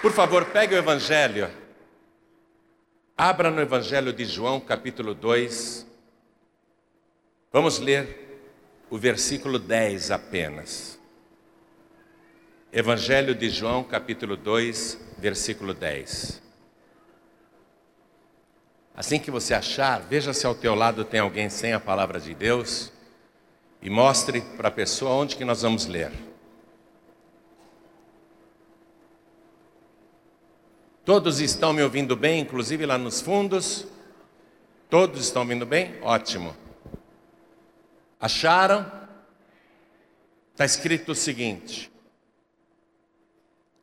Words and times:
Por 0.00 0.12
favor, 0.12 0.44
pegue 0.44 0.76
o 0.76 0.78
Evangelho. 0.78 1.50
Abra 3.16 3.50
no 3.50 3.60
Evangelho 3.60 4.12
de 4.12 4.24
João, 4.24 4.60
capítulo 4.60 5.12
2. 5.12 5.84
Vamos 7.52 7.80
ler 7.80 8.38
o 8.88 8.96
versículo 8.96 9.58
10 9.58 10.12
apenas. 10.12 11.00
Evangelho 12.72 13.34
de 13.34 13.50
João, 13.50 13.82
capítulo 13.82 14.36
2, 14.36 15.00
versículo 15.18 15.74
10. 15.74 16.40
Assim 18.94 19.18
que 19.18 19.32
você 19.32 19.52
achar, 19.52 20.00
veja 20.02 20.32
se 20.32 20.46
ao 20.46 20.54
teu 20.54 20.76
lado 20.76 21.04
tem 21.04 21.18
alguém 21.18 21.50
sem 21.50 21.72
a 21.72 21.80
palavra 21.80 22.20
de 22.20 22.34
Deus 22.34 22.92
e 23.82 23.90
mostre 23.90 24.42
para 24.56 24.68
a 24.68 24.72
pessoa 24.72 25.10
onde 25.10 25.34
que 25.34 25.44
nós 25.44 25.62
vamos 25.62 25.86
ler. 25.86 26.27
Todos 31.08 31.40
estão 31.40 31.72
me 31.72 31.82
ouvindo 31.82 32.14
bem, 32.14 32.38
inclusive 32.38 32.84
lá 32.84 32.98
nos 32.98 33.22
fundos? 33.22 33.86
Todos 34.90 35.22
estão 35.22 35.40
ouvindo 35.40 35.64
bem? 35.64 35.98
Ótimo. 36.02 36.54
Acharam? 38.20 38.84
Está 40.52 40.66
escrito 40.66 41.12
o 41.12 41.14
seguinte: 41.14 41.90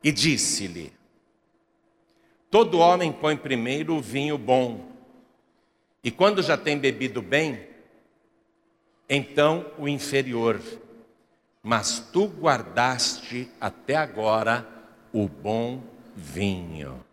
E 0.04 0.12
disse-lhe: 0.12 0.92
Todo 2.48 2.78
homem 2.78 3.12
põe 3.12 3.36
primeiro 3.36 3.96
o 3.96 4.00
vinho 4.00 4.38
bom, 4.38 4.92
e 6.04 6.12
quando 6.12 6.44
já 6.44 6.56
tem 6.56 6.78
bebido 6.78 7.20
bem, 7.20 7.66
então 9.08 9.66
o 9.76 9.88
inferior. 9.88 10.60
Mas 11.60 11.98
tu 11.98 12.28
guardaste 12.28 13.50
até 13.60 13.96
agora 13.96 14.64
o 15.12 15.26
bom 15.26 15.82
vinho. 16.14 17.04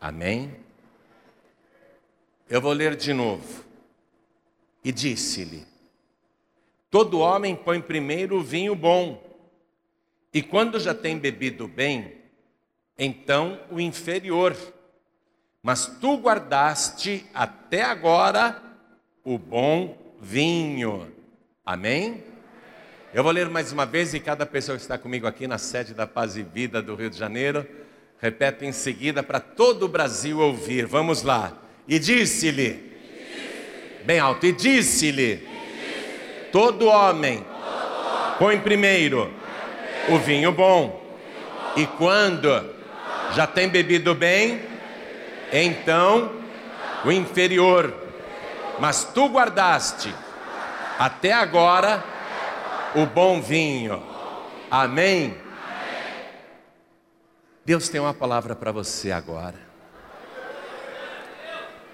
Amém? 0.00 0.54
Eu 2.48 2.60
vou 2.60 2.72
ler 2.72 2.96
de 2.96 3.12
novo. 3.12 3.64
E 4.84 4.92
disse-lhe: 4.92 5.66
Todo 6.90 7.18
homem 7.18 7.54
põe 7.54 7.80
primeiro 7.80 8.38
o 8.38 8.42
vinho 8.42 8.74
bom, 8.74 9.22
e 10.32 10.42
quando 10.42 10.78
já 10.78 10.94
tem 10.94 11.18
bebido 11.18 11.66
bem, 11.66 12.14
então 12.96 13.60
o 13.70 13.80
inferior. 13.80 14.56
Mas 15.62 15.86
tu 16.00 16.16
guardaste 16.16 17.26
até 17.34 17.82
agora 17.82 18.62
o 19.24 19.36
bom 19.36 19.98
vinho. 20.20 21.12
Amém? 21.66 22.22
Eu 23.12 23.22
vou 23.22 23.32
ler 23.32 23.48
mais 23.48 23.72
uma 23.72 23.84
vez 23.84 24.14
e 24.14 24.20
cada 24.20 24.46
pessoa 24.46 24.76
que 24.76 24.82
está 24.82 24.96
comigo 24.96 25.26
aqui 25.26 25.46
na 25.46 25.58
sede 25.58 25.92
da 25.92 26.06
Paz 26.06 26.36
e 26.36 26.42
Vida 26.42 26.80
do 26.80 26.94
Rio 26.94 27.10
de 27.10 27.18
Janeiro 27.18 27.66
Repete 28.20 28.64
em 28.64 28.72
seguida 28.72 29.22
para 29.22 29.38
todo 29.38 29.84
o 29.84 29.88
Brasil 29.88 30.40
ouvir. 30.40 30.86
Vamos 30.86 31.22
lá. 31.22 31.52
E 31.86 31.98
disse-lhe, 31.98 32.70
disse 32.72 34.04
bem 34.04 34.18
alto, 34.18 34.44
e 34.44 34.52
disse-lhe: 34.52 35.36
disse 35.36 36.48
todo 36.52 36.86
homem 36.86 37.44
põe 38.38 38.58
primeiro 38.58 39.32
o 40.08 40.18
vinho 40.18 40.52
bom, 40.52 41.04
e 41.76 41.86
quando 41.86 42.48
já 43.34 43.46
tem 43.46 43.68
bebido 43.68 44.14
bem, 44.14 44.62
então 45.52 46.32
o 47.04 47.12
inferior. 47.12 47.94
Mas 48.78 49.04
tu 49.04 49.28
guardaste 49.28 50.14
até 50.98 51.32
agora 51.32 52.02
o 52.94 53.06
bom 53.06 53.40
vinho. 53.40 54.02
Amém. 54.70 55.36
Deus 57.68 57.90
tem 57.90 58.00
uma 58.00 58.14
palavra 58.14 58.56
para 58.56 58.72
você 58.72 59.12
agora. 59.12 59.60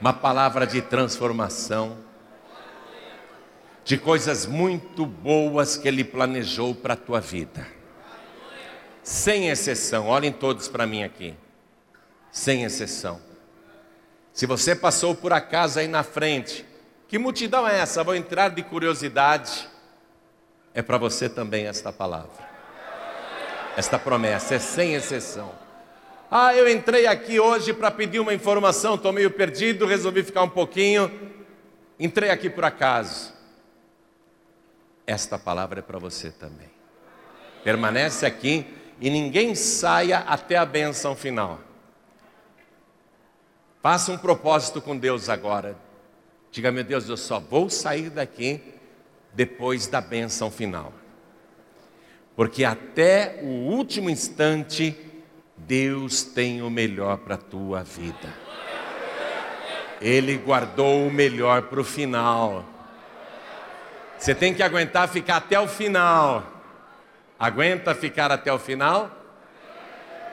Uma 0.01 0.13
palavra 0.13 0.69
de 0.69 0.81
transformação, 0.81 1.99
de 3.85 3.99
coisas 3.99 4.47
muito 4.47 5.05
boas 5.05 5.77
que 5.77 5.89
Ele 5.89 6.05
planejou 6.05 6.77
para 6.77 6.95
a 6.95 6.97
tua 6.97 7.21
vida. 7.21 7.67
Sem 9.03 9.49
exceção, 9.49 10.07
olhem 10.07 10.31
todos 10.31 10.69
para 10.69 10.87
mim 10.87 11.03
aqui. 11.03 11.35
Sem 12.31 12.63
exceção. 12.63 13.21
Se 14.33 14.47
você 14.47 14.77
passou 14.77 15.13
por 15.13 15.33
acaso 15.33 15.81
aí 15.81 15.89
na 15.89 16.05
frente, 16.05 16.65
que 17.09 17.19
multidão 17.19 17.67
é 17.67 17.81
essa? 17.81 18.05
Vou 18.05 18.15
entrar 18.15 18.51
de 18.51 18.63
curiosidade. 18.63 19.69
É 20.73 20.83
para 20.83 20.99
você 20.99 21.29
também 21.29 21.67
esta 21.67 21.93
palavra. 21.93 22.49
Esta 23.77 23.99
promessa 23.99 24.55
é 24.55 24.61
sem 24.61 24.95
exceção. 24.95 25.64
Ah, 26.31 26.55
eu 26.55 26.69
entrei 26.69 27.07
aqui 27.07 27.39
hoje 27.39 27.73
para 27.73 27.91
pedir 27.91 28.19
uma 28.19 28.35
informação, 28.35 28.95
estou 28.95 29.13
meio 29.13 29.31
perdido, 29.31 29.87
resolvi 29.87 30.23
ficar 30.23 30.43
um 30.43 30.49
pouquinho. 30.49 31.11
Entrei 31.99 32.31
aqui 32.31 32.49
por 32.49 32.65
acaso. 32.65 33.33
Esta 35.07 35.39
palavra 35.39 35.81
é 35.81 35.83
para 35.83 35.99
você 35.99 36.31
também. 36.31 36.71
Permanece 37.63 38.25
aqui 38.27 38.67
e 39.01 39.11
ninguém 39.11 39.55
saia 39.55 40.19
até 40.21 40.57
a 40.57 40.65
benção 40.65 41.15
final. 41.15 41.61
Faça 43.83 44.11
um 44.11 44.19
propósito 44.19 44.81
com 44.81 44.97
Deus 44.97 45.29
agora. 45.29 45.77
Diga, 46.51 46.73
meu 46.73 46.85
Deus, 46.85 47.09
eu 47.09 47.17
só 47.17 47.39
vou 47.39 47.69
sair 47.69 48.09
daqui 48.09 48.63
depois 49.35 49.87
da 49.87 50.01
benção 50.01 50.51
final. 50.51 50.93
Porque 52.35 52.65
até 52.65 53.41
o 53.43 53.47
último 53.47 54.09
instante 54.09 54.97
Deus 55.67 56.23
tem 56.23 56.61
o 56.61 56.69
melhor 56.69 57.19
para 57.19 57.37
a 57.37 57.39
tua 57.39 57.83
vida. 57.83 58.29
Ele 60.01 60.37
guardou 60.37 61.07
o 61.07 61.11
melhor 61.11 61.63
para 61.63 61.81
o 61.81 61.85
final. 61.85 62.65
Você 64.19 64.35
tem 64.35 64.53
que 64.53 64.63
aguentar 64.63 65.09
ficar 65.09 65.37
até 65.37 65.59
o 65.59 65.67
final. 65.67 66.43
Aguenta 67.39 67.95
ficar 67.95 68.31
até 68.31 68.53
o 68.53 68.59
final? 68.59 69.11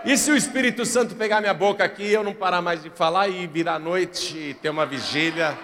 E 0.04 0.18
se 0.18 0.32
o 0.32 0.36
Espírito 0.36 0.86
Santo 0.86 1.16
pegar 1.16 1.40
minha 1.40 1.54
boca 1.54 1.84
aqui, 1.84 2.12
eu 2.12 2.24
não 2.24 2.34
parar 2.34 2.62
mais 2.62 2.84
de 2.84 2.90
falar 2.90 3.28
e 3.28 3.48
virar 3.48 3.80
noite 3.80 4.38
e 4.38 4.54
ter 4.56 4.70
uma 4.70 4.86
vigília? 4.86 5.58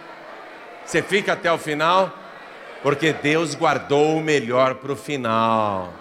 Você 0.85 1.01
fica 1.01 1.33
até 1.33 1.51
o 1.51 1.57
final? 1.57 2.13
Porque 2.81 3.11
Deus 3.11 3.55
guardou 3.55 4.17
o 4.17 4.21
melhor 4.21 4.75
para 4.75 4.93
o 4.93 4.95
final. 4.95 5.91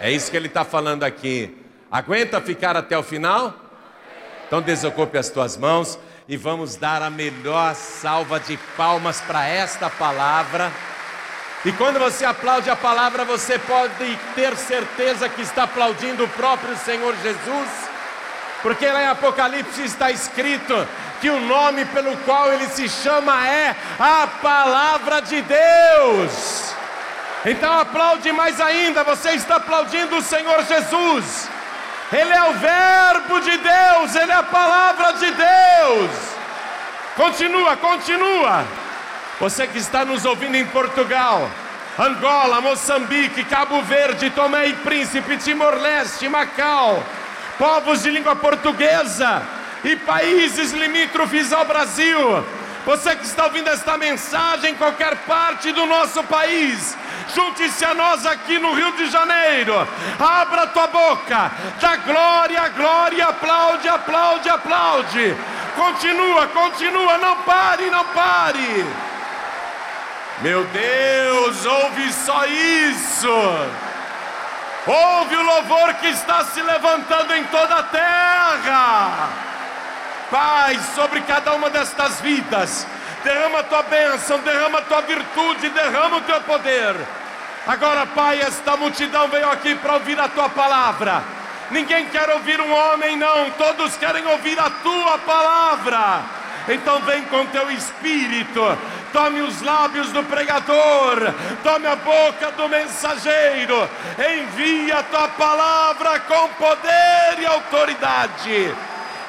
É 0.00 0.10
isso 0.10 0.30
que 0.30 0.36
ele 0.36 0.48
está 0.48 0.64
falando 0.64 1.02
aqui. 1.02 1.61
Aguenta 1.92 2.40
ficar 2.40 2.74
até 2.74 2.96
o 2.96 3.02
final? 3.02 3.52
Então 4.46 4.62
desocupe 4.62 5.18
as 5.18 5.28
tuas 5.28 5.58
mãos 5.58 5.98
e 6.26 6.38
vamos 6.38 6.74
dar 6.74 7.02
a 7.02 7.10
melhor 7.10 7.74
salva 7.74 8.40
de 8.40 8.56
palmas 8.78 9.20
para 9.20 9.46
esta 9.46 9.90
palavra. 9.90 10.72
E 11.66 11.72
quando 11.72 11.98
você 11.98 12.24
aplaude 12.24 12.70
a 12.70 12.76
palavra, 12.76 13.26
você 13.26 13.58
pode 13.58 14.18
ter 14.34 14.56
certeza 14.56 15.28
que 15.28 15.42
está 15.42 15.64
aplaudindo 15.64 16.24
o 16.24 16.28
próprio 16.28 16.74
Senhor 16.78 17.14
Jesus, 17.22 17.68
porque 18.62 18.86
lá 18.90 19.02
em 19.02 19.08
Apocalipse 19.08 19.82
está 19.82 20.10
escrito 20.10 20.88
que 21.20 21.28
o 21.28 21.40
nome 21.40 21.84
pelo 21.84 22.16
qual 22.24 22.50
ele 22.54 22.68
se 22.68 22.88
chama 22.88 23.46
é 23.46 23.76
a 23.98 24.26
Palavra 24.40 25.20
de 25.20 25.42
Deus. 25.42 26.74
Então 27.44 27.78
aplaude 27.78 28.32
mais 28.32 28.58
ainda, 28.62 29.04
você 29.04 29.32
está 29.32 29.56
aplaudindo 29.56 30.16
o 30.16 30.22
Senhor 30.22 30.64
Jesus. 30.64 31.50
Ele 32.12 32.32
é 32.32 32.44
o 32.44 32.52
Verbo 32.52 33.40
de 33.40 33.56
Deus, 33.56 34.14
Ele 34.14 34.30
é 34.30 34.34
a 34.34 34.42
palavra 34.42 35.12
de 35.14 35.30
Deus. 35.30 36.10
Continua, 37.16 37.76
continua. 37.76 38.64
Você 39.40 39.66
que 39.66 39.78
está 39.78 40.04
nos 40.04 40.24
ouvindo 40.24 40.56
em 40.56 40.66
Portugal, 40.66 41.50
Angola, 41.98 42.60
Moçambique, 42.60 43.44
Cabo 43.44 43.80
Verde, 43.82 44.30
Tomé 44.30 44.68
e 44.68 44.72
Príncipe, 44.74 45.36
Timor-Leste, 45.38 46.28
Macau, 46.28 47.02
povos 47.58 48.02
de 48.02 48.10
língua 48.10 48.36
portuguesa 48.36 49.42
e 49.82 49.96
países 49.96 50.72
limítrofes 50.72 51.52
ao 51.52 51.64
Brasil. 51.64 52.44
Você 52.84 53.14
que 53.16 53.24
está 53.24 53.44
ouvindo 53.44 53.68
esta 53.68 53.96
mensagem 53.96 54.72
em 54.72 54.74
qualquer 54.74 55.16
parte 55.18 55.70
do 55.72 55.86
nosso 55.86 56.22
país, 56.24 56.96
Junte-se 57.34 57.84
a 57.84 57.94
nós 57.94 58.26
aqui 58.26 58.58
no 58.58 58.74
Rio 58.74 58.92
de 58.92 59.10
Janeiro. 59.10 59.86
Abra 60.18 60.66
tua 60.68 60.86
boca. 60.86 61.50
Dá 61.80 61.96
glória, 61.96 62.68
glória. 62.68 63.26
Aplaude, 63.26 63.88
aplaude, 63.88 64.48
aplaude. 64.48 65.36
Continua, 65.76 66.46
continua. 66.48 67.18
Não 67.18 67.36
pare, 67.42 67.90
não 67.90 68.04
pare. 68.06 68.86
Meu 70.40 70.64
Deus, 70.64 71.64
ouve 71.64 72.12
só 72.12 72.44
isso. 72.46 73.28
Ouve 74.86 75.36
o 75.36 75.42
louvor 75.42 75.94
que 75.94 76.08
está 76.08 76.44
se 76.44 76.60
levantando 76.60 77.32
em 77.34 77.44
toda 77.44 77.76
a 77.76 77.82
terra. 77.84 79.28
Pai, 80.28 80.80
sobre 80.96 81.20
cada 81.20 81.52
uma 81.54 81.70
destas 81.70 82.20
vidas, 82.20 82.86
derrama 83.22 83.60
a 83.60 83.62
tua 83.64 83.82
bênção, 83.82 84.38
derrama 84.40 84.78
a 84.78 84.82
tua 84.82 85.00
virtude, 85.02 85.68
derrama 85.70 86.18
o 86.18 86.22
teu 86.22 86.40
poder. 86.42 86.94
Agora, 87.66 88.06
Pai, 88.06 88.40
esta 88.40 88.76
multidão 88.76 89.28
veio 89.28 89.48
aqui 89.50 89.74
para 89.74 89.94
ouvir 89.94 90.18
a 90.18 90.28
tua 90.28 90.48
palavra. 90.48 91.22
Ninguém 91.70 92.06
quer 92.06 92.28
ouvir 92.30 92.60
um 92.60 92.72
homem, 92.72 93.16
não, 93.16 93.50
todos 93.52 93.96
querem 93.96 94.26
ouvir 94.26 94.58
a 94.58 94.68
tua 94.68 95.18
palavra. 95.18 96.22
Então 96.68 97.00
vem 97.00 97.22
com 97.24 97.46
teu 97.46 97.70
espírito, 97.70 98.78
tome 99.12 99.40
os 99.40 99.62
lábios 99.62 100.12
do 100.12 100.22
pregador, 100.24 101.32
tome 101.62 101.86
a 101.86 101.96
boca 101.96 102.52
do 102.52 102.68
mensageiro, 102.68 103.88
envia 104.18 104.98
a 104.98 105.02
tua 105.02 105.28
palavra 105.28 106.20
com 106.20 106.48
poder 106.50 107.38
e 107.40 107.46
autoridade 107.46 108.74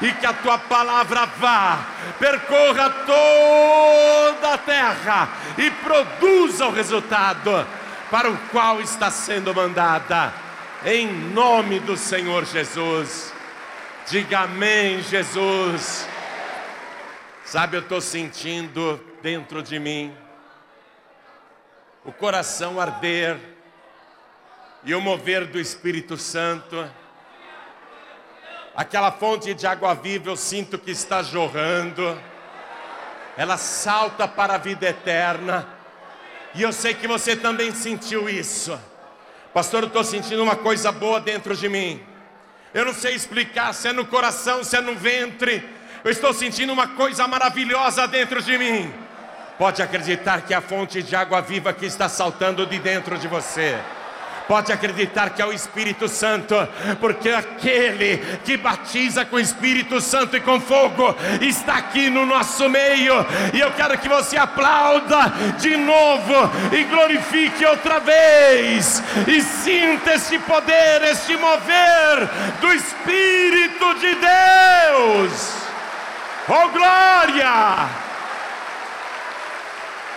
e 0.02 0.12
que 0.14 0.26
a 0.26 0.34
tua 0.34 0.58
palavra 0.58 1.26
vá, 1.26 1.86
percorra 2.20 2.90
toda 2.90 4.54
a 4.54 4.58
terra 4.58 5.30
e 5.58 5.70
produza 5.72 6.68
o 6.68 6.72
resultado 6.72 7.66
para 8.10 8.30
o 8.30 8.38
qual 8.50 8.82
está 8.82 9.10
sendo 9.10 9.54
mandada, 9.54 10.34
em 10.86 11.08
nome 11.08 11.80
do 11.80 11.98
Senhor 11.98 12.46
Jesus. 12.46 13.34
Diga 14.10 14.42
amém, 14.42 15.02
Jesus. 15.02 16.08
Sabe, 17.46 17.78
eu 17.78 17.82
estou 17.82 18.02
sentindo 18.02 19.00
dentro 19.22 19.62
de 19.62 19.80
mim 19.80 20.16
o 22.06 22.12
coração 22.12 22.80
arder 22.80 23.38
e 24.84 24.94
o 24.94 25.00
mover 25.00 25.46
do 25.46 25.60
Espírito 25.60 26.18
Santo 26.18 26.90
aquela 28.76 29.12
fonte 29.12 29.54
de 29.54 29.68
água 29.68 29.94
viva 29.94 30.30
eu 30.30 30.36
sinto 30.36 30.78
que 30.78 30.92
está 30.92 31.22
jorrando, 31.22 32.20
ela 33.38 33.58
salta 33.58 34.28
para 34.28 34.56
a 34.56 34.58
vida 34.58 34.88
eterna, 34.88 35.68
e 36.56 36.62
eu 36.62 36.72
sei 36.72 36.94
que 36.94 37.08
você 37.08 37.36
também 37.36 37.74
sentiu 37.74 38.30
isso, 38.30 38.80
pastor. 39.54 39.84
Eu 39.84 39.88
estou 39.88 40.04
sentindo 40.04 40.44
uma 40.44 40.56
coisa 40.56 40.92
boa 40.92 41.20
dentro 41.20 41.56
de 41.56 41.68
mim, 41.70 42.02
eu 42.74 42.86
não 42.86 42.94
sei 42.94 43.14
explicar 43.16 43.74
se 43.74 43.88
é 43.88 43.94
no 43.94 44.06
coração, 44.06 44.64
se 44.64 44.76
é 44.76 44.82
no 44.82 44.96
ventre, 44.96 45.64
eu 46.04 46.12
estou 46.12 46.34
sentindo 46.34 46.74
uma 46.74 46.88
coisa 46.88 47.28
maravilhosa 47.28 48.08
dentro 48.08 48.42
de 48.42 48.58
mim. 48.58 48.94
Pode 49.58 49.82
acreditar 49.82 50.42
que 50.42 50.54
é 50.54 50.58
a 50.58 50.62
fonte 50.62 51.02
de 51.04 51.16
água 51.16 51.40
viva 51.40 51.72
que 51.72 51.86
está 51.86 52.10
saltando 52.10 52.66
de 52.66 52.80
dentro 52.80 53.18
de 53.18 53.28
você. 53.28 53.80
Pode 54.48 54.72
acreditar 54.72 55.30
que 55.30 55.42
é 55.42 55.46
o 55.46 55.54
Espírito 55.54 56.08
Santo, 56.08 56.56
porque 57.00 57.30
aquele 57.30 58.18
que 58.44 58.58
batiza 58.58 59.26
com 59.26 59.38
o 59.38 59.40
Espírito 59.40 60.02
Santo 60.02 60.36
e 60.36 60.42
com 60.42 60.60
fogo 60.60 61.16
está 61.42 61.76
aqui 61.76 62.10
no 62.10 62.26
nosso 62.26 62.70
meio. 62.70 63.14
E 63.54 63.60
eu 63.60 63.72
quero 63.72 63.98
que 63.98 64.10
você 64.10 64.38
aplauda 64.38 65.34
de 65.60 65.78
novo 65.78 66.34
e 66.72 66.84
glorifique 66.84 67.66
outra 67.66 68.00
vez. 68.00 69.02
E 69.28 69.42
sinta 69.42 70.16
este 70.16 70.38
poder, 70.40 71.04
este 71.04 71.38
mover 71.38 72.30
do 72.60 72.74
Espírito 72.74 73.94
de 73.96 74.16
Deus. 74.16 75.54
Oh 76.50 76.68
glória! 76.70 77.88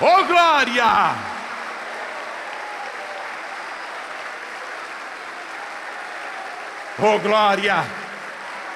Oh 0.00 0.24
glória! 0.24 1.35
Oh 6.98 7.18
glória! 7.18 7.74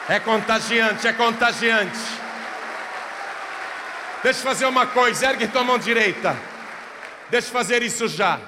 É 0.07 0.21
contagiante, 0.21 1.07
é 1.07 1.13
contagiante. 1.13 1.99
Deixa 4.23 4.41
eu 4.41 4.45
fazer 4.45 4.67
uma 4.67 4.87
coisa, 4.87 5.27
ergue 5.27 5.49
tua 5.49 5.65
mão 5.65 5.79
direita. 5.79 6.37
Deixa 7.31 7.49
eu 7.49 7.53
fazer 7.53 7.83
isso 7.83 8.07
já. 8.09 8.39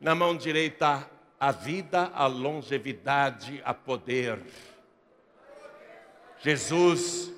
Na 0.00 0.14
mão 0.14 0.36
direita, 0.36 1.08
a 1.38 1.52
vida, 1.52 2.10
a 2.14 2.26
longevidade, 2.26 3.62
a 3.64 3.72
poder. 3.72 4.40
Jesus 6.40 7.30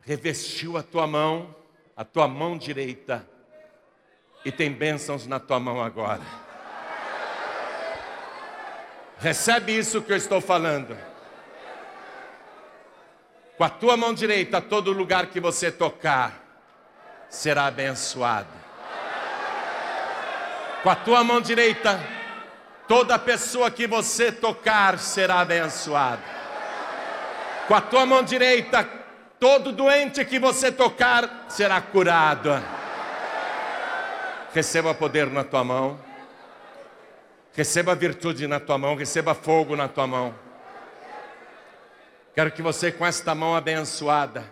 revestiu 0.00 0.76
a 0.76 0.82
tua 0.82 1.06
mão, 1.06 1.54
a 1.96 2.04
tua 2.04 2.26
mão 2.26 2.58
direita, 2.58 3.24
e 4.44 4.50
tem 4.50 4.72
bênçãos 4.72 5.28
na 5.28 5.38
tua 5.38 5.60
mão 5.60 5.80
agora. 5.80 6.51
Recebe 9.22 9.78
isso 9.78 10.02
que 10.02 10.12
eu 10.12 10.16
estou 10.16 10.40
falando. 10.40 10.98
Com 13.56 13.62
a 13.62 13.68
tua 13.68 13.96
mão 13.96 14.12
direita, 14.12 14.60
todo 14.60 14.90
lugar 14.90 15.26
que 15.26 15.38
você 15.38 15.70
tocar 15.70 16.42
será 17.28 17.66
abençoado. 17.66 18.48
Com 20.82 20.90
a 20.90 20.96
tua 20.96 21.22
mão 21.22 21.40
direita, 21.40 22.00
toda 22.88 23.16
pessoa 23.16 23.70
que 23.70 23.86
você 23.86 24.32
tocar 24.32 24.98
será 24.98 25.38
abençoada. 25.38 26.22
Com 27.68 27.76
a 27.76 27.80
tua 27.80 28.04
mão 28.04 28.24
direita, 28.24 28.84
todo 29.38 29.70
doente 29.70 30.24
que 30.24 30.40
você 30.40 30.72
tocar 30.72 31.46
será 31.48 31.80
curado. 31.80 32.60
Receba 34.52 34.92
poder 34.92 35.30
na 35.30 35.44
tua 35.44 35.62
mão. 35.62 36.11
Receba 37.54 37.94
virtude 37.94 38.46
na 38.46 38.58
tua 38.58 38.78
mão, 38.78 38.96
receba 38.96 39.34
fogo 39.34 39.76
na 39.76 39.86
tua 39.86 40.06
mão. 40.06 40.34
Quero 42.34 42.50
que 42.50 42.62
você, 42.62 42.90
com 42.90 43.04
esta 43.04 43.34
mão 43.34 43.54
abençoada, 43.54 44.50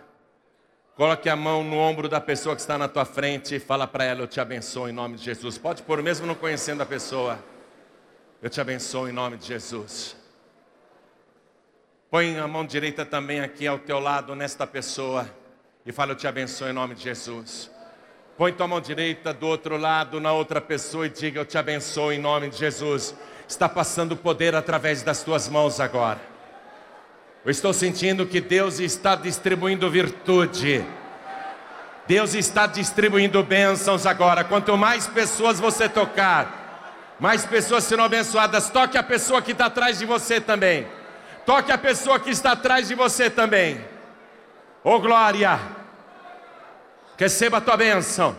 coloque 0.95 1.27
a 1.27 1.35
mão 1.35 1.63
no 1.63 1.77
ombro 1.77 2.07
da 2.07 2.21
pessoa 2.21 2.53
que 2.53 2.61
está 2.61 2.77
na 2.77 2.87
tua 2.87 3.03
frente 3.03 3.55
e 3.55 3.59
fala 3.59 3.87
para 3.87 4.03
ela: 4.03 4.21
Eu 4.21 4.27
te 4.27 4.39
abençoo 4.39 4.87
em 4.87 4.91
nome 4.91 5.17
de 5.17 5.23
Jesus. 5.23 5.57
Pode 5.57 5.81
pôr, 5.81 6.03
mesmo 6.03 6.27
não 6.27 6.35
conhecendo 6.35 6.81
a 6.83 6.85
pessoa. 6.85 7.43
Eu 8.39 8.51
te 8.51 8.61
abençoo 8.61 9.09
em 9.09 9.11
nome 9.11 9.37
de 9.37 9.47
Jesus. 9.47 10.15
Põe 12.11 12.37
a 12.37 12.47
mão 12.47 12.65
direita 12.65 13.03
também 13.03 13.39
aqui 13.39 13.65
ao 13.65 13.79
teu 13.79 13.97
lado, 13.97 14.35
nesta 14.35 14.67
pessoa, 14.67 15.27
e 15.83 15.91
fala: 15.91 16.11
Eu 16.11 16.15
te 16.15 16.27
abençoo 16.27 16.67
em 16.67 16.73
nome 16.73 16.93
de 16.93 17.01
Jesus. 17.01 17.70
Põe 18.41 18.53
tua 18.53 18.67
mão 18.67 18.81
direita 18.81 19.31
do 19.35 19.45
outro 19.45 19.77
lado 19.77 20.19
na 20.19 20.33
outra 20.33 20.59
pessoa 20.59 21.05
e 21.05 21.09
diga: 21.09 21.39
Eu 21.39 21.45
te 21.45 21.59
abençoo 21.59 22.11
em 22.11 22.17
nome 22.17 22.49
de 22.49 22.57
Jesus. 22.57 23.13
Está 23.47 23.69
passando 23.69 24.17
poder 24.17 24.55
através 24.55 25.03
das 25.03 25.21
tuas 25.21 25.47
mãos 25.47 25.79
agora. 25.79 26.19
Eu 27.45 27.51
estou 27.51 27.71
sentindo 27.71 28.25
que 28.25 28.41
Deus 28.41 28.79
está 28.79 29.13
distribuindo 29.13 29.87
virtude. 29.91 30.83
Deus 32.07 32.33
está 32.33 32.65
distribuindo 32.65 33.43
bênçãos 33.43 34.07
agora. 34.07 34.43
Quanto 34.43 34.75
mais 34.75 35.05
pessoas 35.05 35.59
você 35.59 35.87
tocar, 35.87 37.13
mais 37.19 37.45
pessoas 37.45 37.83
serão 37.83 38.05
abençoadas. 38.05 38.71
Toque 38.71 38.97
a 38.97 39.03
pessoa 39.03 39.39
que 39.43 39.51
está 39.51 39.67
atrás 39.67 39.99
de 39.99 40.05
você 40.07 40.41
também. 40.41 40.87
Toque 41.45 41.71
a 41.71 41.77
pessoa 41.77 42.19
que 42.19 42.31
está 42.31 42.53
atrás 42.53 42.87
de 42.87 42.95
você 42.95 43.29
também. 43.29 43.79
Oh 44.83 44.99
glória! 44.99 45.79
Receba 47.21 47.57
a 47.57 47.61
tua 47.61 47.77
bênção. 47.77 48.35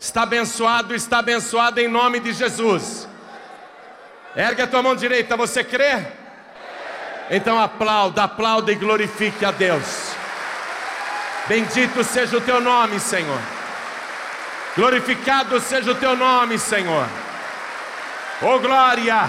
Está 0.00 0.22
abençoado, 0.22 0.94
está 0.94 1.18
abençoado 1.18 1.78
em 1.78 1.86
nome 1.86 2.18
de 2.18 2.32
Jesus. 2.32 3.06
Ergue 4.34 4.62
a 4.62 4.66
tua 4.66 4.82
mão 4.82 4.96
direita, 4.96 5.36
você 5.36 5.62
crê? 5.62 6.02
Então 7.30 7.60
aplauda, 7.60 8.22
aplauda 8.22 8.72
e 8.72 8.74
glorifique 8.74 9.44
a 9.44 9.50
Deus. 9.50 10.14
Bendito 11.46 12.02
seja 12.02 12.38
o 12.38 12.40
teu 12.40 12.58
nome, 12.58 12.98
Senhor. 12.98 13.40
Glorificado 14.74 15.60
seja 15.60 15.90
o 15.90 15.94
teu 15.94 16.16
nome, 16.16 16.58
Senhor. 16.58 17.06
Oh 18.40 18.58
glória! 18.60 19.28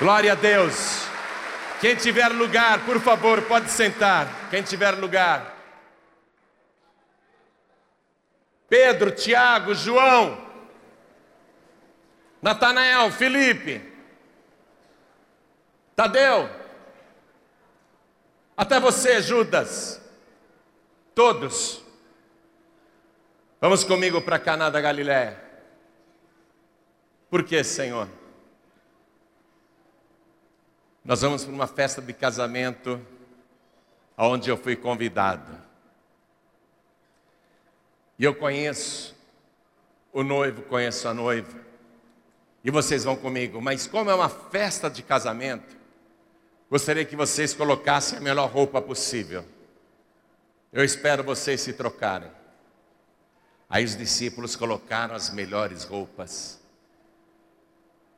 Glória 0.00 0.32
a 0.32 0.34
Deus. 0.34 1.13
Quem 1.80 1.96
tiver 1.96 2.28
lugar, 2.28 2.84
por 2.84 3.00
favor, 3.00 3.42
pode 3.42 3.70
sentar. 3.70 4.48
Quem 4.50 4.62
tiver 4.62 4.92
lugar. 4.92 5.54
Pedro, 8.68 9.10
Tiago, 9.10 9.74
João, 9.74 10.42
Natanael, 12.40 13.10
Felipe, 13.10 13.92
Tadeu, 15.94 16.50
até 18.56 18.80
você, 18.80 19.20
Judas, 19.22 20.00
todos. 21.14 21.82
Vamos 23.60 23.84
comigo 23.84 24.20
para 24.20 24.38
Caná 24.38 24.70
da 24.70 24.80
Galiléia. 24.80 25.42
Por 27.30 27.44
que, 27.44 27.62
Senhor? 27.64 28.08
Nós 31.04 31.20
vamos 31.20 31.44
para 31.44 31.52
uma 31.52 31.66
festa 31.66 32.00
de 32.00 32.12
casamento 32.14 33.00
aonde 34.16 34.48
eu 34.48 34.56
fui 34.56 34.74
convidado. 34.74 35.60
E 38.18 38.24
eu 38.24 38.34
conheço 38.34 39.14
o 40.12 40.22
noivo, 40.22 40.62
conheço 40.62 41.06
a 41.06 41.12
noiva. 41.12 41.58
E 42.62 42.70
vocês 42.70 43.04
vão 43.04 43.16
comigo, 43.16 43.60
mas 43.60 43.86
como 43.86 44.10
é 44.10 44.14
uma 44.14 44.30
festa 44.30 44.88
de 44.88 45.02
casamento, 45.02 45.76
gostaria 46.70 47.04
que 47.04 47.16
vocês 47.16 47.52
colocassem 47.52 48.16
a 48.16 48.20
melhor 48.22 48.50
roupa 48.50 48.80
possível. 48.80 49.44
Eu 50.72 50.82
espero 50.82 51.22
vocês 51.22 51.60
se 51.60 51.74
trocarem. 51.74 52.30
Aí 53.68 53.84
os 53.84 53.96
discípulos 53.96 54.56
colocaram 54.56 55.14
as 55.14 55.30
melhores 55.30 55.84
roupas. 55.84 56.62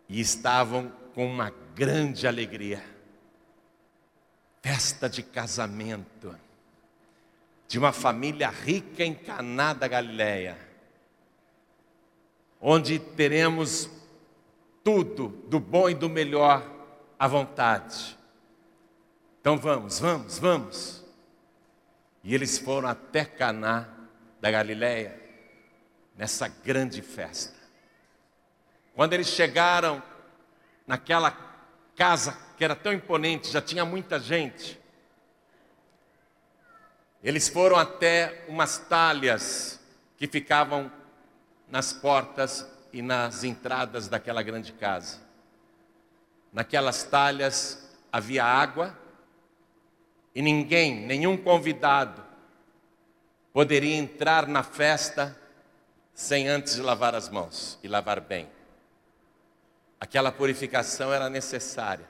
e 0.09 0.21
estavam 0.21 0.93
com 1.17 1.27
uma 1.27 1.51
grande 1.77 2.27
alegria. 2.27 2.83
Festa 4.63 5.11
de 5.11 5.23
casamento 5.23 6.35
de 7.69 7.79
uma 7.79 7.93
família 7.93 8.49
rica 8.49 9.05
em 9.05 9.15
Caná 9.15 9.75
da 9.75 9.87
Galileia, 9.87 10.57
onde 12.59 12.99
teremos 12.99 13.91
tudo 14.83 15.29
do 15.49 15.61
bom 15.61 15.91
e 15.91 15.95
do 15.95 16.09
melhor 16.09 16.67
à 17.19 17.29
vontade. 17.29 18.17
Então 19.41 19.59
vamos, 19.59 20.01
vamos, 20.01 20.39
vamos. 20.39 21.05
E 22.25 22.35
eles 22.35 22.57
foram 22.57 22.89
até 22.89 23.23
Caná 23.27 23.87
da 24.41 24.51
Galileia 24.51 25.21
nessa 26.17 26.49
grande 26.49 27.03
festa. 27.03 27.55
Quando 28.95 29.13
eles 29.13 29.27
chegaram 29.27 30.03
naquela 30.87 31.46
casa 31.97 32.37
que 32.57 32.65
era 32.65 32.77
tão 32.77 32.93
imponente, 32.93 33.51
já 33.51 33.61
tinha 33.61 33.85
muita 33.85 34.21
gente. 34.21 34.79
Eles 37.23 37.49
foram 37.49 37.77
até 37.77 38.45
umas 38.47 38.79
talhas 38.79 39.81
que 40.17 40.27
ficavam 40.27 40.91
nas 41.69 41.93
portas 41.93 42.67
e 42.93 43.03
nas 43.03 43.43
entradas 43.43 44.09
daquela 44.09 44.43
grande 44.43 44.73
casa. 44.73 45.21
Naquelas 46.53 47.03
talhas 47.03 47.91
havia 48.13 48.45
água 48.45 48.97
e 50.35 50.41
ninguém, 50.41 50.95
nenhum 51.07 51.37
convidado, 51.37 52.23
poderia 53.53 53.97
entrar 53.97 54.47
na 54.47 54.63
festa 54.63 55.37
sem 56.15 56.49
antes 56.49 56.79
lavar 56.79 57.15
as 57.15 57.29
mãos 57.29 57.79
e 57.83 57.89
lavar 57.89 58.21
bem. 58.21 58.56
Aquela 60.01 60.31
purificação 60.31 61.13
era 61.13 61.31
necessária 61.31 62.07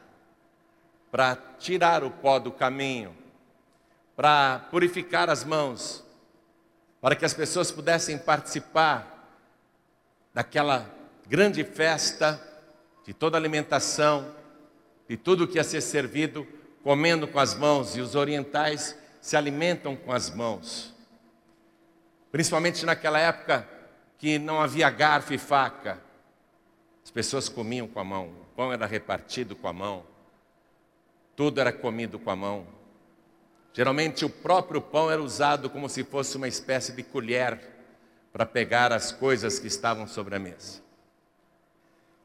para 1.10 1.36
tirar 1.58 2.04
o 2.04 2.10
pó 2.10 2.38
do 2.38 2.50
caminho, 2.50 3.16
para 4.14 4.66
purificar 4.70 5.30
as 5.30 5.44
mãos, 5.44 6.04
para 7.00 7.14
que 7.14 7.24
as 7.24 7.32
pessoas 7.32 7.70
pudessem 7.70 8.18
participar 8.18 9.30
daquela 10.34 10.90
grande 11.26 11.64
festa, 11.64 12.40
de 13.04 13.14
toda 13.14 13.38
alimentação, 13.38 14.34
de 15.08 15.16
tudo 15.16 15.46
que 15.46 15.56
ia 15.56 15.64
ser 15.64 15.80
servido, 15.80 16.46
comendo 16.82 17.26
com 17.28 17.38
as 17.38 17.54
mãos, 17.54 17.96
e 17.96 18.00
os 18.00 18.14
orientais 18.14 18.98
se 19.20 19.36
alimentam 19.36 19.96
com 19.96 20.12
as 20.12 20.28
mãos. 20.28 20.94
Principalmente 22.30 22.84
naquela 22.84 23.18
época 23.18 23.66
que 24.18 24.38
não 24.38 24.60
havia 24.60 24.90
garfo 24.90 25.32
e 25.32 25.38
faca, 25.38 26.00
as 27.06 27.10
pessoas 27.12 27.48
comiam 27.48 27.86
com 27.86 28.00
a 28.00 28.04
mão, 28.04 28.26
o 28.26 28.56
pão 28.56 28.72
era 28.72 28.84
repartido 28.84 29.54
com 29.54 29.68
a 29.68 29.72
mão, 29.72 30.02
tudo 31.36 31.60
era 31.60 31.72
comido 31.72 32.18
com 32.18 32.32
a 32.32 32.34
mão. 32.34 32.66
Geralmente 33.72 34.24
o 34.24 34.28
próprio 34.28 34.80
pão 34.80 35.08
era 35.08 35.22
usado 35.22 35.70
como 35.70 35.88
se 35.88 36.02
fosse 36.02 36.36
uma 36.36 36.48
espécie 36.48 36.90
de 36.90 37.04
colher 37.04 37.60
para 38.32 38.44
pegar 38.44 38.92
as 38.92 39.12
coisas 39.12 39.60
que 39.60 39.68
estavam 39.68 40.08
sobre 40.08 40.34
a 40.34 40.40
mesa. 40.40 40.82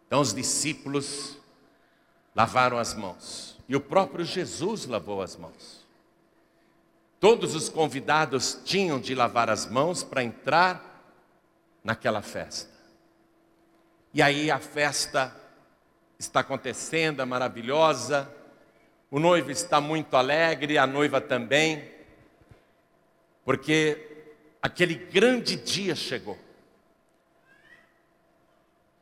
Então 0.07 0.19
os 0.19 0.33
discípulos 0.33 1.37
lavaram 2.35 2.79
as 2.79 2.95
mãos 2.95 3.59
e 3.69 3.75
o 3.75 3.81
próprio 3.81 4.25
Jesus 4.25 4.87
lavou 4.87 5.21
as 5.21 5.35
mãos. 5.35 5.85
Todos 7.19 7.53
os 7.53 7.69
convidados 7.69 8.59
tinham 8.65 8.99
de 8.99 9.13
lavar 9.13 9.47
as 9.47 9.67
mãos 9.67 10.01
para 10.01 10.23
entrar 10.23 11.03
naquela 11.83 12.23
festa. 12.23 12.70
E 14.13 14.21
aí 14.21 14.51
a 14.51 14.59
festa 14.59 15.33
está 16.19 16.41
acontecendo, 16.41 17.21
é 17.21 17.25
maravilhosa. 17.25 18.29
O 19.09 19.19
noivo 19.19 19.51
está 19.51 19.79
muito 19.79 20.15
alegre, 20.15 20.77
a 20.77 20.85
noiva 20.85 21.19
também, 21.21 21.83
porque 23.43 24.25
aquele 24.61 24.95
grande 24.95 25.55
dia 25.55 25.95
chegou. 25.95 26.37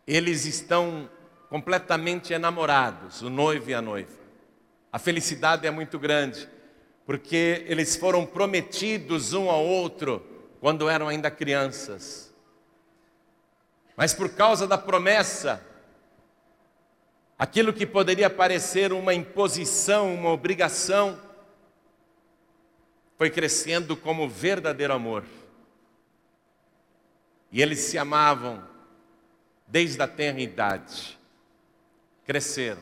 Eles 0.08 0.46
estão 0.46 1.10
completamente 1.50 2.34
enamorados, 2.34 3.22
o 3.22 3.30
noivo 3.30 3.70
e 3.70 3.74
a 3.74 3.82
noiva. 3.82 4.18
A 4.92 4.98
felicidade 4.98 5.68
é 5.68 5.72
muito 5.72 6.00
grande, 6.00 6.48
porque 7.06 7.64
eles 7.68 7.96
foram 7.96 8.26
prometidos 8.26 9.34
um 9.34 9.50
ao 9.50 9.64
outro 9.66 10.26
quando 10.60 10.90
eram 10.90 11.08
ainda 11.08 11.30
crianças. 11.30 12.29
Mas 14.00 14.14
por 14.14 14.30
causa 14.30 14.66
da 14.66 14.78
promessa, 14.78 15.62
aquilo 17.38 17.74
que 17.74 17.86
poderia 17.86 18.30
parecer 18.30 18.94
uma 18.94 19.14
imposição, 19.14 20.16
uma 20.16 20.30
obrigação, 20.30 21.20
foi 23.18 23.30
crescendo 23.30 23.98
como 23.98 24.30
verdadeiro 24.30 24.94
amor. 24.94 25.26
E 27.52 27.62
eles 27.62 27.80
se 27.80 27.98
amavam 27.98 28.66
desde 29.68 30.02
a 30.02 30.08
tenra 30.08 30.40
idade. 30.40 31.20
Cresceram. 32.26 32.82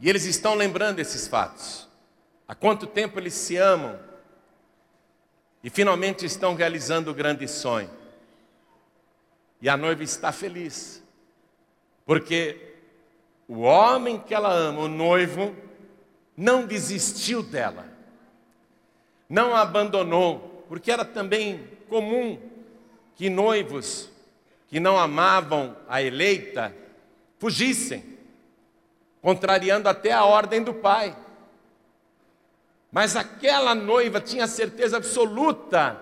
E 0.00 0.10
eles 0.10 0.24
estão 0.24 0.56
lembrando 0.56 0.98
esses 0.98 1.28
fatos. 1.28 1.88
Há 2.48 2.56
quanto 2.56 2.88
tempo 2.88 3.20
eles 3.20 3.34
se 3.34 3.56
amam 3.56 4.00
e 5.62 5.70
finalmente 5.70 6.26
estão 6.26 6.56
realizando 6.56 7.12
o 7.12 7.14
grande 7.14 7.46
sonho. 7.46 8.02
E 9.64 9.68
a 9.70 9.78
noiva 9.78 10.02
está 10.02 10.30
feliz, 10.30 11.02
porque 12.04 12.74
o 13.48 13.60
homem 13.60 14.18
que 14.20 14.34
ela 14.34 14.52
ama, 14.52 14.80
o 14.80 14.88
noivo, 14.88 15.56
não 16.36 16.66
desistiu 16.66 17.42
dela, 17.42 17.88
não 19.26 19.56
a 19.56 19.62
abandonou, 19.62 20.66
porque 20.68 20.92
era 20.92 21.02
também 21.02 21.66
comum 21.88 22.38
que 23.16 23.30
noivos 23.30 24.10
que 24.68 24.78
não 24.78 24.98
amavam 24.98 25.74
a 25.88 26.02
eleita 26.02 26.76
fugissem, 27.38 28.04
contrariando 29.22 29.88
até 29.88 30.12
a 30.12 30.26
ordem 30.26 30.62
do 30.62 30.74
pai. 30.74 31.16
Mas 32.92 33.16
aquela 33.16 33.74
noiva 33.74 34.20
tinha 34.20 34.46
certeza 34.46 34.98
absoluta 34.98 35.98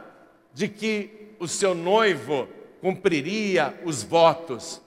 de 0.52 0.66
que 0.66 1.36
o 1.38 1.46
seu 1.46 1.76
noivo 1.76 2.48
cumpriria 2.82 3.80
os 3.84 4.02
votos 4.02 4.82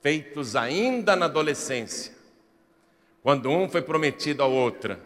feitos 0.00 0.54
ainda 0.54 1.16
na 1.16 1.26
adolescência, 1.26 2.14
quando 3.24 3.50
um 3.50 3.68
foi 3.68 3.82
prometido 3.82 4.40
ao 4.40 4.52
outro. 4.52 4.96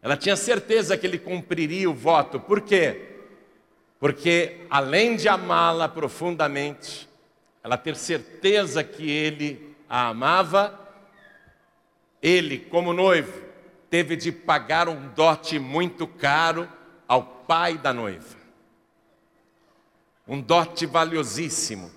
Ela 0.00 0.16
tinha 0.16 0.36
certeza 0.36 0.96
que 0.96 1.04
ele 1.04 1.18
cumpriria 1.18 1.90
o 1.90 1.92
voto, 1.92 2.38
por 2.38 2.60
quê? 2.60 3.16
Porque 3.98 4.60
além 4.70 5.16
de 5.16 5.28
amá-la 5.28 5.88
profundamente, 5.88 7.08
ela 7.60 7.76
ter 7.76 7.96
certeza 7.96 8.84
que 8.84 9.10
ele 9.10 9.74
a 9.88 10.08
amava, 10.08 10.78
ele, 12.22 12.58
como 12.58 12.92
noivo, 12.92 13.42
teve 13.90 14.14
de 14.14 14.30
pagar 14.30 14.88
um 14.88 15.08
dote 15.08 15.58
muito 15.58 16.06
caro 16.06 16.68
ao 17.08 17.22
pai 17.22 17.76
da 17.76 17.92
noiva. 17.92 18.43
Um 20.26 20.40
dote 20.40 20.86
valiosíssimo. 20.86 21.90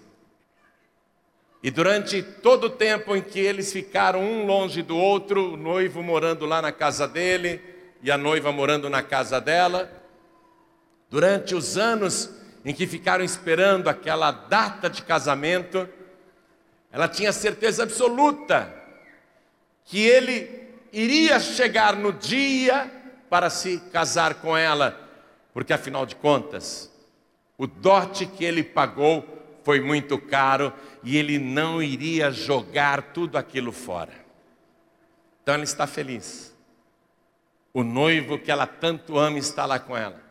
E 1.64 1.72
durante 1.72 2.22
todo 2.22 2.66
o 2.66 2.70
tempo 2.70 3.16
em 3.16 3.22
que 3.22 3.40
eles 3.40 3.72
ficaram 3.72 4.22
um 4.22 4.46
longe 4.46 4.82
do 4.82 4.98
outro, 4.98 5.54
o 5.54 5.58
noivo 5.58 6.04
morando 6.04 6.46
lá 6.46 6.62
na 6.62 6.72
casa 6.72 7.08
dele 7.08 7.62
e 8.02 8.12
a 8.12 8.18
noiva 8.18 8.52
morando 8.52 8.90
na 8.90 9.02
casa 9.02 9.42
dela, 9.42 9.98
Durante 11.10 11.56
os 11.56 11.78
anos 11.78 12.30
em 12.66 12.74
que 12.74 12.86
ficaram 12.86 13.24
esperando 13.24 13.88
aquela 13.88 14.32
data 14.32 14.90
de 14.90 15.02
casamento, 15.02 15.88
ela 16.92 17.08
tinha 17.08 17.32
certeza 17.32 17.84
absoluta 17.84 18.74
que 19.86 20.06
ele 20.06 20.68
iria 20.92 21.40
chegar 21.40 21.96
no 21.96 22.12
dia 22.12 22.92
para 23.30 23.50
se 23.50 23.80
casar 23.92 24.36
com 24.36 24.58
ela, 24.58 25.00
porque 25.54 25.72
afinal 25.72 26.06
de 26.06 26.16
contas, 26.16 26.92
o 27.58 27.66
dote 27.66 28.26
que 28.26 28.46
ele 28.46 28.64
pagou 28.64 29.26
foi 29.64 29.82
muito 29.82 30.18
caro 30.18 30.72
e 31.04 31.18
ele 31.18 31.40
não 31.40 31.82
iria 31.82 32.32
jogar 32.32 33.14
tudo 33.14 33.38
aquilo 33.38 33.72
fora. 33.72 34.14
Então 35.42 35.56
ela 35.56 35.64
está 35.64 35.88
feliz. 35.88 36.56
O 37.74 37.84
noivo 37.84 38.38
que 38.38 38.52
ela 38.52 38.68
tanto 38.68 39.18
ama 39.18 39.38
está 39.38 39.66
lá 39.66 39.80
com 39.80 39.96
ela. 39.96 40.22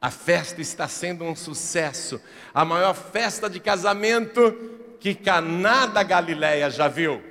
A 0.00 0.10
festa 0.10 0.60
está 0.60 0.86
sendo 0.86 1.24
um 1.24 1.34
sucesso, 1.34 2.20
a 2.54 2.64
maior 2.64 2.94
festa 2.94 3.50
de 3.50 3.58
casamento 3.58 4.52
que 5.00 5.14
Caná 5.14 5.86
da 5.86 6.02
Galileia 6.02 6.70
já 6.70 6.86
viu. 6.86 7.22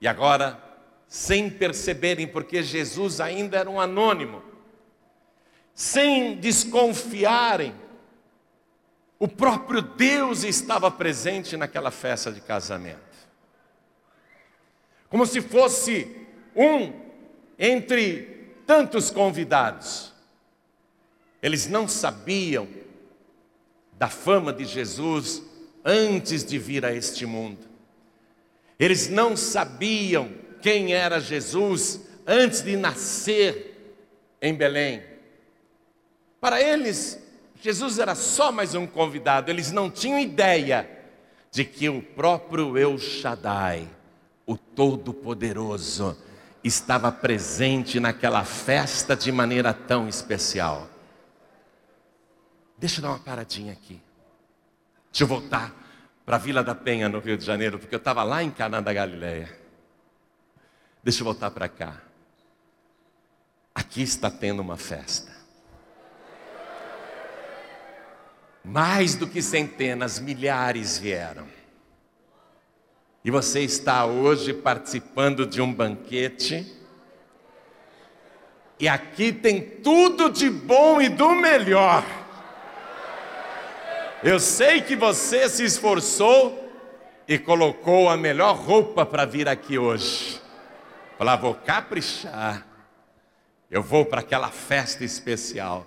E 0.00 0.08
agora, 0.08 0.60
sem 1.06 1.48
perceberem, 1.48 2.26
porque 2.26 2.60
Jesus 2.62 3.20
ainda 3.20 3.58
era 3.58 3.70
um 3.70 3.80
anônimo, 3.80 4.42
sem 5.74 6.36
desconfiarem, 6.36 7.74
O 9.22 9.28
próprio 9.28 9.80
Deus 9.80 10.42
estava 10.42 10.90
presente 10.90 11.56
naquela 11.56 11.92
festa 11.92 12.32
de 12.32 12.40
casamento. 12.40 12.98
Como 15.08 15.24
se 15.24 15.40
fosse 15.40 16.26
um 16.56 16.92
entre 17.56 18.56
tantos 18.66 19.12
convidados. 19.12 20.12
Eles 21.40 21.68
não 21.68 21.86
sabiam 21.86 22.66
da 23.96 24.08
fama 24.08 24.52
de 24.52 24.64
Jesus 24.64 25.40
antes 25.84 26.44
de 26.44 26.58
vir 26.58 26.84
a 26.84 26.92
este 26.92 27.24
mundo. 27.24 27.64
Eles 28.76 29.08
não 29.08 29.36
sabiam 29.36 30.32
quem 30.60 30.94
era 30.94 31.20
Jesus 31.20 32.00
antes 32.26 32.60
de 32.60 32.76
nascer 32.76 33.96
em 34.40 34.52
Belém. 34.52 35.11
Para 36.42 36.60
eles, 36.60 37.22
Jesus 37.60 38.00
era 38.00 38.16
só 38.16 38.50
mais 38.50 38.74
um 38.74 38.84
convidado, 38.84 39.48
eles 39.48 39.70
não 39.70 39.88
tinham 39.88 40.18
ideia 40.18 40.90
de 41.52 41.64
que 41.64 41.88
o 41.88 42.02
próprio 42.02 42.76
El 42.76 42.98
Shaddai, 42.98 43.88
o 44.44 44.56
Todo-Poderoso, 44.56 46.18
estava 46.64 47.12
presente 47.12 48.00
naquela 48.00 48.44
festa 48.44 49.14
de 49.14 49.30
maneira 49.30 49.72
tão 49.72 50.08
especial. 50.08 50.88
Deixa 52.76 52.98
eu 52.98 53.02
dar 53.02 53.10
uma 53.10 53.20
paradinha 53.20 53.72
aqui. 53.72 54.02
Deixa 55.12 55.22
eu 55.22 55.28
voltar 55.28 55.72
para 56.26 56.34
a 56.34 56.40
Vila 56.40 56.64
da 56.64 56.74
Penha, 56.74 57.08
no 57.08 57.20
Rio 57.20 57.38
de 57.38 57.44
Janeiro, 57.44 57.78
porque 57.78 57.94
eu 57.94 57.98
estava 57.98 58.24
lá 58.24 58.42
em 58.42 58.50
Caná 58.50 58.80
da 58.80 58.92
Galileia. 58.92 59.56
Deixa 61.04 61.20
eu 61.20 61.24
voltar 61.24 61.52
para 61.52 61.68
cá. 61.68 62.02
Aqui 63.72 64.02
está 64.02 64.28
tendo 64.28 64.60
uma 64.60 64.76
festa. 64.76 65.31
Mais 68.64 69.14
do 69.14 69.26
que 69.26 69.42
centenas, 69.42 70.20
milhares 70.20 70.98
vieram. 70.98 71.46
E 73.24 73.30
você 73.30 73.60
está 73.60 74.04
hoje 74.04 74.52
participando 74.52 75.46
de 75.46 75.60
um 75.60 75.72
banquete. 75.72 76.66
E 78.78 78.88
aqui 78.88 79.32
tem 79.32 79.60
tudo 79.60 80.28
de 80.28 80.50
bom 80.50 81.00
e 81.00 81.08
do 81.08 81.30
melhor. 81.30 82.04
Eu 84.22 84.38
sei 84.40 84.82
que 84.82 84.96
você 84.96 85.48
se 85.48 85.64
esforçou 85.64 86.58
e 87.26 87.38
colocou 87.38 88.08
a 88.08 88.16
melhor 88.16 88.56
roupa 88.56 89.06
para 89.06 89.24
vir 89.24 89.48
aqui 89.48 89.78
hoje. 89.78 90.40
Falar, 91.16 91.36
vou 91.36 91.54
caprichar. 91.54 92.66
Eu 93.70 93.82
vou 93.82 94.04
para 94.04 94.20
aquela 94.20 94.50
festa 94.50 95.04
especial. 95.04 95.86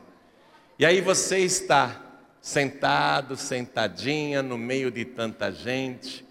E 0.80 0.86
aí 0.86 1.02
você 1.02 1.40
está 1.40 2.05
sentado, 2.46 3.36
sentadinha 3.36 4.44
no 4.44 4.56
meio 4.56 4.92
de 4.92 5.04
tanta 5.04 5.52
gente, 5.52 6.24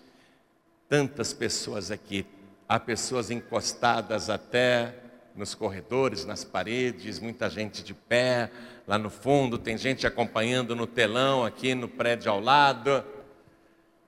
tantas 0.89 1.33
pessoas 1.33 1.91
aqui. 1.91 2.25
Há 2.69 2.79
pessoas 2.79 3.33
encostadas 3.33 4.31
até 4.31 4.95
nos 5.35 5.57
corredores, 5.57 6.25
nas 6.25 6.45
paredes, 6.45 7.19
muita 7.19 7.51
gente 7.51 7.83
de 7.83 7.93
pé, 7.93 8.49
lá 8.87 8.97
no 8.97 9.11
fundo, 9.11 9.59
tem 9.59 9.77
gente 9.77 10.07
acompanhando 10.07 10.77
no 10.77 10.87
telão 10.87 11.45
aqui 11.45 11.75
no 11.75 11.89
prédio 11.89 12.31
ao 12.31 12.39
lado. 12.39 13.05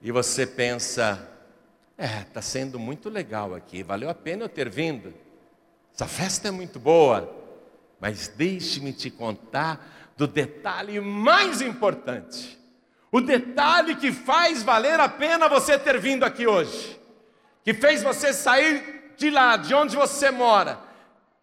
E 0.01 0.09
você 0.09 0.47
pensa, 0.47 1.29
é, 1.97 2.21
está 2.21 2.41
sendo 2.41 2.79
muito 2.79 3.09
legal 3.09 3.53
aqui, 3.53 3.83
valeu 3.83 4.09
a 4.09 4.15
pena 4.15 4.45
eu 4.45 4.49
ter 4.49 4.69
vindo. 4.69 5.13
Essa 5.93 6.07
festa 6.07 6.47
é 6.47 6.51
muito 6.51 6.79
boa, 6.79 7.29
mas 7.99 8.29
deixe-me 8.29 8.93
te 8.93 9.11
contar 9.11 9.96
do 10.17 10.27
detalhe 10.27 10.99
mais 10.99 11.61
importante. 11.61 12.57
O 13.11 13.21
detalhe 13.21 13.95
que 13.95 14.11
faz 14.11 14.63
valer 14.63 14.99
a 14.99 15.07
pena 15.07 15.47
você 15.47 15.77
ter 15.77 15.99
vindo 15.99 16.23
aqui 16.23 16.45
hoje, 16.45 16.99
que 17.63 17.73
fez 17.73 18.03
você 18.03 18.33
sair 18.33 19.13
de 19.15 19.29
lá, 19.29 19.55
de 19.55 19.73
onde 19.73 19.95
você 19.95 20.29
mora, 20.29 20.79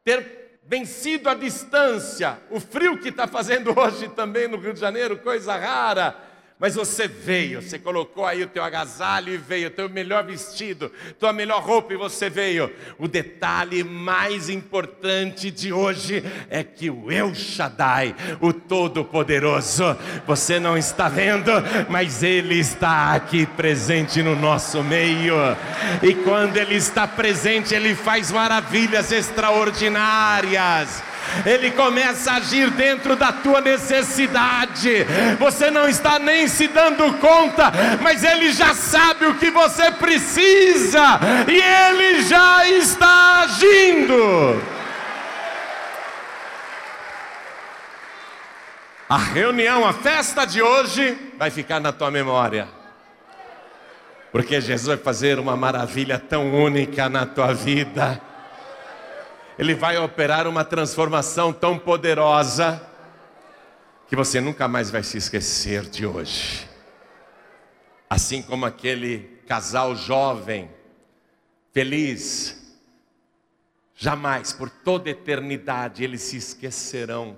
ter 0.04 0.60
vencido 0.66 1.28
a 1.28 1.34
distância, 1.34 2.38
o 2.50 2.58
frio 2.58 2.98
que 2.98 3.08
está 3.08 3.26
fazendo 3.26 3.72
hoje 3.78 4.08
também 4.08 4.48
no 4.48 4.58
Rio 4.58 4.74
de 4.74 4.80
Janeiro, 4.80 5.18
coisa 5.18 5.56
rara. 5.56 6.16
Mas 6.56 6.76
você 6.76 7.08
veio, 7.08 7.60
você 7.60 7.80
colocou 7.80 8.24
aí 8.24 8.44
o 8.44 8.46
teu 8.46 8.62
agasalho 8.62 9.34
e 9.34 9.36
veio, 9.36 9.66
o 9.66 9.72
teu 9.72 9.88
melhor 9.88 10.24
vestido, 10.24 10.90
tua 11.18 11.32
melhor 11.32 11.60
roupa 11.60 11.92
e 11.92 11.96
você 11.96 12.30
veio. 12.30 12.72
O 12.96 13.08
detalhe 13.08 13.82
mais 13.82 14.48
importante 14.48 15.50
de 15.50 15.72
hoje 15.72 16.22
é 16.48 16.62
que 16.62 16.88
o 16.88 17.10
El 17.10 17.34
Shaddai, 17.34 18.14
o 18.40 18.52
Todo-Poderoso, 18.52 19.96
você 20.28 20.60
não 20.60 20.78
está 20.78 21.08
vendo, 21.08 21.50
mas 21.88 22.22
Ele 22.22 22.60
está 22.60 23.14
aqui 23.14 23.46
presente 23.46 24.22
no 24.22 24.36
nosso 24.36 24.80
meio. 24.84 25.34
E 26.04 26.14
quando 26.14 26.56
Ele 26.56 26.76
está 26.76 27.06
presente, 27.06 27.74
Ele 27.74 27.96
faz 27.96 28.30
maravilhas 28.30 29.10
extraordinárias. 29.10 31.02
Ele 31.44 31.70
começa 31.70 32.32
a 32.32 32.36
agir 32.36 32.70
dentro 32.70 33.16
da 33.16 33.32
tua 33.32 33.60
necessidade. 33.60 35.04
Você 35.38 35.70
não 35.70 35.88
está 35.88 36.18
nem 36.18 36.46
se 36.48 36.68
dando 36.68 37.12
conta, 37.18 37.72
mas 38.02 38.22
Ele 38.22 38.52
já 38.52 38.74
sabe 38.74 39.26
o 39.26 39.34
que 39.34 39.50
você 39.50 39.90
precisa 39.92 41.20
e 41.48 41.60
Ele 41.60 42.22
já 42.22 42.66
está 42.68 43.40
agindo. 43.40 44.62
A 49.08 49.18
reunião, 49.18 49.86
a 49.86 49.92
festa 49.92 50.44
de 50.44 50.62
hoje 50.62 51.16
vai 51.38 51.50
ficar 51.50 51.78
na 51.78 51.92
tua 51.92 52.10
memória. 52.10 52.66
Porque 54.32 54.60
Jesus 54.60 54.86
vai 54.86 54.96
fazer 54.96 55.38
uma 55.38 55.56
maravilha 55.56 56.18
tão 56.18 56.52
única 56.52 57.08
na 57.08 57.24
tua 57.24 57.52
vida. 57.52 58.20
Ele 59.56 59.74
vai 59.74 59.96
operar 59.96 60.48
uma 60.48 60.64
transformação 60.64 61.52
tão 61.52 61.78
poderosa 61.78 62.84
que 64.08 64.16
você 64.16 64.40
nunca 64.40 64.66
mais 64.66 64.90
vai 64.90 65.02
se 65.04 65.16
esquecer 65.16 65.82
de 65.82 66.04
hoje. 66.04 66.68
Assim 68.10 68.42
como 68.42 68.66
aquele 68.66 69.40
casal 69.46 69.94
jovem, 69.94 70.68
feliz, 71.72 72.76
jamais, 73.94 74.52
por 74.52 74.68
toda 74.68 75.10
eternidade, 75.10 76.02
eles 76.02 76.22
se 76.22 76.36
esquecerão, 76.36 77.36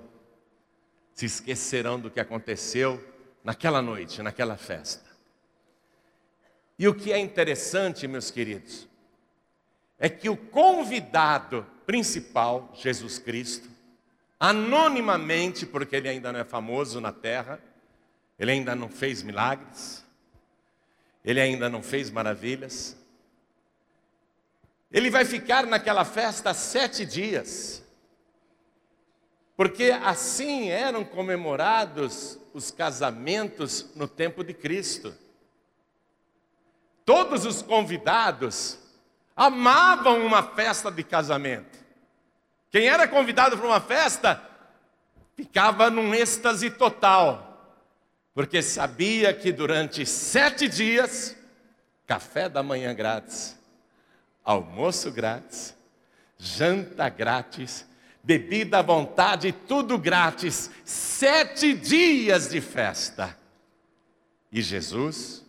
se 1.13 1.25
esquecerão 1.25 1.99
do 1.99 2.09
que 2.09 2.19
aconteceu 2.19 3.03
naquela 3.43 3.81
noite, 3.81 4.23
naquela 4.23 4.57
festa. 4.57 5.05
E 6.79 6.87
o 6.87 6.95
que 6.95 7.13
é 7.13 7.19
interessante, 7.19 8.07
meus 8.07 8.31
queridos, 8.31 8.87
é 9.99 10.09
que 10.09 10.29
o 10.29 10.37
convidado 10.37 11.65
principal, 11.87 12.69
Jesus 12.75 13.17
Cristo, 13.17 13.69
anonimamente, 14.37 15.65
porque 15.65 15.95
ele 15.95 16.09
ainda 16.09 16.33
não 16.33 16.41
é 16.41 16.43
famoso 16.43 16.99
na 16.99 17.13
terra, 17.13 17.61
ele 18.37 18.51
ainda 18.51 18.75
não 18.75 18.89
fez 18.89 19.23
milagres, 19.23 20.03
ele 21.23 21.39
ainda 21.39 21.69
não 21.69 21.81
fez 21.81 22.11
maravilhas. 22.11 22.97
Ele 24.91 25.09
vai 25.09 25.23
ficar 25.23 25.65
naquela 25.65 26.03
festa 26.03 26.53
sete 26.53 27.05
dias, 27.05 27.81
porque 29.55 29.91
assim 30.03 30.69
eram 30.69 31.05
comemorados 31.05 32.37
os 32.53 32.69
casamentos 32.69 33.95
no 33.95 34.09
tempo 34.09 34.43
de 34.43 34.53
Cristo. 34.53 35.15
Todos 37.05 37.45
os 37.45 37.61
convidados 37.61 38.77
amavam 39.37 40.25
uma 40.25 40.43
festa 40.43 40.91
de 40.91 41.03
casamento. 41.03 41.76
Quem 42.69 42.87
era 42.87 43.07
convidado 43.07 43.57
para 43.57 43.65
uma 43.65 43.81
festa 43.81 44.41
ficava 45.35 45.89
num 45.89 46.13
êxtase 46.13 46.69
total, 46.69 47.77
porque 48.33 48.61
sabia 48.61 49.33
que 49.33 49.51
durante 49.51 50.05
sete 50.05 50.67
dias, 50.67 51.35
café 52.05 52.49
da 52.49 52.61
manhã 52.63 52.93
grátis, 52.93 53.57
almoço 54.43 55.11
grátis, 55.11 55.75
janta 56.37 57.07
grátis, 57.09 57.85
bebida 58.23 58.79
à 58.79 58.81
vontade, 58.81 59.51
tudo 59.51 59.97
grátis, 59.97 60.69
sete 60.83 61.73
dias 61.73 62.49
de 62.49 62.59
festa. 62.59 63.37
E 64.51 64.61
Jesus 64.61 65.45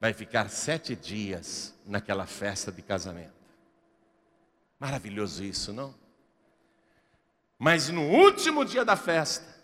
vai 0.00 0.12
ficar 0.12 0.48
sete 0.48 0.94
dias 0.94 1.74
naquela 1.84 2.26
festa 2.26 2.70
de 2.70 2.82
casamento. 2.82 3.37
Maravilhoso 4.78 5.42
isso, 5.42 5.72
não? 5.72 5.94
Mas 7.58 7.88
no 7.88 8.02
último 8.02 8.64
dia 8.64 8.84
da 8.84 8.94
festa, 8.94 9.58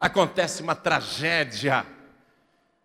acontece 0.00 0.62
uma 0.62 0.74
tragédia 0.74 1.86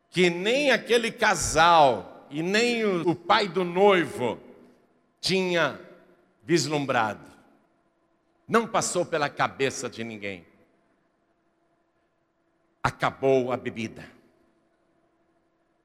que 0.10 0.30
nem 0.30 0.72
aquele 0.72 1.12
casal 1.12 2.28
e 2.30 2.44
nem 2.44 2.84
o, 2.86 3.16
pai 3.16 3.48
do 3.48 3.64
noivo 3.64 4.40
tinha 5.22 5.80
vislumbrado. 6.44 7.32
Não 8.48 8.68
passou 8.68 9.06
pela 9.06 9.30
cabeça 9.30 9.90
de 9.90 10.04
ninguém. 10.04 10.46
acabou 12.84 13.52
a 13.52 13.58
bebida. 13.58 14.08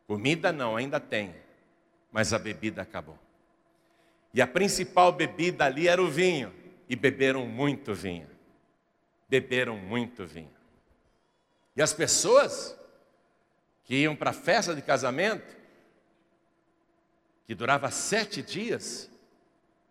Comida 0.06 0.52
não, 0.52 0.76
ainda 0.76 1.00
tem, 1.00 1.34
mas 2.12 2.34
a 2.34 2.38
bebida 2.38 2.82
acabou. 2.82 3.18
E 4.32 4.40
a 4.40 4.46
principal 4.46 5.12
bebida 5.12 5.64
ali 5.64 5.88
era 5.88 6.02
o 6.02 6.10
vinho, 6.10 6.54
e 6.88 6.96
beberam 6.96 7.46
muito 7.46 7.94
vinho. 7.94 8.28
Beberam 9.28 9.76
muito 9.76 10.26
vinho. 10.26 10.50
E 11.76 11.82
as 11.82 11.92
pessoas 11.92 12.76
que 13.84 13.96
iam 13.96 14.14
para 14.14 14.30
a 14.30 14.34
festa 14.34 14.74
de 14.74 14.82
casamento, 14.82 15.56
que 17.46 17.54
durava 17.54 17.90
sete 17.90 18.42
dias, 18.42 19.10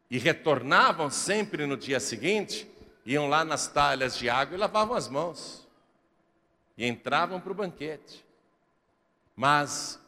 e 0.09 0.17
retornavam 0.17 1.09
sempre 1.09 1.65
no 1.65 1.77
dia 1.77 1.99
seguinte, 1.99 2.69
iam 3.05 3.27
lá 3.27 3.43
nas 3.43 3.67
talhas 3.67 4.17
de 4.17 4.29
água 4.29 4.55
e 4.55 4.59
lavavam 4.59 4.95
as 4.95 5.07
mãos, 5.07 5.67
e 6.77 6.85
entravam 6.87 7.41
para 7.41 7.51
o 7.51 7.55
banquete. 7.55 8.25
Mas, 9.35 9.99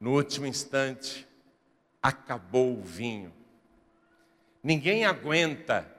no 0.00 0.12
último 0.12 0.46
instante, 0.46 1.26
acabou 2.06 2.78
o 2.78 2.82
vinho. 2.82 3.34
Ninguém 4.62 5.04
aguenta 5.04 5.92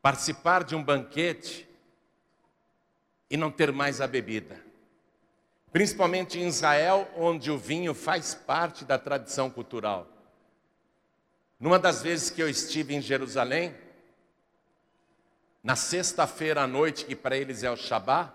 participar 0.00 0.62
de 0.62 0.76
um 0.76 0.82
banquete 0.82 1.68
e 3.28 3.36
não 3.36 3.50
ter 3.50 3.72
mais 3.72 4.00
a 4.00 4.06
bebida. 4.06 4.62
Principalmente 5.72 6.38
em 6.38 6.46
Israel, 6.46 7.10
onde 7.16 7.50
o 7.50 7.58
vinho 7.58 7.92
faz 7.94 8.32
parte 8.32 8.84
da 8.84 8.96
tradição 8.96 9.50
cultural. 9.50 10.06
Numa 11.58 11.78
das 11.78 12.00
vezes 12.00 12.30
que 12.30 12.40
eu 12.40 12.48
estive 12.48 12.94
em 12.94 13.00
Jerusalém, 13.00 13.74
na 15.64 15.74
sexta-feira 15.74 16.62
à 16.62 16.66
noite, 16.68 17.04
que 17.04 17.16
para 17.16 17.36
eles 17.36 17.64
é 17.64 17.70
o 17.70 17.76
Shabá, 17.76 18.32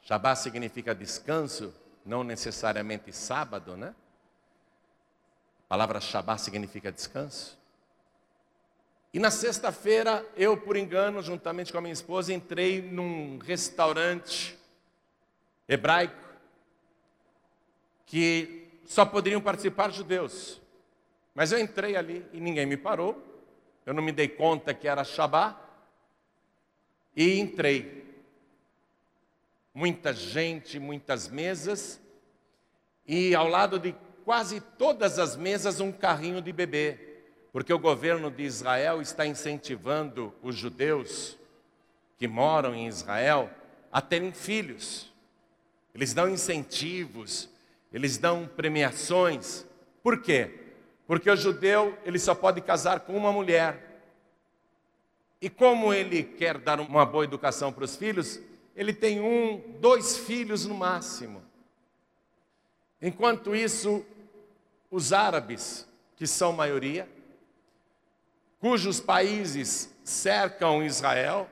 Shabá 0.00 0.34
significa 0.34 0.94
descanso, 0.94 1.74
não 2.06 2.24
necessariamente 2.24 3.12
sábado, 3.12 3.76
né? 3.76 3.94
A 5.68 5.76
palavra 5.76 6.00
Shabá 6.00 6.38
significa 6.38 6.90
descanso. 6.90 7.58
E 9.12 9.18
na 9.18 9.30
sexta-feira, 9.30 10.26
eu, 10.34 10.56
por 10.56 10.78
engano, 10.78 11.22
juntamente 11.22 11.70
com 11.70 11.76
a 11.76 11.82
minha 11.82 11.92
esposa, 11.92 12.32
entrei 12.32 12.80
num 12.80 13.36
restaurante 13.36 14.58
hebraico 15.68 16.16
que 18.06 18.66
só 18.86 19.04
poderiam 19.04 19.42
participar 19.42 19.92
judeus. 19.92 20.58
Mas 21.34 21.52
eu 21.52 21.58
entrei 21.58 21.96
ali 21.96 22.26
e 22.32 22.40
ninguém 22.40 22.64
me 22.64 22.78
parou. 22.78 23.22
Eu 23.84 23.92
não 23.92 24.02
me 24.02 24.10
dei 24.10 24.26
conta 24.26 24.72
que 24.72 24.88
era 24.88 25.04
Shabá. 25.04 25.60
E 27.14 27.38
entrei. 27.38 28.06
Muita 29.74 30.14
gente, 30.14 30.78
muitas 30.78 31.28
mesas. 31.28 32.00
E 33.06 33.34
ao 33.34 33.46
lado 33.46 33.78
de 33.78 33.94
quase 34.28 34.60
todas 34.60 35.18
as 35.18 35.36
mesas, 35.36 35.80
um 35.80 35.90
carrinho 35.90 36.42
de 36.42 36.52
bebê. 36.52 36.98
Porque 37.50 37.72
o 37.72 37.78
governo 37.78 38.30
de 38.30 38.42
Israel 38.42 39.00
está 39.00 39.26
incentivando 39.26 40.34
os 40.42 40.54
judeus 40.54 41.38
que 42.18 42.28
moram 42.28 42.74
em 42.74 42.86
Israel 42.86 43.48
a 43.90 44.02
terem 44.02 44.30
filhos. 44.30 45.10
Eles 45.94 46.12
dão 46.12 46.28
incentivos, 46.28 47.48
eles 47.90 48.18
dão 48.18 48.46
premiações. 48.46 49.64
Por 50.02 50.20
quê? 50.20 50.60
Porque 51.06 51.30
o 51.30 51.34
judeu, 51.34 51.96
ele 52.04 52.18
só 52.18 52.34
pode 52.34 52.60
casar 52.60 53.00
com 53.00 53.16
uma 53.16 53.32
mulher. 53.32 54.02
E 55.40 55.48
como 55.48 55.94
ele 55.94 56.22
quer 56.22 56.58
dar 56.58 56.80
uma 56.80 57.06
boa 57.06 57.24
educação 57.24 57.72
para 57.72 57.84
os 57.84 57.96
filhos, 57.96 58.38
ele 58.76 58.92
tem 58.92 59.22
um, 59.22 59.78
dois 59.80 60.18
filhos 60.18 60.66
no 60.66 60.74
máximo. 60.74 61.42
Enquanto 63.00 63.54
isso, 63.54 64.04
os 64.90 65.12
árabes, 65.12 65.86
que 66.16 66.26
são 66.26 66.52
maioria, 66.52 67.08
cujos 68.58 69.00
países 69.00 69.94
cercam 70.02 70.82
Israel, 70.82 71.48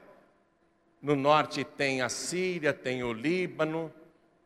no 1.00 1.14
norte 1.14 1.62
tem 1.62 2.02
a 2.02 2.08
Síria, 2.08 2.72
tem 2.72 3.02
o 3.02 3.12
Líbano, 3.12 3.92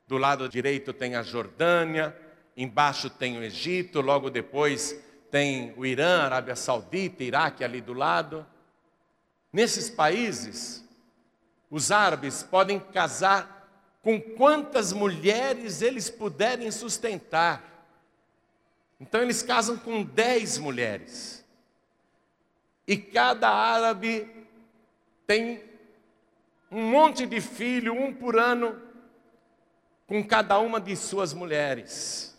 do 0.06 0.18
lado 0.18 0.48
direito 0.48 0.92
tem 0.92 1.14
a 1.14 1.22
Jordânia, 1.22 2.16
embaixo 2.56 3.08
tem 3.08 3.38
o 3.38 3.42
Egito, 3.42 4.00
logo 4.00 4.28
depois 4.28 5.00
tem 5.30 5.72
o 5.76 5.86
Irã, 5.86 6.22
Arábia 6.22 6.56
Saudita, 6.56 7.22
Iraque 7.22 7.62
ali 7.62 7.80
do 7.80 7.92
lado. 7.92 8.44
Nesses 9.52 9.88
países, 9.88 10.84
os 11.70 11.92
árabes 11.92 12.42
podem 12.42 12.80
casar 12.80 13.60
com 14.02 14.20
quantas 14.20 14.92
mulheres 14.92 15.80
eles 15.80 16.10
puderem 16.10 16.70
sustentar. 16.70 17.69
Então 19.00 19.22
eles 19.22 19.42
casam 19.42 19.78
com 19.78 20.04
dez 20.04 20.58
mulheres. 20.58 21.42
E 22.86 22.96
cada 22.96 23.48
árabe 23.48 24.28
tem 25.26 25.62
um 26.70 26.90
monte 26.90 27.26
de 27.26 27.40
filho, 27.40 27.94
um 27.94 28.12
por 28.12 28.38
ano, 28.38 28.80
com 30.06 30.22
cada 30.24 30.58
uma 30.58 30.80
de 30.80 30.94
suas 30.96 31.32
mulheres. 31.32 32.36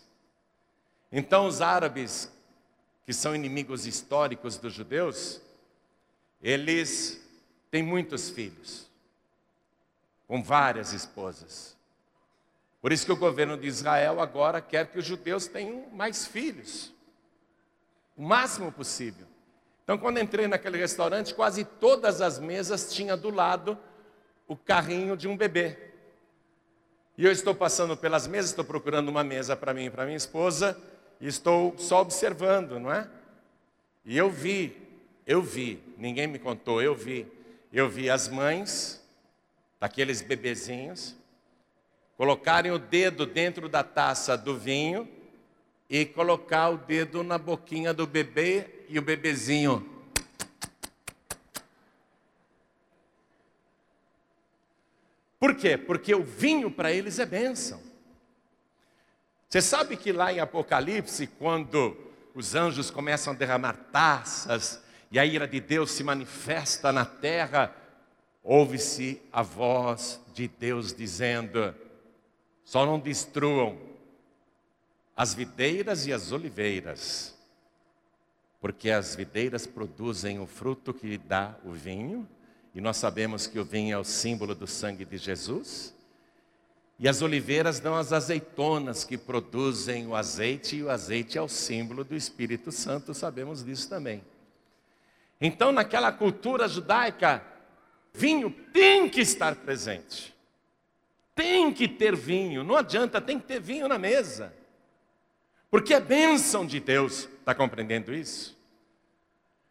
Então, 1.10 1.46
os 1.46 1.60
árabes, 1.60 2.30
que 3.04 3.12
são 3.12 3.34
inimigos 3.34 3.86
históricos 3.86 4.56
dos 4.56 4.72
judeus, 4.72 5.40
eles 6.42 7.20
têm 7.70 7.82
muitos 7.82 8.30
filhos, 8.30 8.88
com 10.26 10.42
várias 10.42 10.92
esposas. 10.92 11.71
Por 12.82 12.90
isso 12.90 13.06
que 13.06 13.12
o 13.12 13.16
governo 13.16 13.56
de 13.56 13.68
Israel 13.68 14.20
agora 14.20 14.60
quer 14.60 14.88
que 14.88 14.98
os 14.98 15.04
judeus 15.04 15.46
tenham 15.46 15.86
mais 15.92 16.26
filhos, 16.26 16.92
o 18.16 18.22
máximo 18.22 18.72
possível. 18.72 19.28
Então, 19.84 19.96
quando 19.96 20.18
entrei 20.18 20.48
naquele 20.48 20.78
restaurante, 20.78 21.32
quase 21.32 21.64
todas 21.64 22.20
as 22.20 22.40
mesas 22.40 22.92
tinha 22.92 23.16
do 23.16 23.30
lado 23.30 23.78
o 24.48 24.56
carrinho 24.56 25.16
de 25.16 25.28
um 25.28 25.36
bebê. 25.36 25.78
E 27.16 27.24
eu 27.24 27.30
estou 27.30 27.54
passando 27.54 27.96
pelas 27.96 28.26
mesas, 28.26 28.50
estou 28.50 28.64
procurando 28.64 29.08
uma 29.08 29.22
mesa 29.22 29.54
para 29.54 29.72
mim 29.72 29.84
e 29.84 29.90
para 29.90 30.04
minha 30.04 30.16
esposa, 30.16 30.76
e 31.20 31.28
estou 31.28 31.78
só 31.78 32.00
observando, 32.00 32.80
não 32.80 32.92
é? 32.92 33.08
E 34.04 34.18
eu 34.18 34.28
vi, 34.28 34.76
eu 35.24 35.40
vi, 35.40 35.80
ninguém 35.96 36.26
me 36.26 36.38
contou, 36.38 36.82
eu 36.82 36.96
vi, 36.96 37.30
eu 37.72 37.88
vi 37.88 38.10
as 38.10 38.26
mães 38.26 39.00
daqueles 39.78 40.20
bebezinhos 40.20 41.21
colocarem 42.16 42.72
o 42.72 42.78
dedo 42.78 43.26
dentro 43.26 43.68
da 43.68 43.82
taça 43.82 44.36
do 44.36 44.58
vinho 44.58 45.08
e 45.88 46.04
colocar 46.04 46.70
o 46.70 46.76
dedo 46.76 47.22
na 47.22 47.38
boquinha 47.38 47.92
do 47.92 48.06
bebê 48.06 48.84
e 48.88 48.98
o 48.98 49.02
bebezinho 49.02 49.92
Por 55.42 55.56
quê? 55.56 55.76
Porque 55.76 56.14
o 56.14 56.22
vinho 56.22 56.70
para 56.70 56.92
eles 56.92 57.18
é 57.18 57.26
bênção. 57.26 57.82
Você 59.48 59.60
sabe 59.60 59.96
que 59.96 60.12
lá 60.12 60.32
em 60.32 60.38
Apocalipse, 60.38 61.26
quando 61.26 61.96
os 62.32 62.54
anjos 62.54 62.92
começam 62.92 63.32
a 63.32 63.36
derramar 63.36 63.72
taças 63.90 64.80
e 65.10 65.18
a 65.18 65.26
ira 65.26 65.48
de 65.48 65.58
Deus 65.58 65.90
se 65.90 66.04
manifesta 66.04 66.92
na 66.92 67.04
terra, 67.04 67.74
ouve-se 68.40 69.20
a 69.32 69.42
voz 69.42 70.20
de 70.32 70.46
Deus 70.46 70.94
dizendo: 70.94 71.74
só 72.64 72.86
não 72.86 72.98
destruam 72.98 73.78
as 75.16 75.34
videiras 75.34 76.06
e 76.06 76.12
as 76.12 76.32
oliveiras, 76.32 77.38
porque 78.60 78.90
as 78.90 79.14
videiras 79.14 79.66
produzem 79.66 80.38
o 80.38 80.46
fruto 80.46 80.94
que 80.94 81.18
dá 81.18 81.56
o 81.64 81.72
vinho 81.72 82.28
e 82.74 82.80
nós 82.80 82.96
sabemos 82.96 83.46
que 83.46 83.58
o 83.58 83.64
vinho 83.64 83.94
é 83.94 83.98
o 83.98 84.04
símbolo 84.04 84.54
do 84.54 84.66
sangue 84.66 85.04
de 85.04 85.18
Jesus. 85.18 85.94
E 86.98 87.08
as 87.08 87.20
oliveiras 87.20 87.80
dão 87.80 87.94
as 87.94 88.12
azeitonas 88.12 89.04
que 89.04 89.18
produzem 89.18 90.06
o 90.06 90.14
azeite, 90.14 90.76
e 90.76 90.82
o 90.82 90.90
azeite 90.90 91.36
é 91.36 91.42
o 91.42 91.48
símbolo 91.48 92.04
do 92.04 92.14
Espírito 92.14 92.70
Santo, 92.70 93.12
sabemos 93.12 93.64
disso 93.64 93.88
também. 93.88 94.22
Então, 95.40 95.72
naquela 95.72 96.12
cultura 96.12 96.68
judaica, 96.68 97.44
vinho 98.14 98.50
tem 98.72 99.08
que 99.08 99.20
estar 99.20 99.56
presente. 99.56 100.31
Tem 101.34 101.72
que 101.72 101.88
ter 101.88 102.14
vinho, 102.14 102.62
não 102.62 102.76
adianta, 102.76 103.20
tem 103.20 103.38
que 103.38 103.46
ter 103.46 103.60
vinho 103.60 103.88
na 103.88 103.98
mesa. 103.98 104.52
Porque 105.70 105.94
é 105.94 106.00
bênção 106.00 106.66
de 106.66 106.78
Deus, 106.78 107.28
está 107.40 107.54
compreendendo 107.54 108.12
isso? 108.12 108.58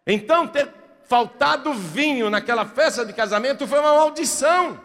Então, 0.06 0.48
ter 0.48 0.74
faltado 1.04 1.74
vinho 1.74 2.30
naquela 2.30 2.66
festa 2.66 3.06
de 3.06 3.14
casamento 3.14 3.68
foi 3.68 3.80
uma 3.80 3.94
maldição. 3.94 4.84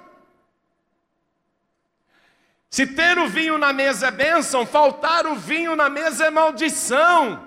Se 2.68 2.86
ter 2.86 3.16
o 3.16 3.28
vinho 3.28 3.56
na 3.56 3.72
mesa 3.72 4.08
é 4.08 4.10
bênção, 4.10 4.66
faltar 4.66 5.26
o 5.26 5.36
vinho 5.36 5.74
na 5.74 5.88
mesa 5.88 6.26
é 6.26 6.30
maldição. 6.30 7.45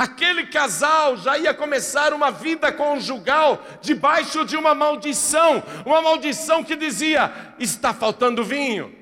Aquele 0.00 0.46
casal 0.46 1.14
já 1.18 1.36
ia 1.36 1.52
começar 1.52 2.14
uma 2.14 2.30
vida 2.30 2.72
conjugal 2.72 3.62
debaixo 3.82 4.46
de 4.46 4.56
uma 4.56 4.74
maldição, 4.74 5.62
uma 5.84 6.00
maldição 6.00 6.64
que 6.64 6.74
dizia: 6.74 7.54
está 7.58 7.92
faltando 7.92 8.42
vinho, 8.42 8.96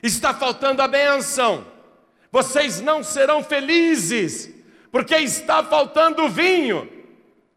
está 0.00 0.32
faltando 0.32 0.82
a 0.82 0.86
bênção, 0.86 1.66
vocês 2.30 2.80
não 2.80 3.02
serão 3.02 3.42
felizes, 3.42 4.48
porque 4.92 5.16
está 5.16 5.64
faltando 5.64 6.28
vinho. 6.28 6.88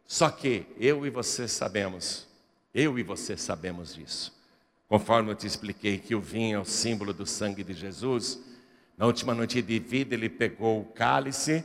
Só 0.08 0.32
que 0.32 0.66
eu 0.80 1.06
e 1.06 1.12
você 1.12 1.48
sabemos, 1.48 2.28
eu 2.74 2.98
e 2.98 3.04
você 3.04 3.38
sabemos 3.38 3.94
disso. 3.94 4.36
Conforme 4.88 5.30
eu 5.30 5.36
te 5.36 5.46
expliquei 5.46 6.00
que 6.00 6.16
o 6.16 6.20
vinho 6.20 6.58
é 6.58 6.60
o 6.60 6.66
símbolo 6.66 7.14
do 7.14 7.28
sangue 7.28 7.64
de 7.64 7.74
Jesus, 7.76 8.40
na 8.98 9.06
última 9.06 9.36
noite 9.36 9.62
de 9.62 9.78
vida 9.78 10.16
ele 10.16 10.28
pegou 10.28 10.82
o 10.82 10.86
cálice 10.86 11.64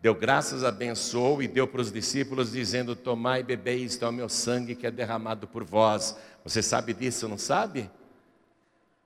deu 0.00 0.14
graças, 0.14 0.64
abençoou 0.64 1.42
e 1.42 1.48
deu 1.48 1.66
para 1.66 1.80
os 1.80 1.92
discípulos, 1.92 2.52
dizendo: 2.52 2.96
Tomai 2.96 3.40
e 3.40 3.44
bebei, 3.44 3.84
isto 3.84 4.04
é 4.04 4.08
o 4.08 4.12
meu 4.12 4.28
sangue 4.28 4.74
que 4.74 4.86
é 4.86 4.90
derramado 4.90 5.46
por 5.46 5.64
vós. 5.64 6.16
Você 6.44 6.62
sabe 6.62 6.94
disso, 6.94 7.28
não 7.28 7.38
sabe? 7.38 7.90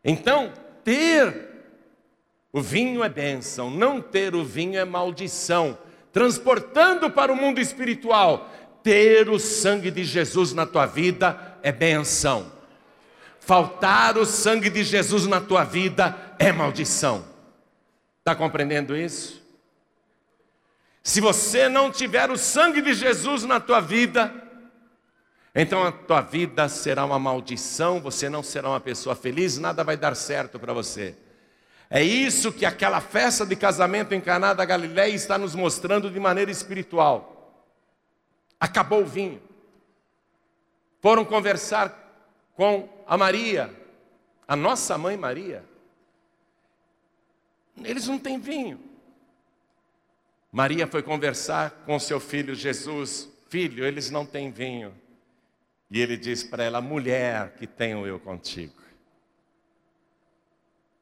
Então, 0.04 0.52
ter 0.84 1.50
o 2.52 2.60
vinho 2.60 3.02
é 3.02 3.08
bênção, 3.08 3.70
não 3.70 4.00
ter 4.00 4.34
o 4.34 4.44
vinho 4.44 4.78
é 4.78 4.84
maldição. 4.84 5.76
Transportando 6.12 7.10
para 7.10 7.32
o 7.32 7.36
mundo 7.36 7.60
espiritual, 7.60 8.48
ter 8.84 9.28
o 9.28 9.40
sangue 9.40 9.90
de 9.90 10.04
Jesus 10.04 10.52
na 10.52 10.64
tua 10.64 10.86
vida 10.86 11.58
é 11.62 11.72
benção. 11.72 12.52
Faltar 13.40 14.16
o 14.16 14.24
sangue 14.24 14.70
de 14.70 14.84
Jesus 14.84 15.26
na 15.26 15.40
tua 15.40 15.64
vida 15.64 16.16
é 16.38 16.52
maldição. 16.52 17.24
Está 18.20 18.34
compreendendo 18.34 18.96
isso? 18.96 19.43
Se 21.04 21.20
você 21.20 21.68
não 21.68 21.90
tiver 21.90 22.30
o 22.30 22.38
sangue 22.38 22.80
de 22.80 22.94
Jesus 22.94 23.44
na 23.44 23.60
tua 23.60 23.78
vida, 23.78 24.32
então 25.54 25.84
a 25.84 25.92
tua 25.92 26.22
vida 26.22 26.66
será 26.66 27.04
uma 27.04 27.18
maldição, 27.18 28.00
você 28.00 28.30
não 28.30 28.42
será 28.42 28.70
uma 28.70 28.80
pessoa 28.80 29.14
feliz, 29.14 29.58
nada 29.58 29.84
vai 29.84 29.98
dar 29.98 30.16
certo 30.16 30.58
para 30.58 30.72
você. 30.72 31.14
É 31.90 32.02
isso 32.02 32.50
que 32.50 32.64
aquela 32.64 33.02
festa 33.02 33.44
de 33.44 33.54
casamento 33.54 34.14
em 34.14 34.20
Caná 34.20 34.54
da 34.54 34.64
Galileia 34.64 35.14
está 35.14 35.36
nos 35.36 35.54
mostrando 35.54 36.10
de 36.10 36.18
maneira 36.18 36.50
espiritual. 36.50 37.54
Acabou 38.58 39.02
o 39.02 39.06
vinho. 39.06 39.42
Foram 41.02 41.22
conversar 41.22 41.92
com 42.56 42.88
a 43.06 43.18
Maria, 43.18 43.70
a 44.48 44.56
nossa 44.56 44.96
mãe 44.96 45.18
Maria. 45.18 45.62
Eles 47.84 48.08
não 48.08 48.18
têm 48.18 48.40
vinho. 48.40 48.80
Maria 50.54 50.86
foi 50.86 51.02
conversar 51.02 51.82
com 51.84 51.98
seu 51.98 52.20
filho 52.20 52.54
Jesus: 52.54 53.28
Filho, 53.48 53.84
eles 53.84 54.08
não 54.08 54.24
têm 54.24 54.52
vinho. 54.52 54.94
E 55.90 56.00
ele 56.00 56.16
diz 56.16 56.44
para 56.44 56.62
ela: 56.62 56.80
Mulher, 56.80 57.56
que 57.56 57.66
tenho 57.66 58.06
eu 58.06 58.20
contigo? 58.20 58.80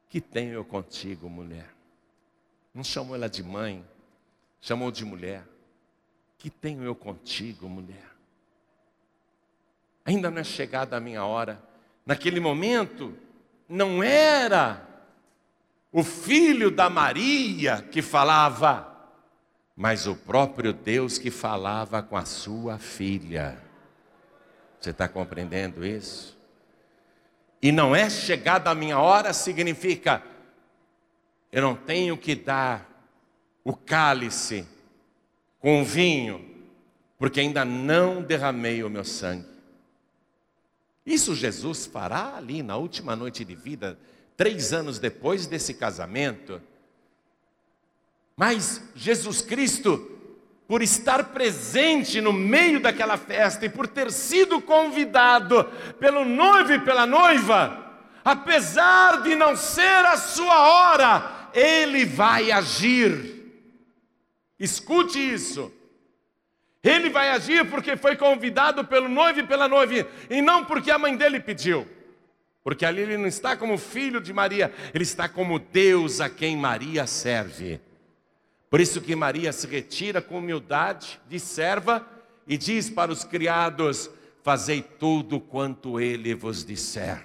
Que 0.09 0.19
tenho 0.19 0.53
eu 0.53 0.65
contigo, 0.65 1.29
mulher? 1.29 1.69
Não 2.73 2.83
chamou 2.83 3.15
ela 3.15 3.29
de 3.29 3.43
mãe, 3.43 3.85
chamou 4.59 4.89
de 4.89 5.05
mulher. 5.05 5.43
Que 6.39 6.49
tenho 6.49 6.83
eu 6.83 6.95
contigo, 6.95 7.69
mulher? 7.69 8.09
Ainda 10.03 10.31
não 10.31 10.39
é 10.39 10.43
chegada 10.43 10.97
a 10.97 10.99
minha 10.99 11.23
hora. 11.23 11.63
Naquele 12.03 12.39
momento, 12.39 13.15
não 13.69 14.01
era 14.01 14.83
o 15.91 16.03
filho 16.03 16.71
da 16.71 16.89
Maria 16.89 17.83
que 17.83 18.01
falava, 18.01 18.92
mas 19.75 20.07
o 20.07 20.15
próprio 20.15 20.71
Deus 20.73 21.17
que 21.17 21.31
falava 21.31 22.01
com 22.01 22.15
a 22.15 22.25
sua 22.25 22.77
filha. 22.77 23.57
Você 24.79 24.91
está 24.91 25.07
compreendendo 25.07 25.85
isso? 25.85 26.37
E 27.61 27.71
não 27.71 27.95
é 27.95 28.09
chegada 28.09 28.69
a 28.69 28.75
minha 28.75 28.99
hora, 28.99 29.33
significa 29.33 30.21
eu 31.51 31.61
não 31.61 31.75
tenho 31.75 32.17
que 32.17 32.33
dar 32.33 32.89
o 33.63 33.73
cálice 33.73 34.67
com 35.59 35.83
vinho, 35.85 36.43
porque 37.17 37.39
ainda 37.39 37.63
não 37.63 38.23
derramei 38.23 38.83
o 38.83 38.89
meu 38.89 39.05
sangue. 39.05 39.47
Isso 41.05 41.35
Jesus 41.35 41.85
fará 41.85 42.35
ali 42.37 42.63
na 42.63 42.75
última 42.75 43.15
noite 43.15 43.45
de 43.45 43.55
vida, 43.55 43.99
três 44.35 44.73
anos 44.73 44.99
depois 44.99 45.45
desse 45.45 45.73
casamento. 45.73 46.61
Mas 48.35 48.81
Jesus 48.95 49.41
Cristo, 49.41 50.09
por 50.67 50.81
estar 50.81 51.25
presente 51.25 52.19
no 52.19 52.33
meio 52.33 52.79
daquela 52.79 53.17
festa 53.17 53.65
e 53.65 53.69
por 53.69 53.87
ter 53.87 54.11
sido 54.11 54.61
convidado 54.61 55.65
pelo 55.99 56.25
noivo 56.25 56.73
e 56.73 56.79
pela 56.79 57.05
noiva, 57.05 57.93
apesar 58.23 59.21
de 59.21 59.35
não 59.35 59.55
ser 59.55 60.05
a 60.05 60.17
sua 60.17 60.67
hora, 60.67 61.49
ele 61.53 62.05
vai 62.05 62.51
agir. 62.51 63.33
Escute 64.59 65.19
isso. 65.19 65.71
Ele 66.83 67.09
vai 67.09 67.29
agir 67.29 67.69
porque 67.69 67.95
foi 67.95 68.15
convidado 68.15 68.83
pelo 68.83 69.07
noivo 69.07 69.39
e 69.39 69.47
pela 69.47 69.67
noiva, 69.67 70.07
e 70.29 70.41
não 70.41 70.65
porque 70.65 70.91
a 70.91 70.97
mãe 70.97 71.15
dele 71.15 71.39
pediu. 71.39 71.87
Porque 72.61 72.85
ali 72.85 73.01
ele 73.01 73.17
não 73.17 73.27
está 73.27 73.55
como 73.55 73.77
filho 73.77 74.19
de 74.19 74.33
Maria, 74.33 74.73
ele 74.93 75.03
está 75.03 75.29
como 75.29 75.59
Deus 75.59 76.19
a 76.19 76.29
quem 76.29 76.57
Maria 76.57 77.05
serve. 77.05 77.79
Por 78.73 78.81
isso 78.81 79.01
que 79.01 79.15
Maria 79.15 79.53
se 79.53 79.67
retira 79.67 80.19
com 80.19 80.39
humildade 80.39 81.21
de 81.29 81.39
serva 81.39 82.03
e 82.47 82.57
diz 82.57 82.89
para 82.89 83.11
os 83.11 83.23
criados: 83.23 84.09
Fazei 84.41 84.81
tudo 84.81 85.39
quanto 85.39 85.99
ele 85.99 86.33
vos 86.33 86.65
disser. 86.65 87.23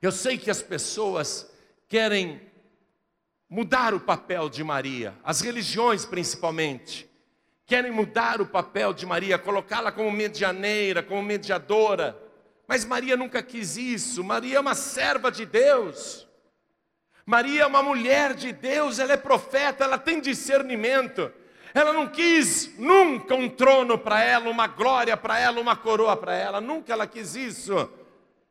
Eu 0.00 0.12
sei 0.12 0.38
que 0.38 0.52
as 0.52 0.62
pessoas 0.62 1.50
querem 1.88 2.40
mudar 3.50 3.92
o 3.92 3.98
papel 3.98 4.48
de 4.48 4.62
Maria, 4.62 5.12
as 5.24 5.40
religiões 5.40 6.04
principalmente, 6.06 7.10
querem 7.66 7.90
mudar 7.90 8.40
o 8.40 8.46
papel 8.46 8.92
de 8.92 9.04
Maria, 9.04 9.36
colocá-la 9.36 9.90
como 9.90 10.12
medianeira, 10.12 11.02
como 11.02 11.20
mediadora. 11.24 12.16
Mas 12.68 12.84
Maria 12.84 13.16
nunca 13.16 13.42
quis 13.42 13.76
isso. 13.76 14.22
Maria 14.22 14.58
é 14.58 14.60
uma 14.60 14.76
serva 14.76 15.28
de 15.28 15.44
Deus. 15.44 16.24
Maria 17.26 17.62
é 17.62 17.66
uma 17.66 17.82
mulher 17.82 18.34
de 18.34 18.52
Deus, 18.52 19.00
ela 19.00 19.14
é 19.14 19.16
profeta, 19.16 19.82
ela 19.82 19.98
tem 19.98 20.20
discernimento. 20.20 21.28
Ela 21.74 21.92
não 21.92 22.06
quis 22.06 22.78
nunca 22.78 23.34
um 23.34 23.48
trono 23.48 23.98
para 23.98 24.22
ela, 24.22 24.48
uma 24.48 24.68
glória 24.68 25.16
para 25.16 25.36
ela, 25.36 25.60
uma 25.60 25.74
coroa 25.74 26.16
para 26.16 26.36
ela, 26.36 26.60
nunca 26.60 26.92
ela 26.92 27.04
quis 27.04 27.34
isso. 27.34 27.90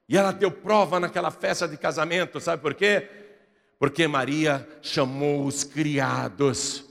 E 0.10 0.18
ela 0.18 0.34
deu 0.34 0.52
prova 0.52 1.00
naquela 1.00 1.32
festa 1.32 1.68
de 1.70 1.78
casamento, 1.78 2.42
sabe 2.42 2.62
por 2.62 2.74
quê? 2.74 3.10
Porque 3.80 4.08
Maria 4.08 4.68
chamou 4.82 5.46
os 5.46 5.64
criados 5.64 6.84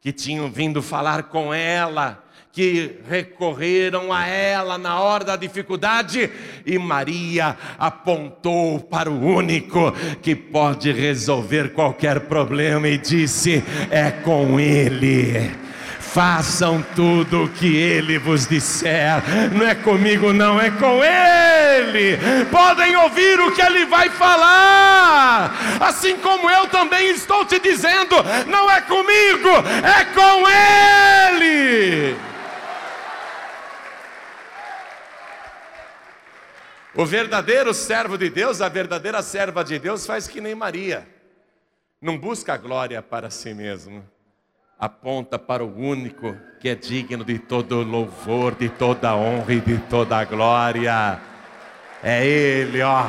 que 0.00 0.12
tinham 0.12 0.48
vindo 0.48 0.80
falar 0.80 1.24
com 1.24 1.52
ela 1.52 2.24
que 2.56 3.00
recorreram 3.06 4.10
a 4.10 4.26
ela 4.26 4.78
na 4.78 4.98
hora 4.98 5.22
da 5.22 5.36
dificuldade, 5.36 6.30
e 6.64 6.78
Maria 6.78 7.54
apontou 7.78 8.80
para 8.80 9.10
o 9.10 9.22
único 9.22 9.92
que 10.22 10.34
pode 10.34 10.90
resolver 10.90 11.74
qualquer 11.74 12.20
problema 12.20 12.88
e 12.88 12.96
disse: 12.96 13.62
É 13.90 14.10
com 14.10 14.58
Ele. 14.58 15.50
Façam 16.00 16.82
tudo 16.94 17.44
o 17.44 17.48
que 17.50 17.76
ele 17.76 18.18
vos 18.18 18.46
disser, 18.46 19.22
não 19.52 19.66
é 19.66 19.74
comigo, 19.74 20.32
não, 20.32 20.58
é 20.58 20.70
com 20.70 21.04
ele. 21.04 22.16
Podem 22.50 22.96
ouvir 22.96 23.38
o 23.38 23.52
que 23.52 23.60
ele 23.60 23.84
vai 23.84 24.08
falar, 24.08 25.78
assim 25.78 26.16
como 26.16 26.48
eu 26.48 26.68
também 26.68 27.10
estou 27.10 27.44
te 27.44 27.58
dizendo: 27.58 28.16
não 28.46 28.70
é 28.70 28.80
comigo, 28.80 29.50
é 29.84 30.04
com 30.06 30.48
ele. 30.48 32.16
O 36.96 37.04
verdadeiro 37.04 37.74
servo 37.74 38.16
de 38.16 38.30
Deus, 38.30 38.62
a 38.62 38.70
verdadeira 38.70 39.20
serva 39.20 39.62
de 39.62 39.78
Deus, 39.78 40.06
faz 40.06 40.26
que 40.26 40.40
nem 40.40 40.54
Maria. 40.54 41.06
Não 42.00 42.16
busca 42.16 42.56
glória 42.56 43.02
para 43.02 43.28
si 43.28 43.52
mesmo, 43.52 44.02
aponta 44.78 45.38
para 45.38 45.62
o 45.62 45.76
único 45.76 46.34
que 46.58 46.70
é 46.70 46.74
digno 46.74 47.22
de 47.22 47.38
todo 47.38 47.82
louvor, 47.82 48.54
de 48.54 48.70
toda 48.70 49.14
honra 49.14 49.52
e 49.52 49.60
de 49.60 49.76
toda 49.76 50.24
glória. 50.24 51.20
É 52.02 52.26
Ele, 52.26 52.80
ó. 52.80 53.04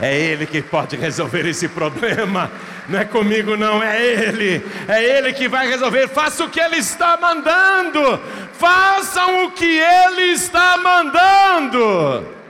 É 0.00 0.18
Ele 0.18 0.46
que 0.46 0.62
pode 0.62 0.96
resolver 0.96 1.46
esse 1.46 1.68
problema. 1.68 2.50
Não 2.88 3.00
é 3.00 3.04
comigo, 3.04 3.54
não, 3.54 3.82
é 3.82 4.02
Ele. 4.02 4.64
É 4.88 5.04
Ele 5.04 5.34
que 5.34 5.46
vai 5.46 5.68
resolver. 5.68 6.08
Faça 6.08 6.42
o 6.42 6.48
que 6.48 6.58
Ele 6.58 6.76
está 6.76 7.18
mandando. 7.18 8.18
Façam 8.54 9.44
o 9.44 9.50
que 9.50 9.78
Ele 9.78 10.32
está 10.32 10.78
mandando. 10.78 12.41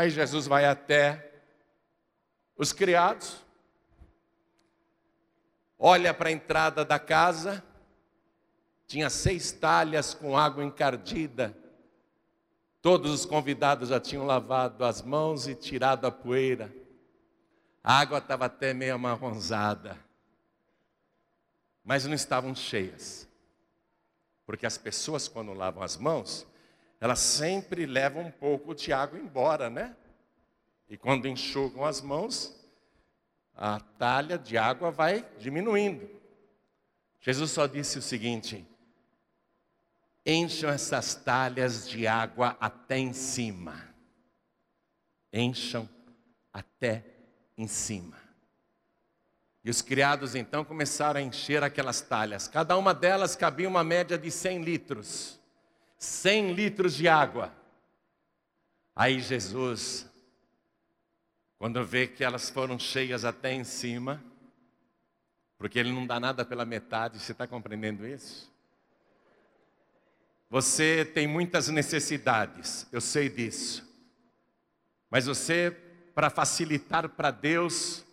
Aí 0.00 0.08
Jesus 0.08 0.46
vai 0.46 0.64
até 0.64 1.30
os 2.56 2.72
criados 2.72 3.36
olha 5.78 6.14
para 6.14 6.30
a 6.30 6.32
entrada 6.32 6.86
da 6.86 6.98
casa, 6.98 7.62
tinha 8.86 9.10
seis 9.10 9.52
talhas 9.52 10.14
com 10.14 10.38
água 10.38 10.64
encardida. 10.64 11.54
Todos 12.80 13.12
os 13.12 13.26
convidados 13.26 13.90
já 13.90 14.00
tinham 14.00 14.24
lavado 14.24 14.86
as 14.86 15.02
mãos 15.02 15.46
e 15.46 15.54
tirado 15.54 16.06
a 16.06 16.10
poeira. 16.10 16.74
A 17.84 17.98
água 17.98 18.20
estava 18.20 18.46
até 18.46 18.72
meio 18.72 18.94
amarronzada, 18.94 19.98
mas 21.84 22.06
não 22.06 22.14
estavam 22.14 22.54
cheias. 22.54 23.28
Porque 24.46 24.64
as 24.64 24.78
pessoas, 24.78 25.28
quando 25.28 25.52
lavam 25.52 25.82
as 25.82 25.98
mãos, 25.98 26.46
elas 27.00 27.18
sempre 27.18 27.86
levam 27.86 28.24
um 28.24 28.30
pouco 28.30 28.74
de 28.74 28.92
água 28.92 29.18
embora, 29.18 29.70
né? 29.70 29.96
E 30.88 30.98
quando 30.98 31.26
enxugam 31.26 31.84
as 31.84 32.02
mãos, 32.02 32.54
a 33.54 33.80
talha 33.80 34.38
de 34.38 34.58
água 34.58 34.90
vai 34.90 35.26
diminuindo. 35.38 36.10
Jesus 37.20 37.50
só 37.50 37.66
disse 37.66 37.98
o 37.98 38.02
seguinte: 38.02 38.66
encham 40.26 40.68
essas 40.68 41.14
talhas 41.14 41.88
de 41.88 42.06
água 42.06 42.56
até 42.60 42.98
em 42.98 43.14
cima. 43.14 43.88
Encham 45.32 45.88
até 46.52 47.04
em 47.56 47.66
cima. 47.66 48.18
E 49.64 49.70
os 49.70 49.80
criados 49.80 50.34
então 50.34 50.64
começaram 50.64 51.20
a 51.20 51.22
encher 51.22 51.62
aquelas 51.62 52.00
talhas. 52.00 52.48
Cada 52.48 52.76
uma 52.76 52.92
delas 52.92 53.36
cabia 53.36 53.68
uma 53.68 53.84
média 53.84 54.18
de 54.18 54.30
100 54.30 54.62
litros. 54.62 55.39
100 56.00 56.54
litros 56.54 56.94
de 56.94 57.06
água. 57.06 57.52
Aí 58.96 59.20
Jesus, 59.20 60.06
quando 61.58 61.84
vê 61.84 62.06
que 62.06 62.24
elas 62.24 62.48
foram 62.48 62.78
cheias 62.78 63.22
até 63.22 63.52
em 63.52 63.64
cima, 63.64 64.24
porque 65.58 65.78
ele 65.78 65.92
não 65.92 66.06
dá 66.06 66.18
nada 66.18 66.42
pela 66.42 66.64
metade, 66.64 67.18
você 67.18 67.32
está 67.32 67.46
compreendendo 67.46 68.06
isso? 68.06 68.50
Você 70.48 71.04
tem 71.04 71.26
muitas 71.26 71.68
necessidades, 71.68 72.86
eu 72.90 73.00
sei 73.00 73.28
disso. 73.28 73.86
Mas 75.10 75.26
você, 75.26 75.70
para 76.14 76.30
facilitar 76.30 77.10
para 77.10 77.30
Deus, 77.30 78.06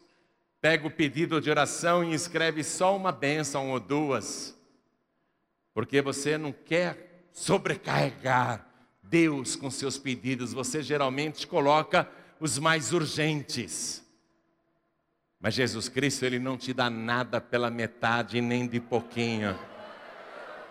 pega 0.59 0.85
o 0.85 0.91
pedido 0.91 1.39
de 1.39 1.49
oração 1.49 2.03
e 2.03 2.13
escreve 2.13 2.65
só 2.65 2.97
uma 2.97 3.13
bênção 3.13 3.71
ou 3.71 3.79
duas, 3.79 4.53
porque 5.73 6.01
você 6.01 6.37
não 6.37 6.51
quer 6.51 7.06
sobrecarregar 7.37 8.65
Deus 9.03 9.55
com 9.55 9.69
seus 9.69 9.95
pedidos, 9.95 10.53
você 10.53 10.81
geralmente 10.81 11.45
coloca 11.45 12.09
os 12.39 12.57
mais 12.57 12.91
urgentes. 12.91 14.03
Mas 15.39 15.53
Jesus 15.53 15.87
Cristo, 15.87 16.25
Ele 16.25 16.39
não 16.39 16.57
te 16.57 16.73
dá 16.73 16.89
nada 16.89 17.39
pela 17.39 17.69
metade, 17.69 18.41
nem 18.41 18.67
de 18.67 18.79
pouquinho. 18.79 19.57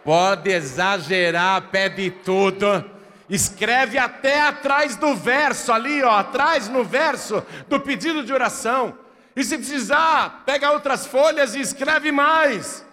Pode 0.04 0.50
exagerar, 0.50 1.70
pede 1.70 2.10
tudo. 2.10 2.84
Escreve 3.30 3.96
até 3.96 4.40
atrás 4.42 4.96
do 4.96 5.14
verso, 5.14 5.72
ali, 5.72 6.02
ó, 6.02 6.18
atrás 6.18 6.68
no 6.68 6.82
verso 6.82 7.46
do 7.68 7.78
pedido 7.78 8.24
de 8.24 8.32
oração. 8.32 8.98
E 9.36 9.44
se 9.44 9.56
precisar, 9.56 10.42
pega 10.44 10.72
outras 10.72 11.06
folhas 11.06 11.54
e 11.54 11.60
escreve 11.60 12.10
mais. 12.10 12.84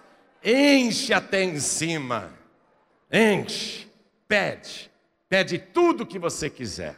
Enche 0.44 1.12
até 1.12 1.44
em 1.44 1.60
cima. 1.60 2.43
Enche. 3.14 3.88
Pede. 4.28 4.92
Pede 5.30 5.60
tudo 5.60 6.06
que 6.06 6.18
você 6.18 6.50
quiser. 6.50 6.96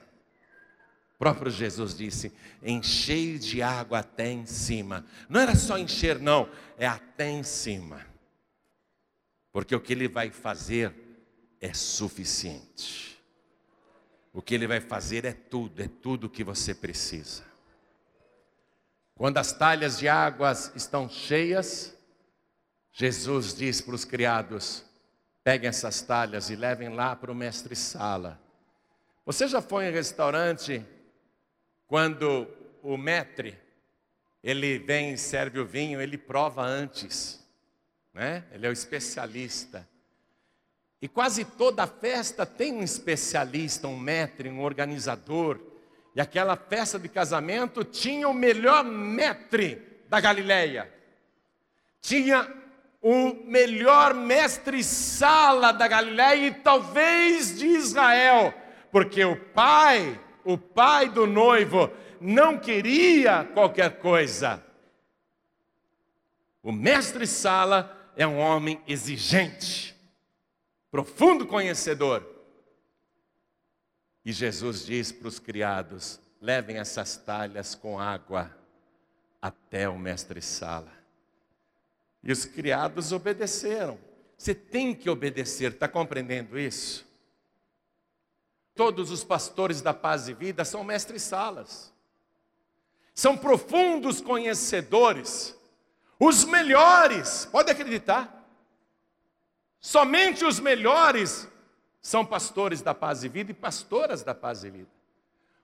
O 1.16 1.18
próprio 1.18 1.52
Jesus 1.52 1.96
disse: 1.96 2.32
enchei 2.64 3.38
de 3.38 3.62
água 3.62 4.00
até 4.00 4.32
em 4.32 4.46
cima. 4.46 5.06
Não 5.28 5.40
era 5.42 5.56
só 5.56 5.78
encher, 5.78 6.20
não, 6.20 6.50
é 6.78 6.88
até 6.88 7.30
em 7.30 7.44
cima. 7.44 8.06
Porque 9.52 9.76
o 9.76 9.80
que 9.80 9.94
ele 9.94 10.08
vai 10.08 10.30
fazer 10.30 10.94
é 11.60 11.74
suficiente. 11.74 13.22
O 14.34 14.42
que 14.42 14.54
ele 14.54 14.68
vai 14.68 14.82
fazer 14.82 15.24
é 15.24 15.32
tudo, 15.32 15.82
é 15.82 15.88
tudo 15.88 16.28
o 16.28 16.30
que 16.30 16.44
você 16.44 16.74
precisa. 16.76 17.44
Quando 19.16 19.38
as 19.38 19.54
talhas 19.54 19.98
de 19.98 20.10
águas 20.10 20.74
estão 20.76 21.08
cheias, 21.08 21.98
Jesus 22.92 23.54
diz 23.54 23.80
para 23.80 23.96
os 23.96 24.04
criados: 24.04 24.84
peguem 25.46 25.70
essas 25.70 26.02
talhas 26.02 26.50
e 26.50 26.56
levem 26.56 26.90
lá 26.90 27.16
para 27.16 27.32
o 27.32 27.36
mestre 27.36 27.76
Sala. 27.76 28.42
Você 29.24 29.48
já 29.48 29.62
foi 29.62 29.88
em 29.88 29.92
restaurante 29.92 30.84
quando 31.86 32.48
o 32.82 32.98
mestre 32.98 33.56
ele 34.44 34.80
vem 34.80 35.14
e 35.14 35.18
serve 35.20 35.60
o 35.60 35.66
vinho, 35.66 36.02
ele 36.02 36.18
prova 36.18 36.64
antes, 36.64 37.46
né? 38.12 38.44
Ele 38.52 38.66
é 38.66 38.70
o 38.70 38.74
especialista. 38.74 39.88
E 41.00 41.08
quase 41.08 41.46
toda 41.46 41.86
festa 41.86 42.44
tem 42.44 42.74
um 42.74 42.82
especialista, 42.82 43.88
um 43.88 44.00
mestre, 44.00 44.50
um 44.50 44.64
organizador 44.64 45.60
e 46.16 46.22
aquela 46.22 46.56
festa 46.56 46.98
de 46.98 47.08
casamento 47.08 47.84
tinha 47.84 48.28
o 48.28 48.34
melhor 48.34 48.84
mestre 48.84 50.02
da 50.10 50.20
Galileia. 50.20 50.92
Tinha 52.02 52.65
o 53.08 53.36
melhor 53.46 54.16
mestre-sala 54.16 55.72
da 55.72 55.88
Galileia 55.88 56.48
e 56.48 56.52
talvez 56.56 57.56
de 57.56 57.68
Israel, 57.68 58.52
porque 58.92 59.24
o 59.24 59.40
pai, 59.52 60.20
o 60.44 60.58
pai 60.58 61.08
do 61.10 61.28
noivo, 61.28 61.92
não 62.20 62.58
queria 62.58 63.44
qualquer 63.54 64.00
coisa. 64.00 64.66
O 66.64 66.72
mestre-sala 66.72 68.12
é 68.16 68.26
um 68.26 68.40
homem 68.40 68.82
exigente, 68.88 69.96
profundo 70.90 71.46
conhecedor. 71.46 72.28
E 74.26 74.32
Jesus 74.32 74.84
diz 74.84 75.12
para 75.12 75.28
os 75.28 75.38
criados: 75.38 76.20
levem 76.42 76.78
essas 76.78 77.16
talhas 77.16 77.76
com 77.76 78.00
água 78.00 78.50
até 79.40 79.88
o 79.88 79.96
mestre-sala. 79.96 80.95
E 82.26 82.32
os 82.32 82.44
criados 82.44 83.12
obedeceram. 83.12 84.00
Você 84.36 84.56
tem 84.56 84.94
que 84.96 85.10
obedecer, 85.10 85.74
está 85.74 85.88
compreendendo 85.88 86.60
isso? 86.60 87.06
Todos 88.74 89.12
os 89.12 89.24
pastores 89.24 89.82
da 89.82 89.94
paz 89.94 90.28
e 90.28 90.34
vida 90.34 90.66
são 90.66 90.84
mestres-salas, 90.84 91.94
são 93.14 93.38
profundos 93.38 94.20
conhecedores, 94.20 95.58
os 96.20 96.44
melhores, 96.44 97.46
pode 97.46 97.72
acreditar. 97.72 98.46
Somente 99.80 100.44
os 100.44 100.60
melhores 100.60 101.48
são 102.02 102.26
pastores 102.26 102.82
da 102.82 102.94
paz 102.94 103.24
e 103.24 103.30
vida 103.30 103.52
e 103.52 103.54
pastoras 103.54 104.24
da 104.24 104.36
paz 104.36 104.64
e 104.64 104.70
vida. 104.70 104.90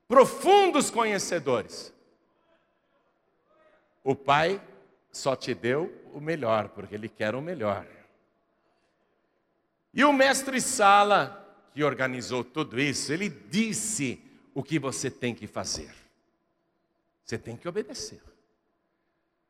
Profundos 0.08 0.90
conhecedores. 0.90 1.94
O 4.04 4.16
Pai 4.16 4.62
só 5.12 5.36
te 5.36 5.54
deu 5.54 6.01
o 6.14 6.22
melhor, 6.22 6.70
porque 6.70 6.96
Ele 6.96 7.10
quer 7.10 7.36
o 7.36 7.42
melhor. 7.42 7.86
E 9.94 10.04
o 10.06 10.14
mestre 10.14 10.62
Sala, 10.62 11.38
que 11.74 11.84
organizou 11.84 12.44
tudo 12.44 12.80
isso, 12.80 13.12
ele 13.12 13.30
disse 13.30 14.22
o 14.54 14.64
que 14.64 14.80
você 14.80 15.10
tem 15.10 15.36
que 15.36 15.48
fazer. 15.48 15.94
Você 17.24 17.38
tem 17.38 17.58
que 17.58 17.68
obedecer. 17.68 18.22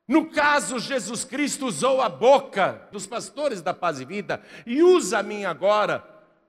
No 0.08 0.30
caso, 0.30 0.80
Jesus 0.80 1.24
Cristo 1.24 1.68
usou 1.68 2.02
a 2.02 2.10
boca 2.10 2.88
dos 2.92 3.08
pastores 3.08 3.62
da 3.62 3.74
paz 3.74 4.00
e 4.00 4.06
vida 4.06 4.44
e 4.66 4.84
usa 4.84 5.20
a 5.20 5.24
mim 5.24 5.46
agora 5.46 6.00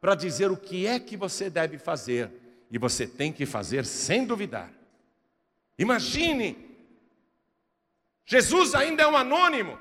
para 0.01 0.15
dizer 0.15 0.51
o 0.51 0.57
que 0.57 0.87
é 0.87 0.99
que 0.99 1.17
você 1.17 1.49
deve 1.49 1.79
fazer. 1.79 2.31
E 2.71 2.79
você 2.79 3.07
tem 3.07 3.33
que 3.33 3.45
fazer 3.45 3.85
sem 3.85 4.25
duvidar. 4.25 4.73
Imagine, 5.79 6.57
Jesus 8.25 8.75
ainda 8.75 9.03
é 9.03 9.07
um 9.07 9.17
anônimo. 9.17 9.79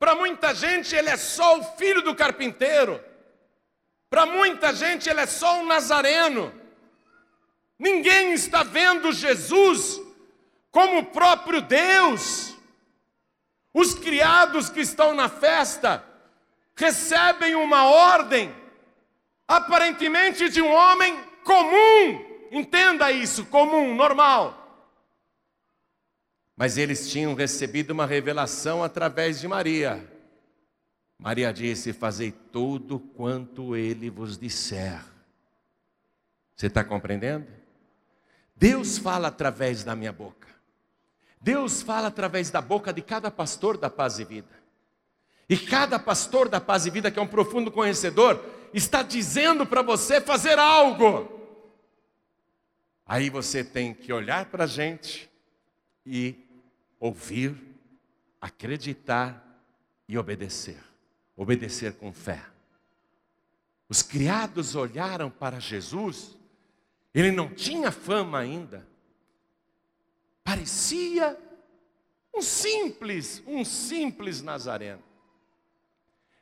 Para 0.00 0.14
muita 0.14 0.54
gente, 0.54 0.96
ele 0.96 1.10
é 1.10 1.16
só 1.18 1.58
o 1.58 1.62
filho 1.76 2.00
do 2.00 2.14
carpinteiro. 2.14 2.98
Para 4.08 4.24
muita 4.24 4.72
gente, 4.72 5.10
ele 5.10 5.20
é 5.20 5.26
só 5.26 5.58
um 5.58 5.66
nazareno. 5.66 6.52
Ninguém 7.78 8.32
está 8.32 8.62
vendo 8.62 9.12
Jesus 9.12 10.00
como 10.70 11.00
o 11.00 11.04
próprio 11.04 11.60
Deus. 11.60 12.56
Os 13.74 13.92
criados 13.92 14.70
que 14.70 14.80
estão 14.80 15.14
na 15.14 15.28
festa 15.28 16.02
recebem 16.74 17.54
uma 17.54 17.84
ordem 17.84 18.56
aparentemente 19.46 20.48
de 20.48 20.62
um 20.62 20.72
homem 20.72 21.22
comum, 21.44 22.24
entenda 22.52 23.12
isso, 23.12 23.44
comum, 23.44 23.94
normal. 23.94 24.59
Mas 26.60 26.76
eles 26.76 27.08
tinham 27.10 27.32
recebido 27.32 27.92
uma 27.92 28.04
revelação 28.04 28.84
através 28.84 29.40
de 29.40 29.48
Maria. 29.48 30.06
Maria 31.18 31.54
disse: 31.54 31.90
Fazei 31.90 32.30
tudo 32.30 33.00
quanto 33.00 33.74
ele 33.74 34.10
vos 34.10 34.36
disser. 34.36 35.02
Você 36.54 36.66
está 36.66 36.84
compreendendo? 36.84 37.46
Deus 38.54 38.98
fala 38.98 39.28
através 39.28 39.82
da 39.82 39.96
minha 39.96 40.12
boca. 40.12 40.48
Deus 41.40 41.80
fala 41.80 42.08
através 42.08 42.50
da 42.50 42.60
boca 42.60 42.92
de 42.92 43.00
cada 43.00 43.30
pastor 43.30 43.78
da 43.78 43.88
paz 43.88 44.18
e 44.18 44.24
vida. 44.26 44.60
E 45.48 45.56
cada 45.56 45.98
pastor 45.98 46.46
da 46.46 46.60
paz 46.60 46.84
e 46.84 46.90
vida, 46.90 47.10
que 47.10 47.18
é 47.18 47.22
um 47.22 47.26
profundo 47.26 47.72
conhecedor, 47.72 48.38
está 48.74 49.02
dizendo 49.02 49.64
para 49.64 49.80
você 49.80 50.20
fazer 50.20 50.58
algo. 50.58 51.26
Aí 53.06 53.30
você 53.30 53.64
tem 53.64 53.94
que 53.94 54.12
olhar 54.12 54.44
para 54.44 54.64
a 54.64 54.66
gente 54.66 55.30
e 56.04 56.49
ouvir, 57.00 57.56
acreditar 58.40 59.42
e 60.06 60.18
obedecer. 60.18 60.78
Obedecer 61.34 61.94
com 61.94 62.12
fé. 62.12 62.44
Os 63.88 64.02
criados 64.02 64.76
olharam 64.76 65.30
para 65.30 65.58
Jesus, 65.58 66.36
ele 67.12 67.32
não 67.32 67.52
tinha 67.52 67.90
fama 67.90 68.38
ainda, 68.38 68.86
parecia 70.44 71.36
um 72.32 72.42
simples, 72.42 73.42
um 73.46 73.64
simples 73.64 74.42
nazareno. 74.42 75.02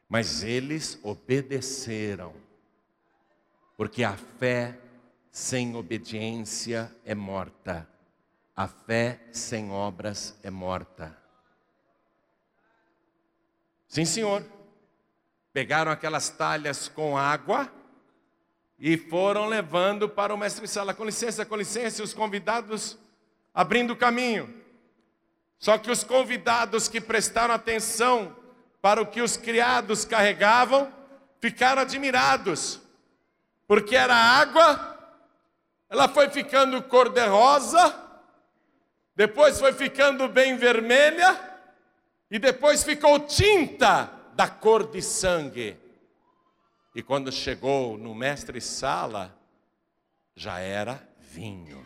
Mas 0.09 0.43
eles 0.43 0.99
obedeceram, 1.03 2.35
porque 3.77 4.03
a 4.03 4.17
fé 4.17 4.79
sem 5.31 5.77
obediência 5.77 6.95
é 7.05 7.15
morta, 7.15 7.89
a 8.59 8.67
fé 8.67 9.21
sem 9.31 9.71
obras 9.71 10.37
é 10.43 10.51
morta. 10.51 11.17
Sim, 13.87 14.05
senhor. 14.05 14.45
Pegaram 15.53 15.93
aquelas 15.93 16.29
talhas 16.29 16.89
com 16.89 17.17
água 17.17 17.73
e 18.77 18.97
foram 18.97 19.47
levando 19.47 20.09
para 20.09 20.35
o 20.35 20.37
mestre 20.37 20.67
sala. 20.67 20.93
Com 20.93 21.05
licença, 21.05 21.47
com 21.47 21.55
licença, 21.55 22.03
os 22.03 22.13
convidados 22.13 22.99
abrindo 23.55 23.93
o 23.93 23.97
caminho. 23.97 24.53
Só 25.61 25.79
que 25.79 25.89
os 25.89 26.03
convidados 26.03 26.89
que 26.89 27.01
prestaram 27.01 27.55
atenção 27.55 28.37
para 28.83 29.01
o 29.01 29.07
que 29.07 29.23
os 29.23 29.37
criados 29.37 30.05
carregavam 30.05 30.93
ficaram 31.41 31.83
admirados, 31.83 32.81
porque 33.69 33.95
era 33.95 34.17
água 34.17 34.99
ela 35.89 36.09
foi 36.09 36.29
ficando 36.29 36.83
cor-de-rosa, 36.83 38.08
depois 39.19 39.59
foi 39.59 39.73
ficando 39.73 40.29
bem 40.29 40.57
vermelha, 40.57 41.37
e 42.31 42.39
depois 42.39 42.85
ficou 42.85 43.19
tinta 43.19 44.09
da 44.37 44.47
cor 44.47 44.87
de 44.87 45.03
sangue. 45.03 45.77
E 46.95 47.03
quando 47.03 47.33
chegou 47.33 47.99
no 47.99 48.15
mestre-sala, 48.15 49.37
já 50.37 50.61
era 50.61 51.03
vinho. 51.19 51.85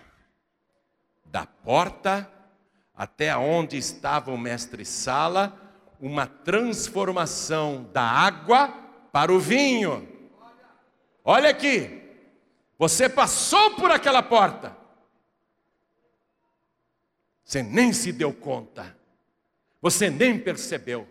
Da 1.25 1.47
porta 1.47 2.31
até 2.95 3.35
onde 3.35 3.79
estava 3.79 4.31
o 4.31 4.37
mestre-sala, 4.37 5.59
uma 5.99 6.27
transformação 6.27 7.89
da 7.95 8.03
água 8.03 8.69
para 9.11 9.33
o 9.33 9.41
vinho. 9.41 10.07
Olha 11.25 11.49
aqui, 11.49 11.99
você 12.79 13.09
passou 13.09 13.75
por 13.77 13.91
aquela 13.91 14.23
porta. 14.23 14.82
Você 17.53 17.63
nem 17.63 17.93
se 17.93 18.13
deu 18.13 18.33
conta. 18.33 18.97
Você 19.83 20.09
nem 20.09 20.39
percebeu. 20.39 21.07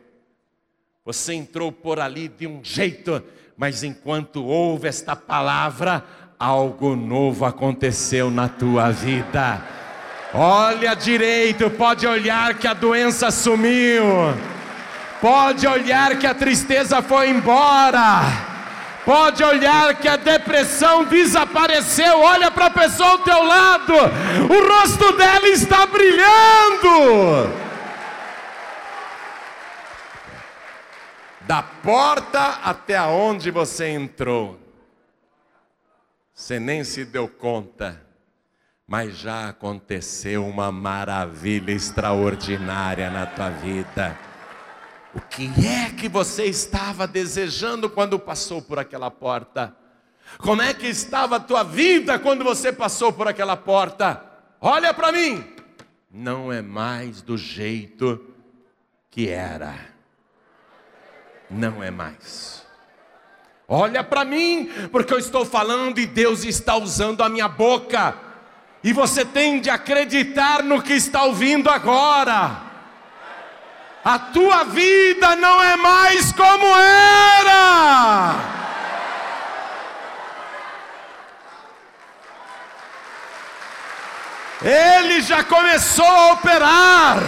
Você 1.05 1.35
entrou 1.35 1.71
por 1.71 1.99
ali 1.99 2.27
de 2.27 2.47
um 2.47 2.61
jeito, 2.63 3.23
mas 3.55 3.83
enquanto 3.83 4.43
ouve 4.43 4.87
esta 4.87 5.15
palavra, 5.15 6.03
algo 6.39 6.95
novo 6.95 7.45
aconteceu 7.45 8.31
na 8.31 8.49
tua 8.49 8.89
vida. 8.89 9.61
Olha 10.33 10.95
direito, 10.95 11.69
pode 11.69 12.07
olhar 12.07 12.57
que 12.57 12.67
a 12.67 12.73
doença 12.73 13.29
sumiu. 13.29 14.03
Pode 15.21 15.67
olhar 15.67 16.17
que 16.17 16.25
a 16.25 16.33
tristeza 16.33 17.03
foi 17.03 17.29
embora. 17.29 18.50
Pode 19.05 19.43
olhar 19.43 19.95
que 19.95 20.07
a 20.07 20.15
depressão 20.15 21.05
desapareceu. 21.05 22.19
Olha 22.21 22.51
para 22.51 22.67
a 22.67 22.71
pessoa 22.71 23.09
ao 23.09 23.19
teu 23.19 23.43
lado. 23.43 23.93
O 23.93 24.67
rosto 24.67 25.11
dela 25.13 25.47
está 25.47 25.87
brilhando. 25.87 27.51
Da 31.41 31.63
porta 31.63 32.59
até 32.63 33.01
onde 33.01 33.49
você 33.49 33.89
entrou. 33.89 34.59
Você 36.33 36.59
nem 36.59 36.83
se 36.83 37.03
deu 37.03 37.27
conta, 37.27 38.01
mas 38.87 39.17
já 39.17 39.49
aconteceu 39.49 40.45
uma 40.45 40.71
maravilha 40.71 41.71
extraordinária 41.71 43.09
na 43.09 43.25
tua 43.25 43.49
vida. 43.49 44.17
O 45.13 45.19
que 45.19 45.51
é 45.67 45.89
que 45.89 46.07
você 46.07 46.45
estava 46.45 47.05
desejando 47.05 47.89
quando 47.89 48.17
passou 48.17 48.61
por 48.61 48.79
aquela 48.79 49.11
porta? 49.11 49.75
Como 50.37 50.61
é 50.61 50.73
que 50.73 50.87
estava 50.87 51.35
a 51.35 51.39
tua 51.39 51.63
vida 51.63 52.17
quando 52.17 52.43
você 52.43 52.71
passou 52.71 53.11
por 53.11 53.27
aquela 53.27 53.57
porta? 53.57 54.23
Olha 54.61 54.93
para 54.93 55.11
mim. 55.11 55.43
Não 56.09 56.51
é 56.51 56.61
mais 56.61 57.21
do 57.21 57.37
jeito 57.37 58.25
que 59.09 59.27
era. 59.27 59.75
Não 61.49 61.83
é 61.83 61.91
mais. 61.91 62.65
Olha 63.67 64.03
para 64.03 64.23
mim, 64.23 64.69
porque 64.91 65.13
eu 65.13 65.17
estou 65.17 65.45
falando 65.45 65.99
e 65.99 66.05
Deus 66.05 66.45
está 66.45 66.75
usando 66.77 67.21
a 67.21 67.29
minha 67.29 67.49
boca. 67.49 68.17
E 68.83 68.93
você 68.93 69.25
tem 69.25 69.59
de 69.59 69.69
acreditar 69.69 70.63
no 70.63 70.81
que 70.81 70.93
está 70.93 71.23
ouvindo 71.23 71.69
agora. 71.69 72.70
A 74.03 74.17
tua 74.17 74.63
vida 74.63 75.35
não 75.35 75.61
é 75.61 75.75
mais 75.75 76.31
como 76.31 76.65
era. 76.65 78.51
Ele 84.63 85.21
já 85.21 85.43
começou 85.43 86.05
a 86.05 86.33
operar. 86.33 87.19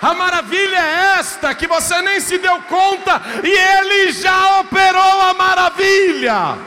A 0.00 0.14
maravilha 0.14 0.76
é 0.76 1.18
esta 1.18 1.52
que 1.54 1.66
você 1.66 2.00
nem 2.02 2.20
se 2.20 2.38
deu 2.38 2.62
conta 2.62 3.20
e 3.42 3.50
ele 3.50 4.12
já 4.12 4.60
operou 4.60 5.20
a 5.22 5.34
maravilha. 5.34 6.58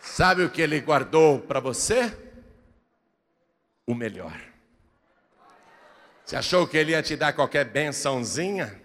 Sabe 0.00 0.44
o 0.44 0.50
que 0.50 0.62
ele 0.62 0.80
guardou 0.80 1.38
para 1.38 1.60
você? 1.60 2.21
O 3.86 3.94
melhor. 3.94 4.40
Você 6.24 6.36
achou 6.36 6.66
que 6.66 6.76
ele 6.76 6.92
ia 6.92 7.02
te 7.02 7.16
dar 7.16 7.32
qualquer 7.32 7.64
bençãozinha? 7.64 8.80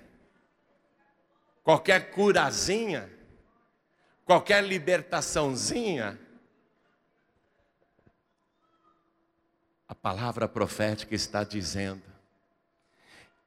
Qualquer 1.64 2.12
curazinha? 2.12 3.10
Qualquer 4.26 4.64
libertaçãozinha? 4.64 6.20
A 9.88 9.96
palavra 9.96 10.48
profética 10.50 11.16
está 11.16 11.44
dizendo 11.44 12.04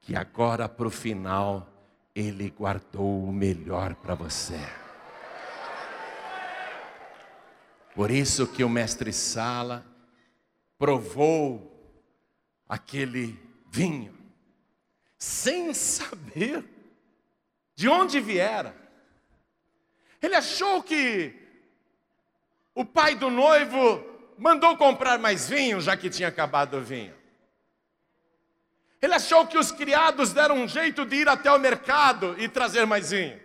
que 0.01 0.17
agora 0.17 0.69
para 0.69 0.87
o 0.87 0.91
final 0.91 1.69
ele 2.15 2.51
guardou 2.51 3.25
o 3.25 3.33
melhor 3.33 3.95
para 3.95 4.15
você. 4.15 4.59
Por 7.95 8.11
isso 8.11 8.47
que 8.47 8.65
o 8.65 8.69
mestre 8.69 9.13
Sala 9.13 9.85
provou 10.81 11.71
aquele 12.67 13.39
vinho, 13.71 14.17
sem 15.19 15.75
saber 15.75 16.65
de 17.75 17.87
onde 17.87 18.19
viera. 18.19 18.75
Ele 20.23 20.35
achou 20.35 20.83
que 20.83 21.35
o 22.75 22.83
pai 22.83 23.15
do 23.15 23.29
noivo 23.29 24.03
mandou 24.39 24.75
comprar 24.79 25.19
mais 25.19 25.51
vinho, 25.51 25.83
já 25.83 25.99
que 25.99 26.09
tinha 26.09 26.29
acabado 26.29 26.79
o 26.79 26.83
vinho. 26.83 27.15
Ele 29.03 29.13
achou 29.13 29.47
que 29.47 29.59
os 29.59 29.71
criados 29.71 30.33
deram 30.33 30.57
um 30.57 30.69
jeito 30.69 31.05
de 31.05 31.17
ir 31.17 31.29
até 31.29 31.53
o 31.53 31.59
mercado 31.59 32.35
e 32.39 32.49
trazer 32.49 32.87
mais 32.87 33.11
vinho. 33.11 33.39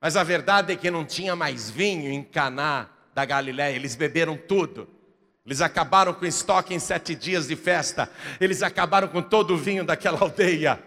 Mas 0.00 0.16
a 0.16 0.24
verdade 0.24 0.72
é 0.72 0.76
que 0.76 0.90
não 0.90 1.04
tinha 1.04 1.36
mais 1.36 1.70
vinho 1.70 2.10
em 2.10 2.24
Caná 2.24 2.90
da 3.14 3.24
Galiléia, 3.24 3.76
eles 3.76 3.94
beberam 3.94 4.36
tudo. 4.36 5.01
Eles 5.44 5.60
acabaram 5.60 6.14
com 6.14 6.24
o 6.24 6.28
estoque 6.28 6.72
em 6.72 6.78
sete 6.78 7.14
dias 7.14 7.48
de 7.48 7.56
festa. 7.56 8.10
Eles 8.40 8.62
acabaram 8.62 9.08
com 9.08 9.20
todo 9.20 9.54
o 9.54 9.58
vinho 9.58 9.84
daquela 9.84 10.20
aldeia. 10.20 10.82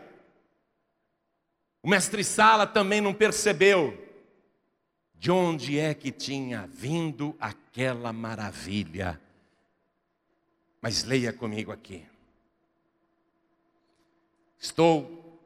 O 1.84 1.90
mestre 1.90 2.24
Sala 2.24 2.66
também 2.66 3.02
não 3.02 3.14
percebeu 3.14 4.02
de 5.14 5.30
onde 5.30 5.78
é 5.78 5.94
que 5.94 6.12
tinha 6.12 6.68
vindo 6.68 7.36
aquela 7.40 8.14
maravilha. 8.14 9.20
Mas 10.82 11.04
leia 11.04 11.34
comigo 11.34 11.72
aqui. 11.72 12.06
Estou 14.60 15.40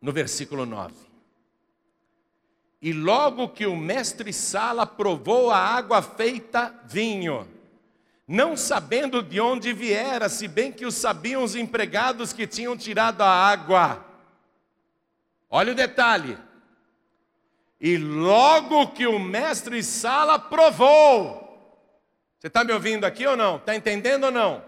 no 0.00 0.12
versículo 0.12 0.64
9. 0.64 0.94
E 2.80 2.92
logo 2.92 3.48
que 3.48 3.66
o 3.66 3.76
mestre 3.76 4.32
Sala 4.32 4.86
provou 4.86 5.50
a 5.50 5.58
água 5.58 6.00
feita 6.00 6.72
vinho, 6.86 7.46
não 8.28 8.58
sabendo 8.58 9.22
de 9.22 9.40
onde 9.40 9.72
viera, 9.72 10.28
se 10.28 10.46
bem 10.46 10.70
que 10.70 10.84
o 10.84 10.92
sabiam 10.92 11.42
os 11.42 11.56
empregados 11.56 12.30
que 12.30 12.46
tinham 12.46 12.76
tirado 12.76 13.22
a 13.22 13.30
água. 13.30 14.04
Olha 15.48 15.72
o 15.72 15.74
detalhe. 15.74 16.36
E 17.80 17.96
logo 17.96 18.88
que 18.88 19.06
o 19.06 19.18
mestre 19.18 19.82
Sala 19.82 20.38
provou, 20.38 21.48
você 22.38 22.48
está 22.48 22.62
me 22.62 22.72
ouvindo 22.72 23.06
aqui 23.06 23.26
ou 23.26 23.36
não? 23.36 23.56
Está 23.56 23.74
entendendo 23.74 24.24
ou 24.24 24.30
não? 24.30 24.62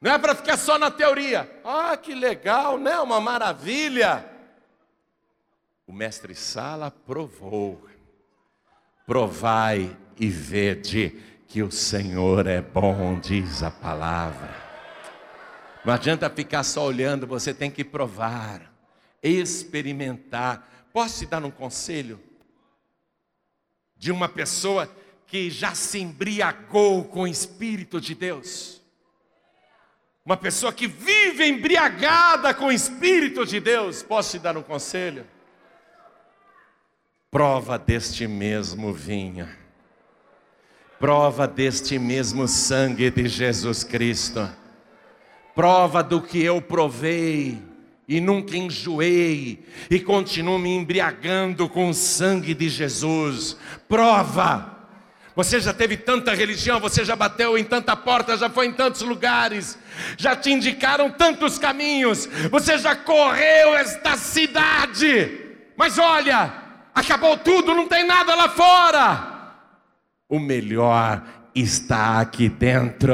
Não 0.00 0.12
é 0.12 0.18
para 0.18 0.34
ficar 0.34 0.56
só 0.56 0.76
na 0.76 0.90
teoria. 0.90 1.48
Ah, 1.64 1.96
que 1.96 2.16
legal, 2.16 2.76
né? 2.76 2.98
Uma 2.98 3.20
maravilha. 3.20 4.28
O 5.86 5.92
mestre 5.92 6.34
Sala 6.34 6.90
provou. 6.90 7.91
Provai 9.06 9.96
e 10.18 10.28
vede 10.28 11.16
que 11.48 11.62
o 11.62 11.70
Senhor 11.70 12.46
é 12.46 12.60
bom, 12.60 13.18
diz 13.18 13.62
a 13.62 13.70
palavra. 13.70 14.54
Não 15.84 15.92
adianta 15.92 16.30
ficar 16.30 16.62
só 16.62 16.84
olhando, 16.84 17.26
você 17.26 17.52
tem 17.52 17.70
que 17.70 17.84
provar, 17.84 18.72
experimentar. 19.22 20.86
Posso 20.92 21.20
te 21.20 21.26
dar 21.26 21.44
um 21.44 21.50
conselho? 21.50 22.20
De 23.96 24.12
uma 24.12 24.28
pessoa 24.28 24.88
que 25.26 25.50
já 25.50 25.74
se 25.74 25.98
embriagou 25.98 27.04
com 27.04 27.22
o 27.22 27.26
Espírito 27.26 28.00
de 28.00 28.14
Deus. 28.14 28.80
Uma 30.24 30.36
pessoa 30.36 30.72
que 30.72 30.86
vive 30.86 31.44
embriagada 31.44 32.54
com 32.54 32.66
o 32.66 32.72
Espírito 32.72 33.44
de 33.44 33.58
Deus, 33.58 34.02
posso 34.02 34.32
te 34.32 34.38
dar 34.38 34.56
um 34.56 34.62
conselho? 34.62 35.26
Prova 37.32 37.78
deste 37.78 38.28
mesmo 38.28 38.92
vinho, 38.92 39.48
prova 41.00 41.48
deste 41.48 41.98
mesmo 41.98 42.46
sangue 42.46 43.10
de 43.10 43.26
Jesus 43.26 43.82
Cristo, 43.82 44.46
prova 45.54 46.02
do 46.02 46.20
que 46.20 46.44
eu 46.44 46.60
provei 46.60 47.58
e 48.06 48.20
nunca 48.20 48.54
enjoei 48.54 49.64
e 49.90 49.98
continuo 49.98 50.58
me 50.58 50.76
embriagando 50.76 51.70
com 51.70 51.88
o 51.88 51.94
sangue 51.94 52.52
de 52.52 52.68
Jesus. 52.68 53.56
Prova! 53.88 54.70
Você 55.34 55.58
já 55.58 55.72
teve 55.72 55.96
tanta 55.96 56.34
religião, 56.34 56.78
você 56.78 57.02
já 57.02 57.16
bateu 57.16 57.56
em 57.56 57.64
tanta 57.64 57.96
porta, 57.96 58.36
já 58.36 58.50
foi 58.50 58.66
em 58.66 58.74
tantos 58.74 59.00
lugares, 59.00 59.78
já 60.18 60.36
te 60.36 60.50
indicaram 60.50 61.08
tantos 61.10 61.58
caminhos, 61.58 62.28
você 62.50 62.76
já 62.76 62.94
correu 62.94 63.74
esta 63.74 64.18
cidade, 64.18 65.40
mas 65.74 65.96
olha, 65.96 66.60
acabou 66.94 67.36
tudo, 67.36 67.74
não 67.74 67.88
tem 67.88 68.06
nada 68.06 68.34
lá 68.34 68.48
fora. 68.48 69.32
O 70.28 70.38
melhor 70.38 71.22
está 71.54 72.20
aqui 72.20 72.48
dentro, 72.48 73.12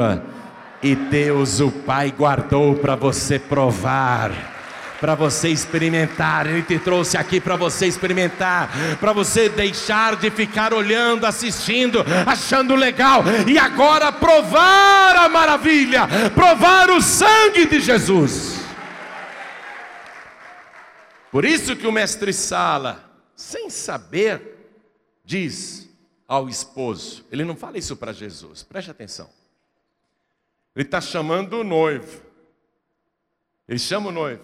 e 0.81 0.95
Deus, 0.95 1.59
o 1.59 1.71
Pai, 1.71 2.11
guardou 2.11 2.75
para 2.75 2.95
você 2.95 3.37
provar 3.37 4.31
para 4.99 5.15
você 5.15 5.49
experimentar. 5.49 6.45
Ele 6.47 6.61
te 6.61 6.77
trouxe 6.77 7.17
aqui 7.17 7.39
para 7.39 7.55
você 7.55 7.87
experimentar, 7.87 8.69
para 8.99 9.13
você 9.13 9.49
deixar 9.49 10.15
de 10.15 10.29
ficar 10.29 10.73
olhando, 10.73 11.25
assistindo, 11.25 12.03
achando 12.25 12.75
legal 12.75 13.23
e 13.47 13.57
agora 13.57 14.11
provar 14.11 15.15
a 15.15 15.29
maravilha, 15.29 16.07
provar 16.35 16.89
o 16.89 17.01
sangue 17.01 17.65
de 17.65 17.79
Jesus. 17.79 18.59
Por 21.31 21.45
isso 21.45 21.75
que 21.75 21.87
o 21.87 21.91
mestre 21.91 22.33
Sala, 22.33 23.08
sem 23.39 23.69
saber, 23.69 24.57
diz 25.23 25.89
ao 26.27 26.49
esposo, 26.49 27.25
ele 27.31 27.45
não 27.45 27.55
fala 27.55 27.77
isso 27.77 27.95
para 27.95 28.11
Jesus, 28.11 28.63
preste 28.63 28.91
atenção. 28.91 29.29
Ele 30.75 30.83
está 30.83 30.99
chamando 30.99 31.53
o 31.53 31.63
noivo. 31.63 32.21
Ele 33.65 33.79
chama 33.79 34.09
o 34.09 34.11
noivo 34.11 34.43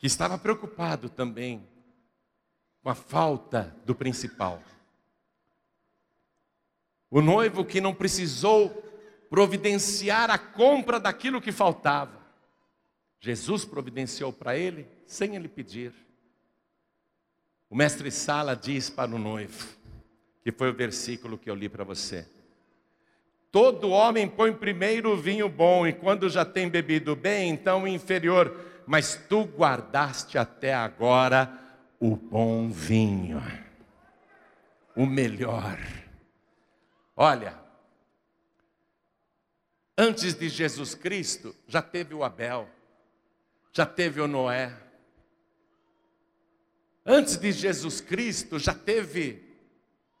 que 0.00 0.08
estava 0.08 0.36
preocupado 0.36 1.08
também 1.08 1.64
com 2.82 2.90
a 2.90 2.94
falta 2.96 3.72
do 3.86 3.94
principal. 3.94 4.60
O 7.08 7.22
noivo 7.22 7.64
que 7.64 7.80
não 7.80 7.94
precisou 7.94 8.68
providenciar 9.30 10.28
a 10.28 10.38
compra 10.38 10.98
daquilo 10.98 11.40
que 11.40 11.52
faltava. 11.52 12.23
Jesus 13.24 13.64
providenciou 13.64 14.30
para 14.30 14.54
ele 14.54 14.86
sem 15.06 15.34
ele 15.34 15.48
pedir. 15.48 15.94
O 17.70 17.74
mestre 17.74 18.10
Sala 18.10 18.54
diz 18.54 18.90
para 18.90 19.10
o 19.10 19.18
noivo, 19.18 19.66
que 20.42 20.52
foi 20.52 20.68
o 20.68 20.74
versículo 20.74 21.38
que 21.38 21.48
eu 21.48 21.54
li 21.54 21.70
para 21.70 21.84
você. 21.84 22.28
Todo 23.50 23.88
homem 23.88 24.28
põe 24.28 24.52
primeiro 24.52 25.14
o 25.14 25.16
vinho 25.16 25.48
bom, 25.48 25.86
e 25.86 25.92
quando 25.94 26.28
já 26.28 26.44
tem 26.44 26.68
bebido 26.68 27.16
bem, 27.16 27.48
então 27.48 27.84
o 27.84 27.88
inferior 27.88 28.54
mas 28.86 29.16
tu 29.26 29.44
guardaste 29.44 30.36
até 30.36 30.74
agora 30.74 31.58
o 31.98 32.14
bom 32.14 32.68
vinho, 32.68 33.42
o 34.94 35.06
melhor. 35.06 35.78
Olha, 37.16 37.58
antes 39.96 40.34
de 40.34 40.50
Jesus 40.50 40.94
Cristo, 40.94 41.56
já 41.66 41.80
teve 41.80 42.12
o 42.12 42.22
Abel, 42.22 42.68
já 43.74 43.84
teve 43.84 44.20
o 44.20 44.28
Noé. 44.28 44.72
Antes 47.04 47.36
de 47.36 47.50
Jesus 47.50 48.00
Cristo, 48.00 48.58
já 48.58 48.72
teve 48.72 49.42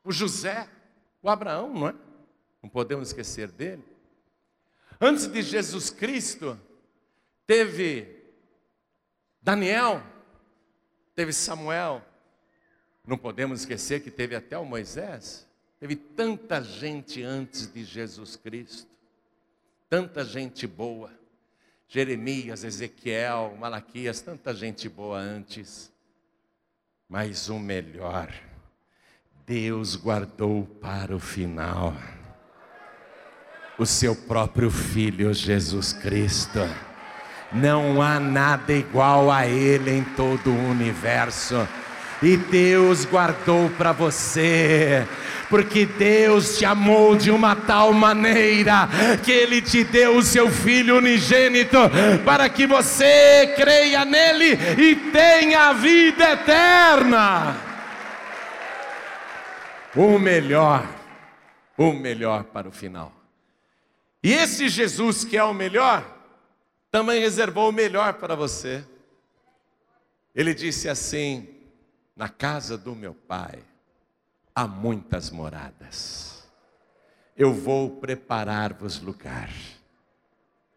o 0.02 0.10
José, 0.10 0.68
o 1.22 1.30
Abraão, 1.30 1.72
não 1.72 1.88
é? 1.88 1.94
Não 2.60 2.68
podemos 2.68 3.08
esquecer 3.08 3.50
dele. 3.50 3.84
Antes 5.00 5.28
de 5.28 5.40
Jesus 5.40 5.88
Cristo, 5.88 6.60
teve 7.46 8.22
Daniel, 9.40 10.02
teve 11.14 11.32
Samuel, 11.32 12.04
não 13.06 13.16
podemos 13.16 13.60
esquecer 13.60 14.02
que 14.02 14.10
teve 14.10 14.34
até 14.34 14.58
o 14.58 14.64
Moisés, 14.64 15.46
teve 15.78 15.94
tanta 15.94 16.60
gente 16.60 17.22
antes 17.22 17.72
de 17.72 17.84
Jesus 17.84 18.34
Cristo, 18.36 18.90
tanta 19.88 20.24
gente 20.24 20.66
boa, 20.66 21.10
Jeremias, 21.88 22.64
Ezequiel, 22.64 23.56
Malaquias, 23.58 24.20
tanta 24.20 24.52
gente 24.54 24.88
boa 24.88 25.18
antes, 25.18 25.92
mas 27.08 27.48
o 27.48 27.58
melhor, 27.58 28.32
Deus 29.46 29.94
guardou 29.94 30.66
para 30.80 31.14
o 31.14 31.20
final, 31.20 31.94
o 33.78 33.84
seu 33.84 34.16
próprio 34.16 34.70
Filho 34.70 35.32
Jesus 35.32 35.92
Cristo. 35.92 36.60
Não 37.52 38.02
há 38.02 38.18
nada 38.18 38.72
igual 38.72 39.30
a 39.30 39.46
Ele 39.46 39.90
em 39.90 40.04
todo 40.16 40.50
o 40.50 40.70
universo. 40.70 41.56
E 42.24 42.38
Deus 42.38 43.04
guardou 43.04 43.68
para 43.68 43.92
você, 43.92 45.06
porque 45.50 45.84
Deus 45.84 46.56
te 46.56 46.64
amou 46.64 47.14
de 47.14 47.30
uma 47.30 47.54
tal 47.54 47.92
maneira 47.92 48.88
que 49.22 49.30
Ele 49.30 49.60
te 49.60 49.84
deu 49.84 50.16
o 50.16 50.22
seu 50.22 50.50
Filho 50.50 50.96
unigênito, 50.96 51.76
para 52.24 52.48
que 52.48 52.66
você 52.66 53.52
creia 53.54 54.06
nele 54.06 54.58
e 54.78 54.96
tenha 55.12 55.68
a 55.68 55.72
vida 55.74 56.32
eterna. 56.32 57.56
O 59.94 60.18
melhor, 60.18 60.82
o 61.76 61.92
melhor 61.92 62.44
para 62.44 62.66
o 62.66 62.72
final. 62.72 63.12
E 64.22 64.32
esse 64.32 64.70
Jesus 64.70 65.24
que 65.26 65.36
é 65.36 65.44
o 65.44 65.52
melhor, 65.52 66.02
também 66.90 67.20
reservou 67.20 67.68
o 67.68 67.72
melhor 67.72 68.14
para 68.14 68.34
você. 68.34 68.82
Ele 70.34 70.54
disse 70.54 70.88
assim: 70.88 71.53
Na 72.16 72.28
casa 72.28 72.78
do 72.78 72.94
meu 72.94 73.14
pai 73.14 73.62
há 74.54 74.66
muitas 74.66 75.30
moradas. 75.30 76.48
Eu 77.36 77.52
vou 77.52 77.96
preparar-vos 77.96 79.00
lugar. 79.00 79.50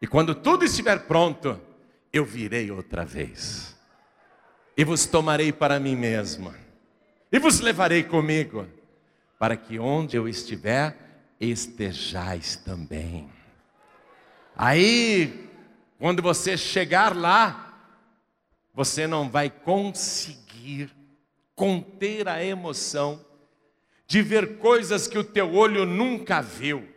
E 0.02 0.08
quando 0.08 0.34
tudo 0.34 0.66
estiver 0.66 1.06
pronto, 1.08 1.60
eu 2.12 2.26
virei 2.26 2.72
outra 2.72 3.06
vez. 3.06 3.76
E 4.76 4.84
vos 4.84 5.06
tomarei 5.06 5.52
para 5.52 5.80
mim 5.80 5.96
mesmo. 5.96 6.54
E 7.32 7.40
vos 7.40 7.60
levarei 7.60 8.04
comigo, 8.04 8.68
para 9.38 9.56
que 9.56 9.78
onde 9.78 10.18
eu 10.18 10.28
estiver, 10.28 10.98
estejais 11.40 12.56
também. 12.56 13.30
Aí 14.56 15.48
quando 16.00 16.22
você 16.22 16.56
chegar 16.56 17.16
lá, 17.16 17.74
você 18.74 19.08
não 19.08 19.30
vai 19.30 19.50
conseguir 19.50 20.92
conter 21.58 22.30
a 22.30 22.42
emoção 22.46 23.20
de 24.08 24.22
ver 24.22 24.60
coisas 24.60 25.08
que 25.08 25.18
o 25.18 25.24
teu 25.24 25.56
olho 25.56 25.88
nunca 25.88 26.40
viu, 26.40 26.88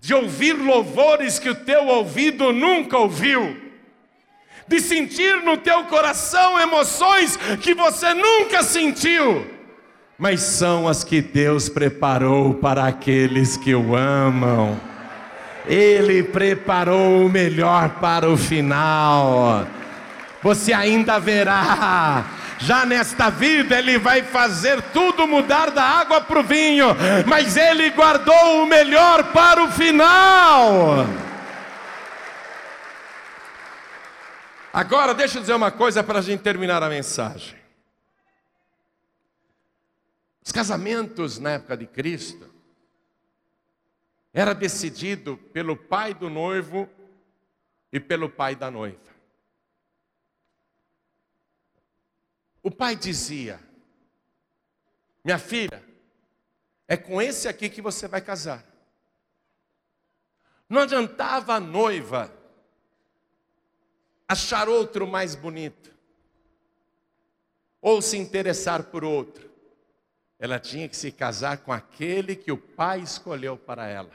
de 0.00 0.14
ouvir 0.14 0.52
louvores 0.52 1.40
que 1.40 1.50
o 1.50 1.54
teu 1.54 1.88
ouvido 1.88 2.52
nunca 2.52 2.96
ouviu, 2.96 3.60
de 4.68 4.80
sentir 4.80 5.42
no 5.42 5.58
teu 5.58 5.84
coração 5.86 6.58
emoções 6.58 7.36
que 7.60 7.74
você 7.74 8.14
nunca 8.14 8.62
sentiu, 8.62 9.44
mas 10.16 10.40
são 10.40 10.86
as 10.86 11.02
que 11.02 11.20
Deus 11.20 11.68
preparou 11.68 12.54
para 12.54 12.86
aqueles 12.86 13.56
que 13.56 13.74
o 13.74 13.96
amam. 13.96 14.80
Ele 15.66 16.22
preparou 16.22 17.26
o 17.26 17.28
melhor 17.28 18.00
para 18.00 18.30
o 18.30 18.36
final. 18.36 19.66
Você 20.42 20.72
ainda 20.72 21.18
verá 21.18 22.41
já 22.62 22.86
nesta 22.86 23.28
vida 23.30 23.78
Ele 23.78 23.98
vai 23.98 24.22
fazer 24.22 24.80
tudo 24.92 25.26
mudar 25.26 25.70
da 25.70 25.82
água 25.82 26.20
para 26.20 26.40
o 26.40 26.42
vinho, 26.42 26.86
mas 27.26 27.56
Ele 27.56 27.90
guardou 27.90 28.62
o 28.62 28.66
melhor 28.66 29.32
para 29.32 29.64
o 29.64 29.70
final. 29.70 31.06
Agora, 34.72 35.12
deixa 35.12 35.36
eu 35.36 35.42
dizer 35.42 35.54
uma 35.54 35.70
coisa 35.70 36.02
para 36.02 36.20
a 36.20 36.22
gente 36.22 36.40
terminar 36.40 36.82
a 36.82 36.88
mensagem. 36.88 37.56
Os 40.44 40.50
casamentos 40.50 41.38
na 41.38 41.52
época 41.52 41.76
de 41.76 41.86
Cristo 41.86 42.50
era 44.32 44.54
decidido 44.54 45.36
pelo 45.52 45.76
pai 45.76 46.14
do 46.14 46.30
noivo 46.30 46.88
e 47.92 48.00
pelo 48.00 48.30
pai 48.30 48.56
da 48.56 48.70
noiva. 48.70 49.11
O 52.62 52.70
pai 52.70 52.94
dizia: 52.94 53.60
Minha 55.24 55.38
filha, 55.38 55.82
é 56.86 56.96
com 56.96 57.20
esse 57.20 57.48
aqui 57.48 57.68
que 57.68 57.82
você 57.82 58.06
vai 58.06 58.20
casar. 58.20 58.64
Não 60.68 60.82
adiantava 60.82 61.54
a 61.54 61.60
noiva 61.60 62.32
achar 64.28 64.68
outro 64.68 65.06
mais 65.06 65.34
bonito, 65.34 65.92
ou 67.80 68.00
se 68.00 68.16
interessar 68.16 68.84
por 68.84 69.04
outro. 69.04 69.50
Ela 70.38 70.58
tinha 70.58 70.88
que 70.88 70.96
se 70.96 71.12
casar 71.12 71.58
com 71.58 71.72
aquele 71.72 72.34
que 72.34 72.50
o 72.50 72.56
pai 72.56 73.00
escolheu 73.00 73.56
para 73.56 73.86
ela. 73.86 74.12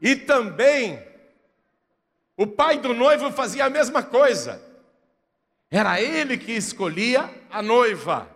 E 0.00 0.16
também, 0.16 1.00
o 2.36 2.46
pai 2.46 2.78
do 2.78 2.92
noivo 2.92 3.30
fazia 3.30 3.66
a 3.66 3.70
mesma 3.70 4.02
coisa. 4.02 4.71
Era 5.74 5.98
ele 5.98 6.36
que 6.36 6.52
escolhia 6.52 7.30
a 7.50 7.62
noiva. 7.62 8.28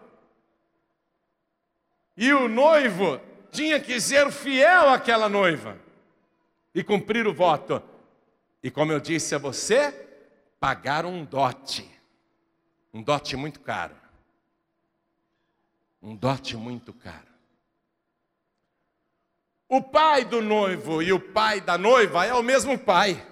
E 2.17 2.33
o 2.33 2.49
noivo 2.49 3.21
tinha 3.53 3.79
que 3.79 4.01
ser 4.01 4.33
fiel 4.33 4.89
àquela 4.89 5.29
noiva 5.29 5.79
e 6.75 6.83
cumprir 6.83 7.27
o 7.27 7.35
voto. 7.35 7.83
E 8.63 8.71
como 8.71 8.91
eu 8.91 8.99
disse 8.99 9.35
a 9.35 9.39
você, 9.39 9.93
pagar 10.59 11.05
um 11.05 11.27
dote. 11.27 11.87
Um 12.91 13.03
dote 13.03 13.37
muito 13.37 13.61
caro. 13.61 13.95
Um 16.01 16.17
dote 16.17 16.57
muito 16.57 16.95
caro. 16.95 17.27
O 19.69 19.83
pai 19.83 20.25
do 20.25 20.41
noivo 20.41 21.03
e 21.03 21.13
o 21.13 21.21
pai 21.21 21.61
da 21.61 21.77
noiva 21.77 22.25
é 22.25 22.33
o 22.33 22.43
mesmo 22.43 22.79
pai. 22.79 23.23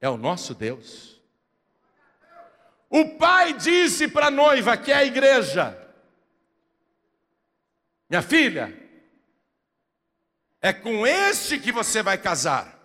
É 0.00 0.08
o 0.08 0.16
nosso 0.16 0.54
Deus. 0.54 1.17
O 2.90 3.16
pai 3.16 3.52
disse 3.52 4.08
para 4.08 4.26
a 4.26 4.30
noiva, 4.30 4.76
que 4.76 4.90
é 4.90 4.96
a 4.96 5.04
igreja: 5.04 5.76
Minha 8.08 8.22
filha, 8.22 8.74
é 10.60 10.72
com 10.72 11.06
este 11.06 11.58
que 11.58 11.70
você 11.70 12.02
vai 12.02 12.16
casar 12.16 12.78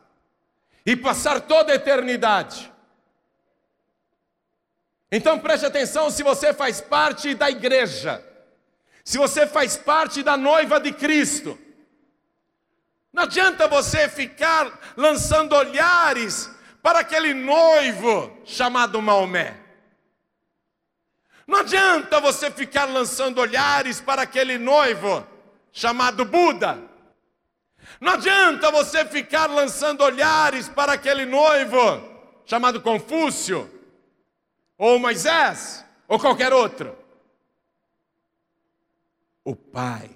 e 0.85 0.95
passar 0.95 1.41
toda 1.41 1.71
a 1.71 1.75
eternidade. 1.75 2.71
Então 5.11 5.39
preste 5.39 5.65
atenção 5.65 6.09
se 6.09 6.23
você 6.23 6.53
faz 6.53 6.81
parte 6.81 7.33
da 7.33 7.49
igreja, 7.49 8.23
se 9.05 9.17
você 9.17 9.47
faz 9.47 9.77
parte 9.77 10.21
da 10.21 10.35
noiva 10.35 10.79
de 10.79 10.91
Cristo. 10.91 11.57
Não 13.13 13.23
adianta 13.23 13.67
você 13.67 14.09
ficar 14.09 14.93
lançando 14.97 15.53
olhares 15.55 16.49
para 16.81 16.99
aquele 16.99 17.33
noivo 17.33 18.41
chamado 18.43 19.01
Maomé. 19.01 19.62
Não 21.45 21.59
adianta 21.59 22.19
você 22.19 22.49
ficar 22.49 22.85
lançando 22.85 23.39
olhares 23.39 23.99
para 23.99 24.21
aquele 24.21 24.57
noivo 24.57 25.25
chamado 25.71 26.23
Buda. 26.23 26.79
Não 27.99 28.13
adianta 28.13 28.71
você 28.71 29.05
ficar 29.05 29.47
lançando 29.47 30.01
olhares 30.01 30.69
para 30.69 30.93
aquele 30.93 31.25
noivo 31.25 32.13
chamado 32.45 32.81
Confúcio, 32.81 33.69
ou 34.77 34.99
Moisés, 34.99 35.85
ou 36.07 36.19
qualquer 36.19 36.53
outro. 36.53 36.97
O 39.43 39.55
pai 39.55 40.09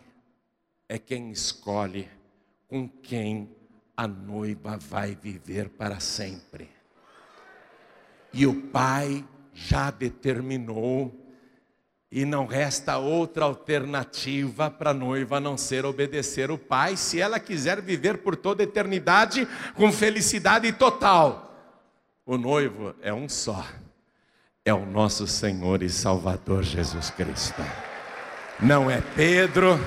é 0.88 0.98
quem 0.98 1.32
escolhe 1.32 2.10
com 2.68 2.88
quem 2.88 3.54
a 3.96 4.08
noiva 4.08 4.78
vai 4.78 5.16
viver 5.16 5.70
para 5.70 6.00
sempre. 6.00 6.70
E 8.32 8.46
o 8.46 8.70
pai 8.70 9.26
já 9.58 9.90
determinou 9.90 11.12
e 12.12 12.24
não 12.26 12.46
resta 12.46 12.98
outra 12.98 13.44
alternativa 13.46 14.70
para 14.70 14.92
a 14.92 14.94
noiva 14.94 15.38
a 15.38 15.40
não 15.40 15.58
ser 15.58 15.84
obedecer 15.84 16.52
o 16.52 16.58
pai, 16.60 16.96
se 16.96 17.20
ela 17.20 17.40
quiser 17.40 17.82
viver 17.82 18.20
por 18.20 18.36
toda 18.36 18.62
a 18.62 18.66
eternidade 18.66 19.48
com 19.74 19.92
felicidade 19.92 20.72
total. 20.74 21.52
O 22.24 22.38
noivo 22.38 22.94
é 23.02 23.12
um 23.12 23.28
só, 23.28 23.66
é 24.64 24.74
o 24.74 24.86
nosso 24.86 25.26
Senhor 25.26 25.82
e 25.82 25.90
Salvador 25.90 26.62
Jesus 26.62 27.10
Cristo. 27.10 27.62
Não 28.60 28.92
é 28.92 29.02
Pedro, 29.16 29.80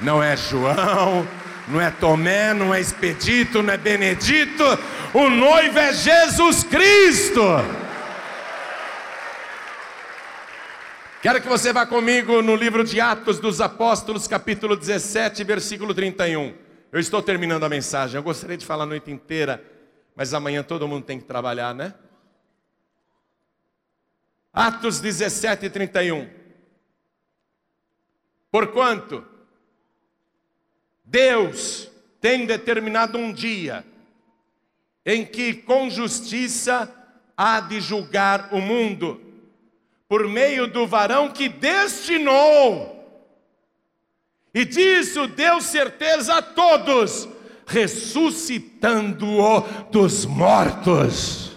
não 0.00 0.22
é 0.22 0.34
João, 0.34 1.28
não 1.68 1.80
é 1.80 1.90
Tomé, 1.90 2.54
não 2.54 2.74
é 2.74 2.80
Expedito, 2.80 3.62
não 3.62 3.74
é 3.74 3.76
Benedito, 3.76 4.64
o 5.12 5.28
noivo 5.28 5.78
é 5.78 5.92
Jesus 5.92 6.64
Cristo. 6.64 7.42
Quero 11.20 11.42
que 11.42 11.48
você 11.48 11.72
vá 11.72 11.84
comigo 11.84 12.40
no 12.42 12.54
livro 12.54 12.84
de 12.84 13.00
Atos 13.00 13.40
dos 13.40 13.60
Apóstolos, 13.60 14.28
capítulo 14.28 14.76
17, 14.76 15.42
versículo 15.42 15.92
31. 15.92 16.54
Eu 16.92 17.00
estou 17.00 17.20
terminando 17.20 17.64
a 17.64 17.68
mensagem. 17.68 18.16
Eu 18.16 18.22
gostaria 18.22 18.56
de 18.56 18.64
falar 18.64 18.84
a 18.84 18.86
noite 18.86 19.10
inteira, 19.10 19.60
mas 20.14 20.32
amanhã 20.32 20.62
todo 20.62 20.86
mundo 20.86 21.04
tem 21.04 21.18
que 21.18 21.24
trabalhar, 21.24 21.74
né? 21.74 21.92
Atos 24.52 25.00
17, 25.00 25.68
31. 25.68 26.30
Porquanto 28.48 29.26
Deus 31.04 31.90
tem 32.20 32.46
determinado 32.46 33.18
um 33.18 33.32
dia 33.32 33.84
em 35.04 35.26
que 35.26 35.52
com 35.52 35.90
justiça 35.90 36.88
há 37.36 37.58
de 37.58 37.80
julgar 37.80 38.50
o 38.52 38.60
mundo 38.60 39.27
por 40.08 40.26
meio 40.26 40.66
do 40.66 40.86
varão 40.86 41.30
que 41.30 41.48
destinou. 41.48 42.96
E 44.54 44.64
disso 44.64 45.26
deu 45.28 45.60
certeza 45.60 46.38
a 46.38 46.42
todos, 46.42 47.28
ressuscitando-o 47.66 49.60
dos 49.90 50.24
mortos. 50.24 51.54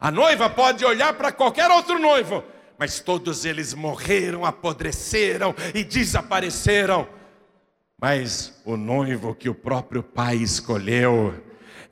A 0.00 0.10
noiva 0.10 0.50
pode 0.50 0.84
olhar 0.84 1.14
para 1.14 1.30
qualquer 1.32 1.70
outro 1.70 1.98
noivo, 1.98 2.44
mas 2.76 3.00
todos 3.00 3.44
eles 3.44 3.74
morreram, 3.74 4.44
apodreceram 4.44 5.54
e 5.74 5.84
desapareceram. 5.84 7.08
Mas 8.00 8.60
o 8.64 8.76
noivo 8.76 9.34
que 9.34 9.48
o 9.48 9.54
próprio 9.54 10.02
pai 10.02 10.36
escolheu, 10.36 11.34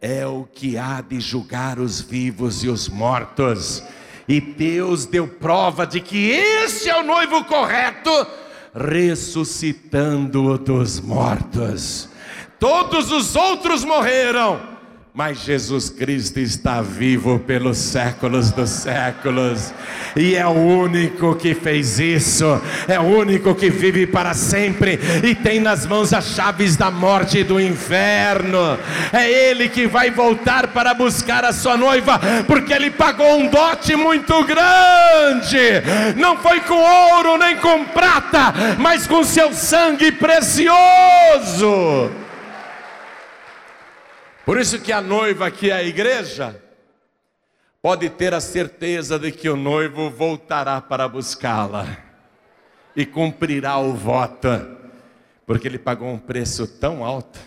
é 0.01 0.27
o 0.27 0.47
que 0.53 0.77
há 0.77 1.01
de 1.01 1.21
julgar 1.21 1.79
os 1.79 2.01
vivos 2.01 2.63
e 2.63 2.69
os 2.69 2.89
mortos. 2.89 3.83
E 4.29 4.41
Deus 4.41 5.07
deu 5.07 5.29
prova 5.29 5.87
de 5.87 6.01
que 6.01 6.31
esse 6.31 6.89
é 6.89 7.01
o 7.01 7.05
noivo 7.05 7.45
correto, 7.45 8.11
ressuscitando-o 8.75 10.59
dos 10.59 11.01
mortos. 11.01 12.09
Todos 12.59 13.13
os 13.13 13.37
outros 13.37 13.85
morreram 13.85 14.76
mas 15.17 15.39
Jesus 15.39 15.89
Cristo 15.89 16.39
está 16.41 16.83
vivo 16.83 17.39
pelos 17.39 17.79
séculos 17.79 18.51
dos 18.51 18.69
séculos, 18.69 19.73
e 20.15 20.37
é 20.37 20.47
o 20.47 20.51
único 20.51 21.35
que 21.35 21.55
fez 21.55 21.99
isso, 21.99 22.61
é 22.87 23.01
o 23.01 23.05
único 23.05 23.55
que 23.55 23.71
vive 23.71 24.07
para 24.07 24.35
sempre 24.35 25.01
e 25.25 25.35
tem 25.35 25.59
nas 25.59 25.87
mãos 25.87 26.13
as 26.13 26.35
chaves 26.35 26.77
da 26.77 26.91
morte 26.91 27.39
e 27.39 27.45
do 27.45 27.59
inferno. 27.59 28.79
É 29.11 29.27
Ele 29.31 29.71
que 29.71 29.87
vai 29.87 30.11
voltar 30.11 30.67
para 30.67 30.93
buscar 30.93 31.47
a 31.47 31.53
sua 31.55 31.79
noiva, 31.79 32.21
porque 32.47 32.75
Ele 32.75 32.91
pagou 32.91 33.39
um 33.39 33.49
dote 33.49 33.97
muito 33.97 34.45
grande, 34.45 35.81
não 36.15 36.37
foi 36.37 36.61
com 36.61 36.75
ouro 36.75 37.39
nem 37.39 37.57
com 37.57 37.87
prata, 37.87 38.53
mas 38.79 39.07
com 39.07 39.25
seu 39.25 39.55
sangue 39.55 40.13
precioso. 40.13 40.67
Por 44.47 44.61
isso 44.61 44.81
que 44.81 44.93
a 44.93 45.01
noiva, 45.01 45.51
que 45.51 45.73
é 45.73 45.75
a 45.75 45.83
igreja, 45.83 46.63
pode 47.83 48.09
ter 48.09 48.33
a 48.33 48.41
certeza 48.41 49.19
de 49.19 49.33
que 49.33 49.49
o 49.49 49.57
noivo 49.57 50.09
voltará 50.09 50.81
para 50.81 51.09
buscá-la 51.09 51.99
e 52.95 53.05
cumprirá 53.05 53.77
o 53.79 53.93
voto, 53.93 54.49
porque 55.45 55.67
ele 55.67 55.81
pagou 55.81 56.09
um 56.09 56.19
preço 56.19 56.65
tão 56.65 57.05
alto, 57.05 57.41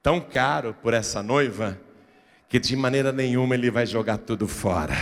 tão 0.00 0.20
caro 0.20 0.76
por 0.80 0.94
essa 0.94 1.24
noiva, 1.24 1.76
que 2.48 2.60
de 2.60 2.76
maneira 2.76 3.10
nenhuma 3.10 3.56
ele 3.56 3.68
vai 3.68 3.84
jogar 3.84 4.18
tudo 4.18 4.46
fora. 4.46 4.94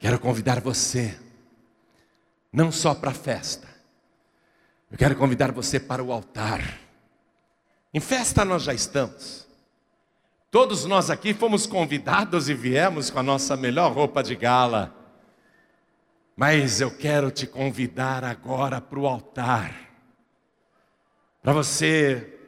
Quero 0.00 0.18
convidar 0.18 0.60
você, 0.60 1.16
não 2.52 2.72
só 2.72 2.92
para 2.92 3.12
a 3.12 3.14
festa, 3.14 3.68
eu 4.90 4.98
quero 4.98 5.14
convidar 5.14 5.52
você 5.52 5.78
para 5.78 6.02
o 6.02 6.10
altar. 6.10 6.80
Em 7.94 8.00
festa 8.00 8.44
nós 8.44 8.64
já 8.64 8.74
estamos. 8.74 9.45
Todos 10.56 10.86
nós 10.86 11.10
aqui 11.10 11.34
fomos 11.34 11.66
convidados 11.66 12.48
e 12.48 12.54
viemos 12.54 13.10
com 13.10 13.18
a 13.18 13.22
nossa 13.22 13.58
melhor 13.58 13.92
roupa 13.92 14.22
de 14.22 14.34
gala. 14.34 14.90
Mas 16.34 16.80
eu 16.80 16.90
quero 16.90 17.30
te 17.30 17.46
convidar 17.46 18.24
agora 18.24 18.80
para 18.80 18.98
o 18.98 19.06
altar, 19.06 19.74
para 21.42 21.52
você 21.52 22.38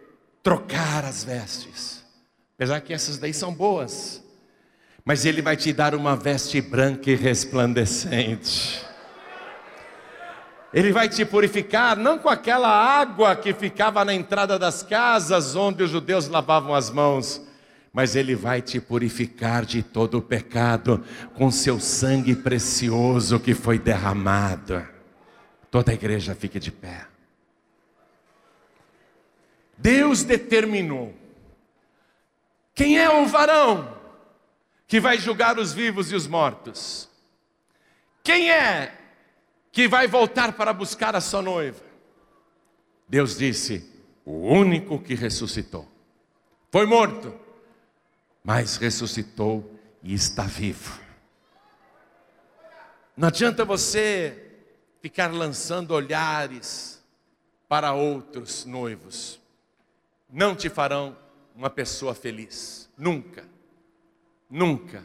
trocar 0.42 1.04
as 1.04 1.22
vestes, 1.22 2.02
apesar 2.54 2.80
que 2.80 2.94
essas 2.94 3.18
daí 3.18 3.34
são 3.34 3.52
boas, 3.52 4.24
mas 5.04 5.26
Ele 5.26 5.42
vai 5.42 5.54
te 5.54 5.70
dar 5.70 5.94
uma 5.94 6.16
veste 6.16 6.62
branca 6.62 7.10
e 7.10 7.14
resplandecente. 7.14 8.82
Ele 10.72 10.92
vai 10.92 11.10
te 11.10 11.26
purificar, 11.26 11.94
não 11.94 12.18
com 12.18 12.30
aquela 12.30 12.70
água 12.70 13.36
que 13.36 13.52
ficava 13.52 14.02
na 14.02 14.14
entrada 14.14 14.58
das 14.58 14.82
casas 14.82 15.54
onde 15.54 15.82
os 15.82 15.90
judeus 15.90 16.26
lavavam 16.26 16.74
as 16.74 16.88
mãos, 16.88 17.46
mas 17.92 18.14
Ele 18.14 18.34
vai 18.34 18.62
te 18.62 18.80
purificar 18.80 19.64
de 19.64 19.82
todo 19.82 20.18
o 20.18 20.22
pecado 20.22 21.04
com 21.34 21.50
seu 21.50 21.80
sangue 21.80 22.34
precioso 22.36 23.40
que 23.40 23.54
foi 23.54 23.78
derramado. 23.78 24.86
Toda 25.70 25.92
a 25.92 25.94
igreja 25.94 26.34
fique 26.34 26.58
de 26.58 26.70
pé. 26.70 27.06
Deus 29.76 30.24
determinou 30.24 31.14
quem 32.74 32.98
é 32.98 33.10
o 33.10 33.26
varão 33.26 33.96
que 34.86 35.00
vai 35.00 35.18
julgar 35.18 35.58
os 35.58 35.72
vivos 35.72 36.10
e 36.10 36.14
os 36.14 36.26
mortos. 36.26 37.08
Quem 38.22 38.50
é 38.50 38.94
que 39.70 39.86
vai 39.86 40.06
voltar 40.06 40.52
para 40.52 40.72
buscar 40.72 41.14
a 41.14 41.20
sua 41.20 41.42
noiva? 41.42 41.82
Deus 43.08 43.36
disse: 43.36 43.88
o 44.24 44.48
único 44.48 44.98
que 44.98 45.14
ressuscitou. 45.14 45.88
Foi 46.70 46.84
morto 46.84 47.34
mas 48.48 48.78
ressuscitou 48.78 49.78
e 50.02 50.14
está 50.14 50.44
vivo. 50.44 50.98
Não 53.14 53.28
adianta 53.28 53.62
você 53.62 54.54
ficar 55.02 55.30
lançando 55.30 55.90
olhares 55.90 57.04
para 57.68 57.92
outros 57.92 58.64
noivos, 58.64 59.38
não 60.32 60.56
te 60.56 60.70
farão 60.70 61.14
uma 61.54 61.68
pessoa 61.68 62.14
feliz, 62.14 62.88
nunca, 62.96 63.44
nunca. 64.48 65.04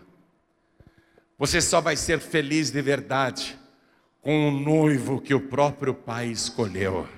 Você 1.37 1.59
só 1.59 1.81
vai 1.81 1.97
ser 1.97 2.21
feliz 2.21 2.71
de 2.71 2.81
verdade 2.81 3.59
com 4.21 4.47
o 4.47 4.51
noivo 4.51 5.19
que 5.19 5.33
o 5.33 5.49
próprio 5.49 5.93
Pai 5.93 6.27
escolheu, 6.27 7.09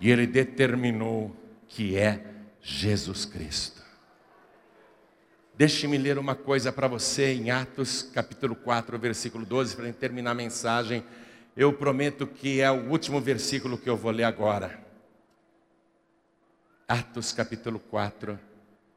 e 0.00 0.10
Ele 0.10 0.26
determinou 0.26 1.36
que 1.68 1.94
é 1.94 2.24
Jesus 2.62 3.26
Cristo. 3.26 3.79
Deixe-me 5.60 5.98
ler 5.98 6.16
uma 6.16 6.34
coisa 6.34 6.72
para 6.72 6.88
você 6.88 7.34
em 7.34 7.50
Atos 7.50 8.00
capítulo 8.00 8.56
4, 8.56 8.98
versículo 8.98 9.44
12, 9.44 9.76
para 9.76 9.92
terminar 9.92 10.30
a 10.30 10.34
mensagem. 10.34 11.04
Eu 11.54 11.70
prometo 11.70 12.26
que 12.26 12.62
é 12.62 12.70
o 12.70 12.88
último 12.88 13.20
versículo 13.20 13.76
que 13.76 13.90
eu 13.90 13.94
vou 13.94 14.10
ler 14.10 14.24
agora. 14.24 14.82
Atos 16.88 17.34
capítulo 17.34 17.78
4, 17.78 18.40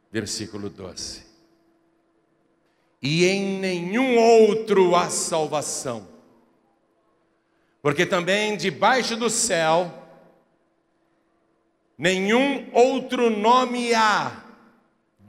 versículo 0.09 0.70
12. 0.70 1.26
E 3.01 3.26
em 3.26 3.59
nenhum 3.59 4.18
outro 4.18 4.95
há 4.95 5.09
salvação, 5.09 6.07
porque 7.82 8.05
também 8.05 8.55
debaixo 8.55 9.18
do 9.18 9.30
céu 9.30 9.93
nenhum 11.97 12.70
outro 12.72 13.30
nome 13.30 13.93
há 13.93 14.45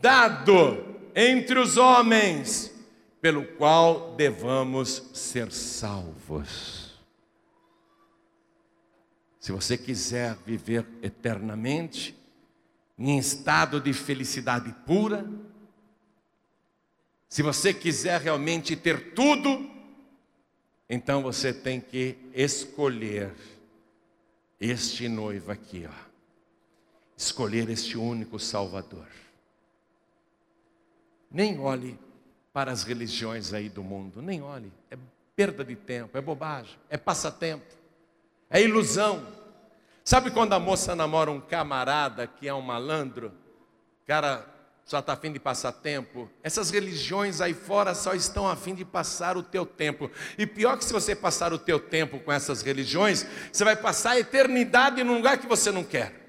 dado 0.00 0.83
entre 1.14 1.58
os 1.58 1.76
homens, 1.76 2.72
pelo 3.20 3.44
qual 3.56 4.14
devamos 4.16 5.10
ser 5.14 5.52
salvos. 5.52 6.98
Se 9.38 9.52
você 9.52 9.76
quiser 9.78 10.36
viver 10.44 10.86
eternamente, 11.02 12.16
em 12.98 13.18
estado 13.18 13.80
de 13.80 13.92
felicidade 13.92 14.74
pura, 14.86 15.28
se 17.28 17.42
você 17.42 17.74
quiser 17.74 18.20
realmente 18.20 18.76
ter 18.76 19.12
tudo, 19.12 19.70
então 20.88 21.22
você 21.22 21.52
tem 21.52 21.80
que 21.80 22.16
escolher 22.32 23.34
este 24.60 25.08
noivo 25.08 25.50
aqui, 25.50 25.86
ó. 25.88 26.04
Escolher 27.16 27.68
este 27.68 27.98
único 27.98 28.38
Salvador. 28.38 29.08
Nem 31.34 31.58
olhe 31.58 31.98
para 32.52 32.70
as 32.70 32.84
religiões 32.84 33.52
aí 33.52 33.68
do 33.68 33.82
mundo, 33.82 34.22
nem 34.22 34.40
olhe. 34.40 34.72
É 34.88 34.96
perda 35.34 35.64
de 35.64 35.74
tempo, 35.74 36.16
é 36.16 36.20
bobagem, 36.20 36.78
é 36.88 36.96
passatempo, 36.96 37.74
é 38.48 38.62
ilusão. 38.62 39.26
Sabe 40.04 40.30
quando 40.30 40.52
a 40.52 40.60
moça 40.60 40.94
namora 40.94 41.32
um 41.32 41.40
camarada 41.40 42.24
que 42.28 42.46
é 42.46 42.54
um 42.54 42.60
malandro? 42.60 43.32
Cara, 44.06 44.46
só 44.84 45.00
está 45.00 45.14
afim 45.14 45.32
de 45.32 45.40
passar 45.40 45.72
tempo. 45.72 46.30
Essas 46.40 46.70
religiões 46.70 47.40
aí 47.40 47.52
fora 47.52 47.96
só 47.96 48.14
estão 48.14 48.48
afim 48.48 48.72
de 48.72 48.84
passar 48.84 49.36
o 49.36 49.42
teu 49.42 49.66
tempo. 49.66 50.08
E 50.38 50.46
pior 50.46 50.78
que 50.78 50.84
se 50.84 50.92
você 50.92 51.16
passar 51.16 51.52
o 51.52 51.58
teu 51.58 51.80
tempo 51.80 52.20
com 52.20 52.30
essas 52.30 52.62
religiões, 52.62 53.26
você 53.52 53.64
vai 53.64 53.74
passar 53.74 54.12
a 54.12 54.20
eternidade 54.20 55.02
num 55.02 55.16
lugar 55.16 55.38
que 55.38 55.48
você 55.48 55.72
não 55.72 55.82
quer. 55.82 56.23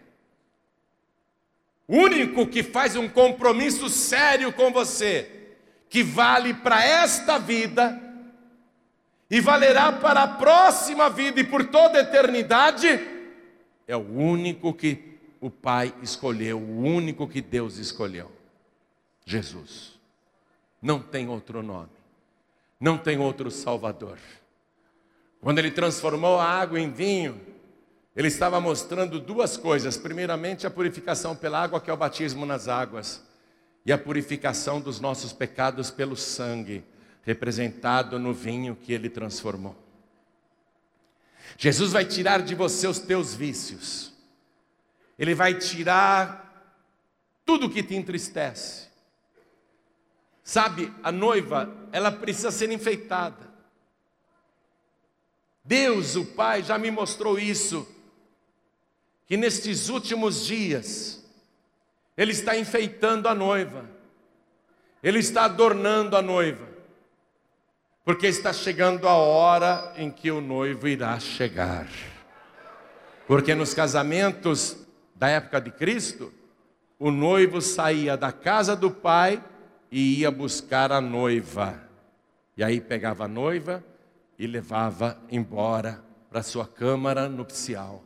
Único 1.87 2.47
que 2.47 2.63
faz 2.63 2.95
um 2.95 3.07
compromisso 3.07 3.89
sério 3.89 4.51
com 4.51 4.71
você, 4.71 5.55
que 5.87 6.01
vale 6.01 6.53
para 6.53 6.83
esta 6.83 7.37
vida 7.37 8.01
e 9.29 9.39
valerá 9.39 9.91
para 9.91 10.23
a 10.23 10.27
próxima 10.27 11.09
vida 11.09 11.39
e 11.39 11.43
por 11.43 11.65
toda 11.67 11.99
a 11.99 12.01
eternidade, 12.01 12.87
é 13.87 13.95
o 13.95 13.99
único 13.99 14.73
que 14.73 15.19
o 15.39 15.49
Pai 15.49 15.93
escolheu, 16.01 16.57
o 16.57 16.81
único 16.81 17.27
que 17.27 17.41
Deus 17.41 17.77
escolheu: 17.77 18.31
Jesus. 19.25 19.93
Não 20.81 20.99
tem 20.99 21.27
outro 21.27 21.63
nome, 21.63 21.89
não 22.79 22.97
tem 22.97 23.17
outro 23.17 23.49
Salvador. 23.49 24.19
Quando 25.41 25.59
Ele 25.59 25.71
transformou 25.71 26.39
a 26.39 26.45
água 26.45 26.79
em 26.79 26.91
vinho, 26.91 27.39
ele 28.15 28.29
estava 28.29 28.61
mostrando 28.61 29.19
duas 29.19 29.57
coisas. 29.57 29.97
Primeiramente, 29.97 30.65
a 30.65 30.71
purificação 30.71 31.35
pela 31.35 31.61
água, 31.61 31.81
que 31.81 31.89
é 31.89 31.93
o 31.93 31.97
batismo 31.97 32.45
nas 32.45 32.67
águas, 32.67 33.21
e 33.85 33.91
a 33.91 33.97
purificação 33.97 34.79
dos 34.79 34.99
nossos 34.99 35.33
pecados 35.33 35.91
pelo 35.91 36.15
sangue, 36.15 36.83
representado 37.23 38.17
no 38.17 38.33
vinho 38.33 38.75
que 38.75 38.93
ele 38.93 39.09
transformou. 39.09 39.75
Jesus 41.57 41.91
vai 41.91 42.05
tirar 42.05 42.41
de 42.41 42.55
você 42.55 42.87
os 42.87 42.99
teus 42.99 43.35
vícios, 43.35 44.13
ele 45.19 45.35
vai 45.35 45.53
tirar 45.53 46.43
tudo 47.45 47.69
que 47.69 47.83
te 47.83 47.95
entristece. 47.95 48.85
Sabe, 50.43 50.93
a 51.03 51.11
noiva, 51.11 51.73
ela 51.91 52.11
precisa 52.11 52.51
ser 52.51 52.71
enfeitada. 52.71 53.53
Deus, 55.63 56.15
o 56.15 56.25
Pai, 56.25 56.61
já 56.61 56.77
me 56.77 56.91
mostrou 56.91 57.39
isso 57.39 57.94
que 59.25 59.35
nestes 59.35 59.89
últimos 59.89 60.45
dias, 60.45 61.23
Ele 62.15 62.31
está 62.31 62.57
enfeitando 62.57 63.27
a 63.27 63.35
noiva, 63.35 63.89
Ele 65.01 65.19
está 65.19 65.45
adornando 65.45 66.15
a 66.15 66.21
noiva, 66.21 66.67
porque 68.03 68.27
está 68.27 68.53
chegando 68.53 69.07
a 69.07 69.15
hora 69.15 69.93
em 69.97 70.11
que 70.11 70.29
o 70.29 70.39
noivo 70.39 70.87
irá 70.87 71.19
chegar. 71.19 71.87
Porque 73.27 73.55
nos 73.55 73.73
casamentos 73.73 74.77
da 75.15 75.27
época 75.29 75.59
de 75.59 75.71
Cristo, 75.71 76.31
o 76.99 77.09
noivo 77.09 77.61
saía 77.61 78.15
da 78.15 78.31
casa 78.31 78.75
do 78.75 78.91
pai 78.91 79.43
e 79.91 80.19
ia 80.19 80.29
buscar 80.29 80.91
a 80.91 81.01
noiva. 81.01 81.81
E 82.55 82.63
aí 82.63 82.79
pegava 82.79 83.25
a 83.25 83.27
noiva 83.27 83.83
e 84.37 84.45
levava 84.45 85.19
embora 85.31 86.03
para 86.29 86.43
sua 86.43 86.67
câmara 86.67 87.27
nupcial. 87.27 88.04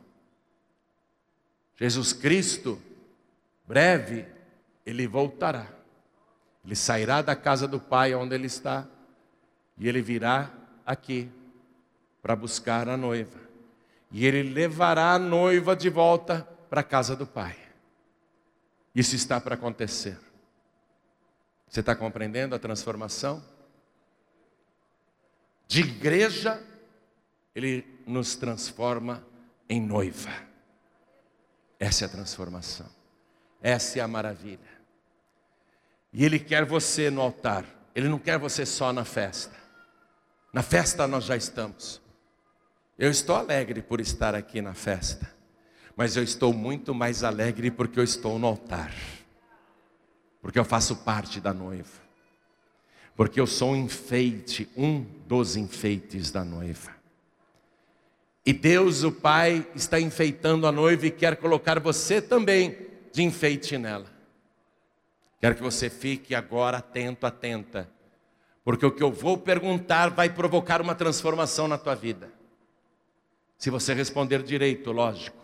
Jesus 1.80 2.12
Cristo, 2.12 2.78
breve, 3.66 4.26
ele 4.84 5.06
voltará. 5.06 5.66
Ele 6.62 6.76
sairá 6.76 7.22
da 7.22 7.34
casa 7.34 7.66
do 7.66 7.80
pai 7.80 8.14
onde 8.14 8.34
ele 8.34 8.46
está 8.46 8.86
e 9.78 9.88
ele 9.88 10.02
virá 10.02 10.52
aqui 10.84 11.30
para 12.20 12.36
buscar 12.36 12.86
a 12.86 12.98
noiva. 12.98 13.40
E 14.12 14.26
ele 14.26 14.42
levará 14.42 15.14
a 15.14 15.18
noiva 15.18 15.74
de 15.74 15.88
volta 15.88 16.46
para 16.68 16.82
a 16.82 16.84
casa 16.84 17.16
do 17.16 17.26
pai. 17.26 17.56
Isso 18.94 19.16
está 19.16 19.40
para 19.40 19.54
acontecer. 19.54 20.18
Você 21.66 21.80
está 21.80 21.96
compreendendo 21.96 22.54
a 22.54 22.58
transformação? 22.58 23.42
De 25.66 25.80
igreja, 25.80 26.62
ele 27.54 27.86
nos 28.06 28.36
transforma 28.36 29.24
em 29.68 29.80
noiva. 29.80 30.49
Essa 31.80 32.04
é 32.04 32.06
a 32.06 32.10
transformação. 32.10 32.86
Essa 33.62 33.98
é 33.98 34.02
a 34.02 34.06
maravilha. 34.08 34.60
E 36.12 36.24
ele 36.24 36.38
quer 36.38 36.64
você 36.64 37.10
no 37.10 37.22
altar. 37.22 37.64
Ele 37.94 38.08
não 38.08 38.18
quer 38.18 38.38
você 38.38 38.66
só 38.66 38.92
na 38.92 39.04
festa. 39.04 39.56
Na 40.52 40.62
festa 40.62 41.06
nós 41.08 41.24
já 41.24 41.36
estamos. 41.36 42.00
Eu 42.98 43.10
estou 43.10 43.34
alegre 43.34 43.80
por 43.80 43.98
estar 43.98 44.34
aqui 44.34 44.60
na 44.60 44.74
festa, 44.74 45.32
mas 45.96 46.16
eu 46.16 46.22
estou 46.22 46.52
muito 46.52 46.94
mais 46.94 47.24
alegre 47.24 47.70
porque 47.70 47.98
eu 47.98 48.04
estou 48.04 48.38
no 48.38 48.46
altar, 48.46 48.92
porque 50.42 50.58
eu 50.58 50.66
faço 50.66 50.96
parte 50.96 51.40
da 51.40 51.54
noiva, 51.54 51.98
porque 53.16 53.40
eu 53.40 53.46
sou 53.46 53.72
um 53.72 53.76
enfeite, 53.76 54.68
um 54.76 55.00
dos 55.26 55.56
enfeites 55.56 56.30
da 56.30 56.44
noiva. 56.44 56.99
E 58.44 58.52
Deus, 58.52 59.02
o 59.02 59.12
Pai, 59.12 59.66
está 59.74 60.00
enfeitando 60.00 60.66
a 60.66 60.72
noiva 60.72 61.06
e 61.06 61.10
quer 61.10 61.36
colocar 61.36 61.78
você 61.78 62.22
também 62.22 62.76
de 63.12 63.22
enfeite 63.22 63.76
nela. 63.76 64.06
Quero 65.40 65.54
que 65.54 65.62
você 65.62 65.90
fique 65.90 66.34
agora 66.34 66.78
atento, 66.78 67.26
atenta 67.26 67.88
porque 68.64 68.84
o 68.84 68.92
que 68.92 69.02
eu 69.02 69.10
vou 69.10 69.38
perguntar 69.38 70.10
vai 70.10 70.28
provocar 70.28 70.80
uma 70.80 70.94
transformação 70.94 71.66
na 71.66 71.78
tua 71.78 71.94
vida. 71.94 72.30
Se 73.56 73.70
você 73.70 73.94
responder 73.94 74.42
direito, 74.42 74.92
lógico. 74.92 75.36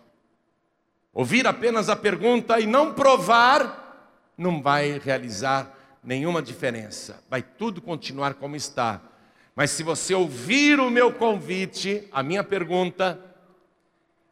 Ouvir 1.13 1.47
apenas 1.47 1.89
a 1.89 1.97
pergunta 1.97 2.61
e 2.61 2.67
não 2.67 2.95
provar, 2.95 4.23
não 4.37 4.63
vai 4.63 4.99
realizar 4.99 5.75
nenhuma 6.05 6.43
diferença. 6.43 7.23
Vai 7.29 7.43
tudo 7.43 7.81
continuar 7.81 8.35
como 8.35 8.55
está. 8.55 9.01
Mas 9.57 9.71
se 9.71 9.83
você 9.83 10.15
ouvir 10.15 10.79
o 10.79 10.91
meu 10.91 11.11
convite, 11.11 12.07
a 12.13 12.23
minha 12.23 12.45
pergunta, 12.45 13.19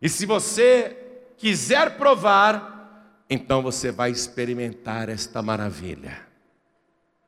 e 0.00 0.06
se 0.06 0.26
você 0.26 0.94
quiser 1.38 1.96
provar, 1.96 3.24
então 3.30 3.62
você 3.62 3.90
vai 3.90 4.10
experimentar 4.10 5.08
esta 5.08 5.40
maravilha. 5.40 6.20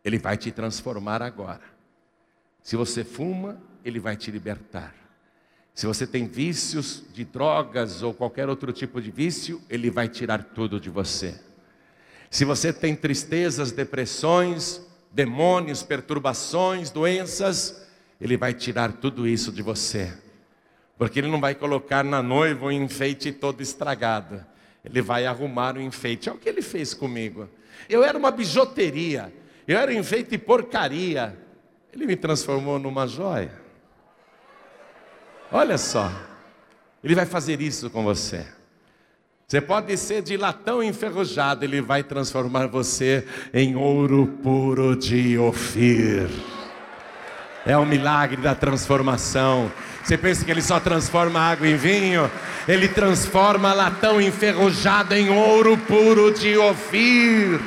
Ele 0.05 0.19
vai 0.19 0.37
te 0.37 0.51
transformar 0.51 1.23
agora. 1.23 1.63
Se 2.63 2.77
você 2.77 3.03
fuma, 3.03 3.59
ele 3.83 3.99
vai 3.99 4.15
te 4.15 4.31
libertar. 4.31 4.95
Se 5.75 5.87
você 5.87 6.07
tem 6.07 6.27
vícios 6.27 7.03
de 7.15 7.25
drogas 7.25 8.03
ou 8.03 8.13
qualquer 8.13 8.49
outro 8.51 8.73
tipo 8.75 9.01
de 9.01 9.11
vício, 9.11 9.63
ele 9.71 9.91
vai 9.91 10.07
tirar 10.07 10.45
tudo 10.45 10.79
de 10.79 10.91
você. 10.91 11.41
Se 12.31 12.45
você 12.45 12.75
tem 12.75 12.95
tristezas, 12.95 13.73
depressões, 13.73 14.83
demônios, 15.11 15.83
perturbações, 15.83 16.91
doenças, 16.91 17.86
ele 18.21 18.37
vai 18.37 18.55
tirar 18.55 18.93
tudo 18.93 19.27
isso 19.27 19.53
de 19.53 19.63
você. 19.63 20.13
Porque 20.99 21.19
ele 21.19 21.29
não 21.29 21.41
vai 21.41 21.55
colocar 21.55 22.03
na 22.03 22.23
noiva 22.23 22.67
um 22.67 22.73
enfeite 22.73 23.31
todo 23.31 23.63
estragado. 23.63 24.45
Ele 24.85 25.03
vai 25.03 25.27
arrumar 25.27 25.77
o 25.77 25.79
um 25.79 25.83
enfeite. 25.83 26.29
É 26.29 26.33
o 26.33 26.39
que 26.39 26.49
ele 26.49 26.63
fez 26.63 26.95
comigo. 26.95 27.49
Eu 27.89 28.03
era 28.03 28.17
uma 28.17 28.31
bijuteria. 28.31 29.33
Eu 29.69 29.79
era 29.79 29.93
enfeite 29.93 30.31
de 30.31 30.39
porcaria. 30.39 31.37
Ele 31.93 32.07
me 32.07 32.17
transformou 32.17 32.79
numa 32.79 33.07
joia. 33.07 33.53
Olha 35.53 35.77
só. 35.77 36.11
Ele 37.05 37.15
vai 37.15 37.27
fazer 37.27 37.61
isso 37.61 37.91
com 37.91 38.03
você. 38.03 38.47
Você 39.47 39.61
pode 39.61 39.97
ser 39.97 40.23
de 40.23 40.37
latão 40.37 40.83
enferrujado, 40.83 41.65
ele 41.65 41.81
vai 41.81 42.03
transformar 42.03 42.67
você 42.67 43.25
em 43.55 43.77
ouro 43.77 44.27
puro 44.43 44.97
de 44.97 45.39
Ofir. 45.39 46.29
É 47.67 47.77
o 47.77 47.85
milagre 47.85 48.41
da 48.41 48.55
transformação. 48.55 49.73
Você 50.05 50.17
pensa 50.17 50.45
que 50.45 50.51
ele 50.53 50.63
só 50.63 50.79
transforma 50.79 51.41
água 51.41 51.67
em 51.67 51.77
vinho? 51.77 52.31
Ele 52.69 52.87
transforma 52.87 53.73
latão 53.73 54.21
enferrujado 54.21 55.13
em 55.15 55.29
ouro 55.29 55.77
puro 55.77 56.33
de 56.33 56.57
Ofir. 56.57 57.61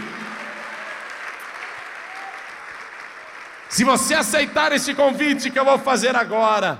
Se 3.67 3.83
você 3.83 4.13
aceitar 4.13 4.71
esse 4.71 4.93
convite 4.93 5.51
que 5.51 5.59
eu 5.59 5.65
vou 5.65 5.77
fazer 5.77 6.15
agora, 6.15 6.79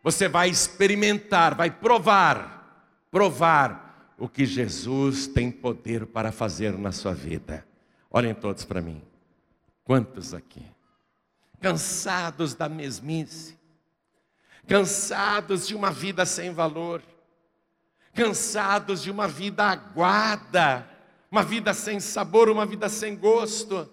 você 0.00 0.28
vai 0.28 0.48
experimentar, 0.48 1.56
vai 1.56 1.72
provar, 1.72 2.86
provar 3.10 4.14
o 4.16 4.28
que 4.28 4.46
Jesus 4.46 5.26
tem 5.26 5.50
poder 5.50 6.06
para 6.06 6.30
fazer 6.30 6.78
na 6.78 6.92
sua 6.92 7.12
vida. 7.12 7.66
Olhem 8.08 8.32
todos 8.32 8.64
para 8.64 8.80
mim. 8.80 9.02
Quantos 9.82 10.32
aqui? 10.32 10.75
Cansados 11.60 12.54
da 12.54 12.68
mesmice, 12.68 13.58
cansados 14.66 15.66
de 15.66 15.74
uma 15.74 15.90
vida 15.90 16.26
sem 16.26 16.52
valor, 16.52 17.02
cansados 18.14 19.02
de 19.02 19.10
uma 19.10 19.26
vida 19.26 19.64
aguada, 19.64 20.88
uma 21.30 21.42
vida 21.42 21.72
sem 21.74 21.98
sabor, 21.98 22.48
uma 22.48 22.66
vida 22.66 22.88
sem 22.88 23.16
gosto 23.16 23.90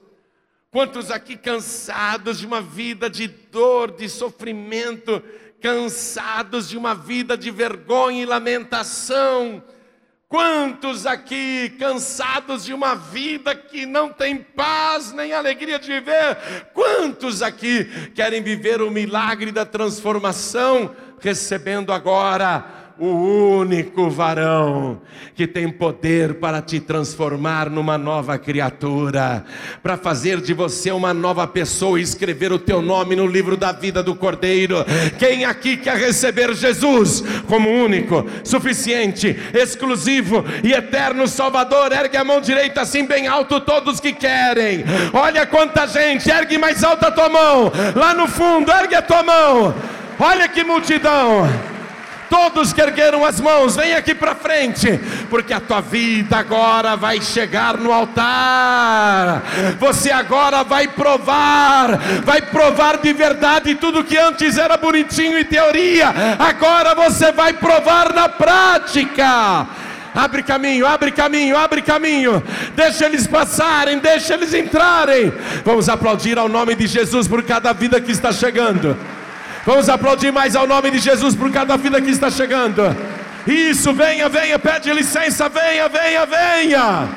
Quantos 0.74 1.12
aqui 1.12 1.38
cansados 1.38 2.40
de 2.40 2.48
uma 2.48 2.60
vida 2.60 3.08
de 3.08 3.28
dor, 3.28 3.92
de 3.92 4.10
sofrimento, 4.10 5.22
cansados 5.62 6.68
de 6.68 6.76
uma 6.76 6.96
vida 6.96 7.38
de 7.38 7.52
vergonha 7.52 8.24
e 8.24 8.26
lamentação? 8.26 9.64
Quantos 10.34 11.06
aqui 11.06 11.70
cansados 11.78 12.66
de 12.66 12.74
uma 12.74 12.96
vida 12.96 13.54
que 13.54 13.86
não 13.86 14.10
tem 14.10 14.38
paz 14.38 15.14
nem 15.14 15.32
alegria 15.32 15.78
de 15.78 15.86
viver? 15.86 16.36
Quantos 16.74 17.44
aqui 17.44 17.86
querem 18.16 18.42
viver 18.42 18.82
o 18.82 18.90
milagre 18.90 19.52
da 19.52 19.64
transformação, 19.64 20.96
recebendo 21.20 21.94
agora 21.94 22.66
o 23.00 23.08
único 23.08 24.08
varão 24.10 25.02
que 25.36 25.48
tem 25.48 25.68
poder 25.70 26.36
para 26.36 26.62
te 26.62 26.80
transformar 26.80 27.70
numa 27.70 27.98
nova 27.98 28.38
criatura, 28.38 29.44
para 29.82 29.98
fazer 29.98 30.40
de 30.40 30.54
você 30.54 30.92
uma 30.92 31.14
nova 31.14 31.48
pessoa 31.48 32.00
e 32.00 32.04
escrever 32.04 32.52
o 32.52 32.60
teu 32.60 32.82
nome 32.82 33.16
no 33.16 33.26
livro 33.26 33.58
da 33.58 33.72
vida 33.72 34.04
do 34.04 34.14
Cordeiro. 34.14 34.86
Quem 35.18 35.44
aqui 35.44 35.76
quer 35.76 35.98
receber 35.98 36.54
Jesus 36.54 37.24
como 37.48 37.70
único, 37.70 38.26
suficiente, 38.44 39.36
exclusivo 39.54 40.46
e 40.64 40.72
eterno 40.72 41.28
Salvador? 41.28 41.92
Ergue 41.92 42.18
a 42.18 42.24
mão 42.24 42.40
direita 42.40 42.82
assim 42.82 43.06
bem 43.06 43.28
alto, 43.28 43.60
todos 43.60 44.00
que 44.00 44.14
querem. 44.14 44.84
Olha 45.14 45.48
quanta 45.48 45.88
gente, 45.88 46.30
ergue 46.30 46.60
mais 46.60 46.84
alta 46.84 47.08
a 47.08 47.12
tua 47.12 47.30
mão, 47.30 47.72
lá 47.96 48.14
no 48.14 48.28
fundo, 48.28 48.72
ergue 48.72 48.96
a 48.96 49.02
tua 49.02 49.24
mão. 49.24 49.74
Olha 50.20 50.48
que 50.48 50.64
multidão. 50.64 51.48
Todos 52.34 52.74
que 52.74 52.82
ergueram 52.82 53.24
as 53.24 53.40
mãos, 53.40 53.76
vem 53.76 53.94
aqui 53.94 54.16
para 54.16 54.34
frente, 54.34 55.00
porque 55.30 55.54
a 55.54 55.60
tua 55.60 55.82
vida 55.82 56.36
agora 56.36 56.96
vai 56.96 57.22
chegar 57.22 57.78
no 57.78 57.94
altar. 57.94 59.44
Você 59.80 60.12
agora 60.12 60.64
vai 60.64 60.88
provar, 60.88 61.96
vai 62.26 62.42
provar 62.42 62.98
de 62.98 63.14
verdade 63.14 63.76
tudo 63.76 64.04
que 64.04 64.18
antes 64.18 64.58
era 64.58 64.78
bonitinho 64.78 65.38
e 65.38 65.46
teoria, 65.46 66.12
agora 66.40 66.96
você 66.96 67.32
vai 67.32 67.54
provar 67.54 68.12
na 68.12 68.28
prática. 68.28 69.68
Abre 70.16 70.42
caminho, 70.42 70.88
abre 70.88 71.12
caminho, 71.12 71.56
abre 71.56 71.84
caminho. 71.84 72.42
Deixa 72.76 73.06
eles 73.06 73.28
passarem, 73.28 74.00
deixa 74.00 74.34
eles 74.34 74.56
entrarem. 74.56 75.32
Vamos 75.64 75.88
aplaudir 75.88 76.40
ao 76.40 76.50
nome 76.50 76.74
de 76.74 76.88
Jesus 76.88 77.28
por 77.28 77.44
cada 77.44 77.74
vida 77.74 78.02
que 78.02 78.12
está 78.12 78.32
chegando. 78.32 78.98
Vamos 79.66 79.88
aplaudir 79.88 80.32
mais 80.32 80.56
ao 80.56 80.68
nome 80.68 80.92
de 80.92 81.00
Jesus 81.00 81.36
por 81.36 81.50
cada 81.52 81.78
vida 81.78 82.02
que 82.02 82.10
está 82.10 82.30
chegando. 82.30 82.84
Isso, 83.48 83.94
venha, 83.94 84.28
venha, 84.28 84.60
pede 84.60 84.92
licença, 84.92 85.48
venha, 85.48 85.88
venha, 85.88 86.26
venha. 86.26 87.10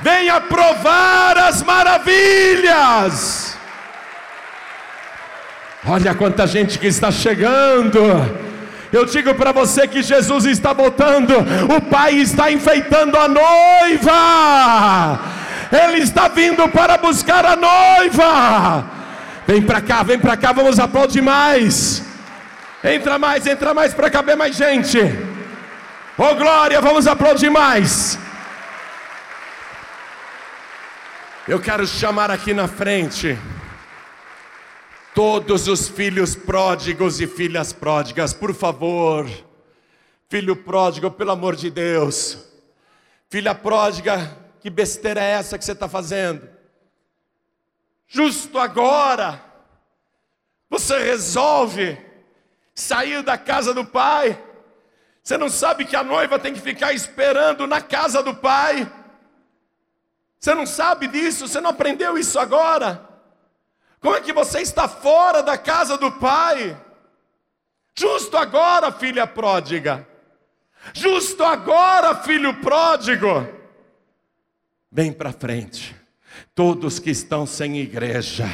Venha 0.00 0.40
provar 0.40 1.38
as 1.38 1.62
maravilhas. 1.62 3.56
Olha 5.86 6.14
quanta 6.14 6.46
gente 6.46 6.78
que 6.78 6.88
está 6.88 7.12
chegando. 7.12 8.00
Eu 8.92 9.06
digo 9.06 9.34
para 9.34 9.52
você 9.52 9.86
que 9.86 10.02
Jesus 10.02 10.44
está 10.44 10.72
voltando, 10.72 11.34
o 11.74 11.80
Pai 11.80 12.14
está 12.14 12.52
enfeitando 12.52 13.16
a 13.16 13.26
noiva, 13.26 15.18
Ele 15.72 16.02
está 16.02 16.28
vindo 16.28 16.68
para 16.68 16.98
buscar 16.98 17.46
a 17.46 17.56
noiva. 17.56 19.01
Vem 19.46 19.60
para 19.60 19.80
cá, 19.80 20.02
vem 20.02 20.18
para 20.18 20.36
cá, 20.36 20.52
vamos 20.52 20.78
aplaudir 20.78 21.20
mais. 21.20 22.02
Entra 22.82 23.18
mais, 23.18 23.46
entra 23.46 23.74
mais 23.74 23.92
para 23.92 24.10
caber 24.10 24.36
mais 24.36 24.56
gente. 24.56 24.98
Oh 26.16 26.34
glória, 26.36 26.80
vamos 26.80 27.06
aplaudir 27.06 27.50
mais. 27.50 28.18
Eu 31.46 31.58
quero 31.58 31.84
chamar 31.86 32.30
aqui 32.30 32.54
na 32.54 32.68
frente 32.68 33.36
todos 35.12 35.66
os 35.66 35.88
filhos 35.88 36.36
pródigos 36.36 37.20
e 37.20 37.26
filhas 37.26 37.72
pródigas, 37.72 38.32
por 38.32 38.54
favor. 38.54 39.28
Filho 40.28 40.54
pródigo, 40.54 41.10
pelo 41.10 41.32
amor 41.32 41.56
de 41.56 41.68
Deus. 41.68 42.38
Filha 43.28 43.54
pródiga, 43.54 44.36
que 44.60 44.70
besteira 44.70 45.20
é 45.20 45.32
essa 45.32 45.58
que 45.58 45.64
você 45.64 45.72
está 45.72 45.88
fazendo? 45.88 46.51
Justo 48.14 48.58
agora, 48.58 49.42
você 50.68 50.98
resolve 50.98 51.98
sair 52.74 53.22
da 53.22 53.38
casa 53.38 53.72
do 53.72 53.86
pai. 53.86 54.38
Você 55.22 55.38
não 55.38 55.48
sabe 55.48 55.86
que 55.86 55.96
a 55.96 56.04
noiva 56.04 56.38
tem 56.38 56.52
que 56.52 56.60
ficar 56.60 56.92
esperando 56.92 57.66
na 57.66 57.80
casa 57.80 58.22
do 58.22 58.34
pai. 58.34 58.86
Você 60.38 60.54
não 60.54 60.66
sabe 60.66 61.08
disso, 61.08 61.48
você 61.48 61.58
não 61.58 61.70
aprendeu 61.70 62.18
isso 62.18 62.38
agora. 62.38 63.02
Como 63.98 64.14
é 64.14 64.20
que 64.20 64.34
você 64.34 64.60
está 64.60 64.86
fora 64.86 65.42
da 65.42 65.56
casa 65.56 65.96
do 65.96 66.12
pai? 66.12 66.78
Justo 67.94 68.36
agora, 68.36 68.92
filha 68.92 69.26
pródiga. 69.26 70.06
Justo 70.92 71.42
agora, 71.42 72.14
filho 72.16 72.60
pródigo. 72.60 73.48
Vem 74.90 75.10
para 75.14 75.32
frente. 75.32 76.01
Todos 76.54 76.98
que 76.98 77.10
estão 77.10 77.46
sem 77.46 77.78
igreja, 77.78 78.48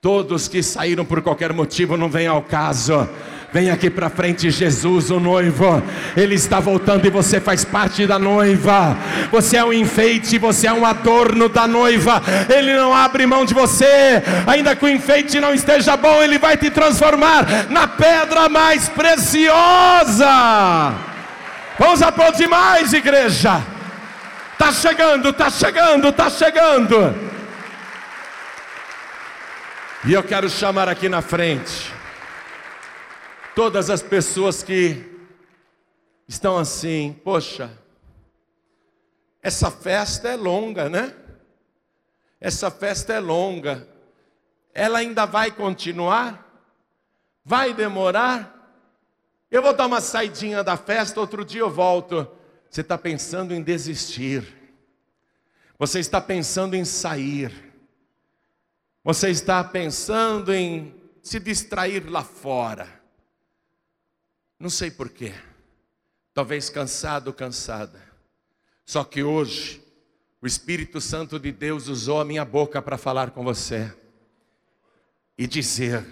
todos 0.00 0.48
que 0.48 0.62
saíram 0.62 1.04
por 1.04 1.22
qualquer 1.22 1.52
motivo, 1.52 1.96
não 1.96 2.10
vem 2.10 2.26
ao 2.26 2.42
caso 2.42 3.08
Vem 3.52 3.70
aqui 3.70 3.88
para 3.88 4.10
frente, 4.10 4.50
Jesus, 4.50 5.10
o 5.10 5.18
noivo. 5.18 5.82
Ele 6.16 6.34
está 6.34 6.60
voltando 6.60 7.06
e 7.06 7.10
você 7.10 7.40
faz 7.40 7.64
parte 7.64 8.06
da 8.06 8.18
noiva. 8.18 8.96
Você 9.30 9.56
é 9.56 9.64
um 9.64 9.72
enfeite, 9.72 10.36
você 10.36 10.66
é 10.66 10.72
um 10.74 10.84
adorno 10.84 11.48
da 11.48 11.66
noiva. 11.66 12.22
Ele 12.54 12.74
não 12.74 12.94
abre 12.94 13.24
mão 13.24 13.46
de 13.46 13.54
você. 13.54 14.22
Ainda 14.46 14.76
que 14.76 14.84
o 14.84 14.88
enfeite 14.88 15.40
não 15.40 15.54
esteja 15.54 15.96
bom, 15.96 16.22
ele 16.22 16.38
vai 16.38 16.56
te 16.56 16.70
transformar 16.70 17.70
na 17.70 17.88
pedra 17.88 18.48
mais 18.48 18.88
preciosa. 18.90 20.26
Vamos 21.78 22.02
aplaudir 22.02 22.48
mais, 22.48 22.92
igreja. 22.92 23.75
Tá 24.58 24.72
chegando, 24.72 25.32
tá 25.32 25.50
chegando, 25.50 26.12
tá 26.12 26.30
chegando. 26.30 26.96
E 30.06 30.12
eu 30.12 30.22
quero 30.22 30.48
chamar 30.48 30.88
aqui 30.88 31.08
na 31.08 31.20
frente 31.20 31.92
todas 33.54 33.90
as 33.90 34.02
pessoas 34.02 34.62
que 34.62 35.04
estão 36.28 36.56
assim, 36.58 37.18
poxa, 37.24 37.70
essa 39.42 39.70
festa 39.70 40.28
é 40.28 40.36
longa, 40.36 40.88
né? 40.88 41.14
Essa 42.40 42.70
festa 42.70 43.12
é 43.12 43.20
longa. 43.20 43.88
Ela 44.74 44.98
ainda 44.98 45.26
vai 45.26 45.50
continuar? 45.50 46.46
Vai 47.44 47.72
demorar? 47.72 48.52
Eu 49.50 49.62
vou 49.62 49.72
dar 49.72 49.86
uma 49.86 50.00
saidinha 50.00 50.64
da 50.64 50.76
festa, 50.76 51.20
outro 51.20 51.44
dia 51.44 51.60
eu 51.60 51.70
volto. 51.70 52.30
Você 52.70 52.80
está 52.80 52.98
pensando 52.98 53.54
em 53.54 53.62
desistir. 53.62 54.46
Você 55.78 56.00
está 56.00 56.20
pensando 56.20 56.74
em 56.74 56.84
sair. 56.84 57.52
Você 59.04 59.30
está 59.30 59.62
pensando 59.62 60.52
em 60.52 60.94
se 61.22 61.38
distrair 61.38 62.08
lá 62.08 62.24
fora. 62.24 62.88
Não 64.58 64.70
sei 64.70 64.90
porquê. 64.90 65.34
Talvez 66.32 66.68
cansado 66.68 67.28
ou 67.28 67.32
cansada. 67.32 68.02
Só 68.84 69.02
que 69.04 69.22
hoje, 69.22 69.82
o 70.40 70.46
Espírito 70.46 71.00
Santo 71.00 71.38
de 71.38 71.50
Deus 71.50 71.88
usou 71.88 72.20
a 72.20 72.24
minha 72.24 72.44
boca 72.44 72.80
para 72.80 72.96
falar 72.96 73.30
com 73.30 73.42
você 73.42 73.92
e 75.36 75.46
dizer 75.46 76.06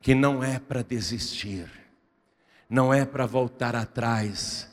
que 0.00 0.14
não 0.14 0.42
é 0.42 0.58
para 0.58 0.82
desistir, 0.82 1.70
não 2.68 2.92
é 2.92 3.04
para 3.04 3.26
voltar 3.26 3.74
atrás, 3.74 4.68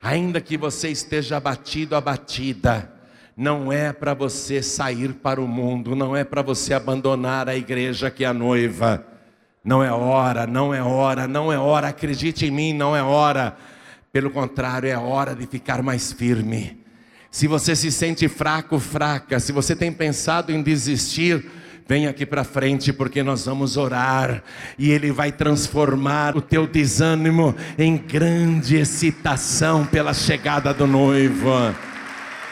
ainda 0.00 0.40
que 0.40 0.56
você 0.56 0.88
esteja 0.88 1.36
abatido, 1.36 1.94
abatida, 1.94 2.90
não 3.36 3.72
é 3.72 3.92
para 3.92 4.14
você 4.14 4.62
sair 4.62 5.14
para 5.14 5.40
o 5.40 5.48
mundo, 5.48 5.94
não 5.96 6.16
é 6.16 6.24
para 6.24 6.42
você 6.42 6.74
abandonar 6.74 7.48
a 7.48 7.56
igreja 7.56 8.10
que 8.10 8.24
é 8.24 8.26
a 8.26 8.34
noiva. 8.34 9.06
Não 9.62 9.82
é 9.84 9.92
hora, 9.92 10.46
não 10.46 10.74
é 10.74 10.82
hora, 10.82 11.28
não 11.28 11.52
é 11.52 11.58
hora, 11.58 11.88
acredite 11.88 12.46
em 12.46 12.50
mim, 12.50 12.72
não 12.72 12.96
é 12.96 13.02
hora. 13.02 13.56
Pelo 14.12 14.30
contrário, 14.30 14.88
é 14.88 14.96
hora 14.96 15.34
de 15.34 15.46
ficar 15.46 15.82
mais 15.82 16.12
firme. 16.12 16.80
Se 17.30 17.46
você 17.46 17.76
se 17.76 17.92
sente 17.92 18.26
fraco, 18.26 18.78
fraca, 18.78 19.38
se 19.38 19.52
você 19.52 19.76
tem 19.76 19.92
pensado 19.92 20.50
em 20.50 20.62
desistir, 20.62 21.48
vem 21.90 22.06
aqui 22.06 22.24
para 22.24 22.44
frente 22.44 22.92
porque 22.92 23.20
nós 23.20 23.46
vamos 23.46 23.76
orar 23.76 24.44
e 24.78 24.92
Ele 24.92 25.10
vai 25.10 25.32
transformar 25.32 26.36
o 26.36 26.40
teu 26.40 26.64
desânimo 26.64 27.52
em 27.76 27.96
grande 27.96 28.76
excitação 28.76 29.84
pela 29.84 30.14
chegada 30.14 30.72
do 30.72 30.86
noivo. 30.86 31.74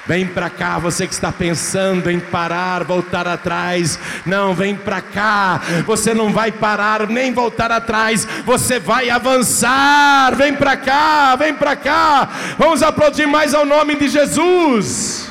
Vem 0.09 0.27
para 0.27 0.51
cá, 0.51 0.81
você 0.81 1.07
que 1.07 1.13
está 1.13 1.31
pensando 1.31 2.11
em 2.11 2.19
parar, 2.19 2.83
voltar 2.83 3.29
atrás. 3.29 3.97
Não, 4.27 4.57
vem 4.57 4.75
para 4.75 5.01
cá. 5.01 5.63
Você 5.87 6.13
não 6.13 6.33
vai 6.33 6.51
parar 6.51 7.07
nem 7.07 7.33
voltar 7.33 7.71
atrás. 7.71 8.27
Você 8.45 8.81
vai 8.81 9.09
avançar. 9.09 10.35
Vem 10.35 10.53
para 10.53 10.77
cá, 10.77 11.37
vem 11.37 11.55
para 11.55 11.77
cá. 11.77 12.29
Vamos 12.59 12.83
aplaudir 12.83 13.29
mais 13.29 13.55
ao 13.55 13.65
nome 13.65 13.95
de 13.95 14.09
Jesus. 14.09 15.31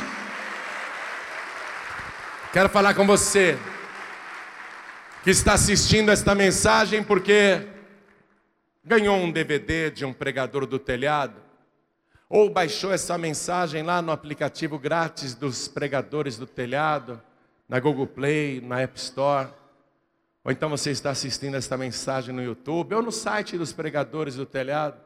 Quero 2.53 2.69
falar 2.69 2.93
com 2.93 3.05
você 3.05 3.57
que 5.23 5.29
está 5.29 5.53
assistindo 5.53 6.09
esta 6.09 6.33
mensagem 6.33 7.03
porque 7.03 7.67
ganhou 8.83 9.17
um 9.17 9.31
DVD 9.31 9.91
de 9.91 10.05
um 10.05 10.13
pregador 10.13 10.65
do 10.65 10.79
telhado 10.79 11.47
ou 12.29 12.49
baixou 12.49 12.91
essa 12.91 13.17
mensagem 13.17 13.83
lá 13.83 14.01
no 14.01 14.11
aplicativo 14.11 14.77
grátis 14.77 15.33
dos 15.33 15.67
pregadores 15.67 16.37
do 16.37 16.45
telhado, 16.45 17.21
na 17.69 17.79
Google 17.79 18.07
Play, 18.07 18.59
na 18.61 18.81
App 18.81 18.97
Store. 18.99 19.49
Ou 20.43 20.51
então 20.51 20.69
você 20.69 20.91
está 20.91 21.09
assistindo 21.09 21.55
esta 21.55 21.77
mensagem 21.77 22.35
no 22.35 22.43
YouTube, 22.43 22.95
ou 22.95 23.01
no 23.01 23.11
site 23.11 23.57
dos 23.57 23.71
pregadores 23.71 24.35
do 24.35 24.45
telhado, 24.45 24.99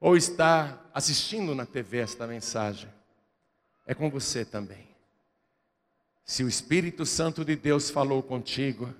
ou 0.00 0.16
está 0.16 0.80
assistindo 0.94 1.54
na 1.54 1.66
TV 1.66 1.98
esta 1.98 2.26
mensagem. 2.26 2.88
É 3.86 3.94
com 3.94 4.08
você 4.08 4.44
também. 4.44 4.88
Se 6.24 6.44
o 6.44 6.48
Espírito 6.48 7.04
Santo 7.04 7.44
de 7.44 7.56
Deus 7.56 7.90
falou 7.90 8.22
contigo, 8.22 8.94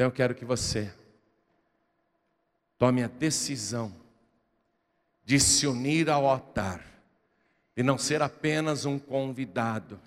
então 0.00 0.08
eu 0.08 0.12
quero 0.12 0.34
que 0.34 0.46
você 0.46 0.90
tome 2.78 3.02
a 3.02 3.06
decisão 3.06 3.94
de 5.26 5.38
se 5.38 5.66
unir 5.66 6.08
ao 6.08 6.26
altar, 6.26 6.82
de 7.76 7.82
não 7.82 7.98
ser 7.98 8.22
apenas 8.22 8.86
um 8.86 8.98
convidado, 8.98 10.00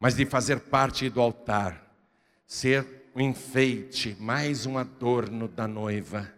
mas 0.00 0.16
de 0.16 0.26
fazer 0.26 0.58
parte 0.62 1.08
do 1.08 1.20
altar, 1.20 1.94
ser 2.44 3.08
um 3.14 3.20
enfeite, 3.20 4.16
mais 4.18 4.66
um 4.66 4.76
adorno 4.76 5.46
da 5.46 5.68
noiva. 5.68 6.28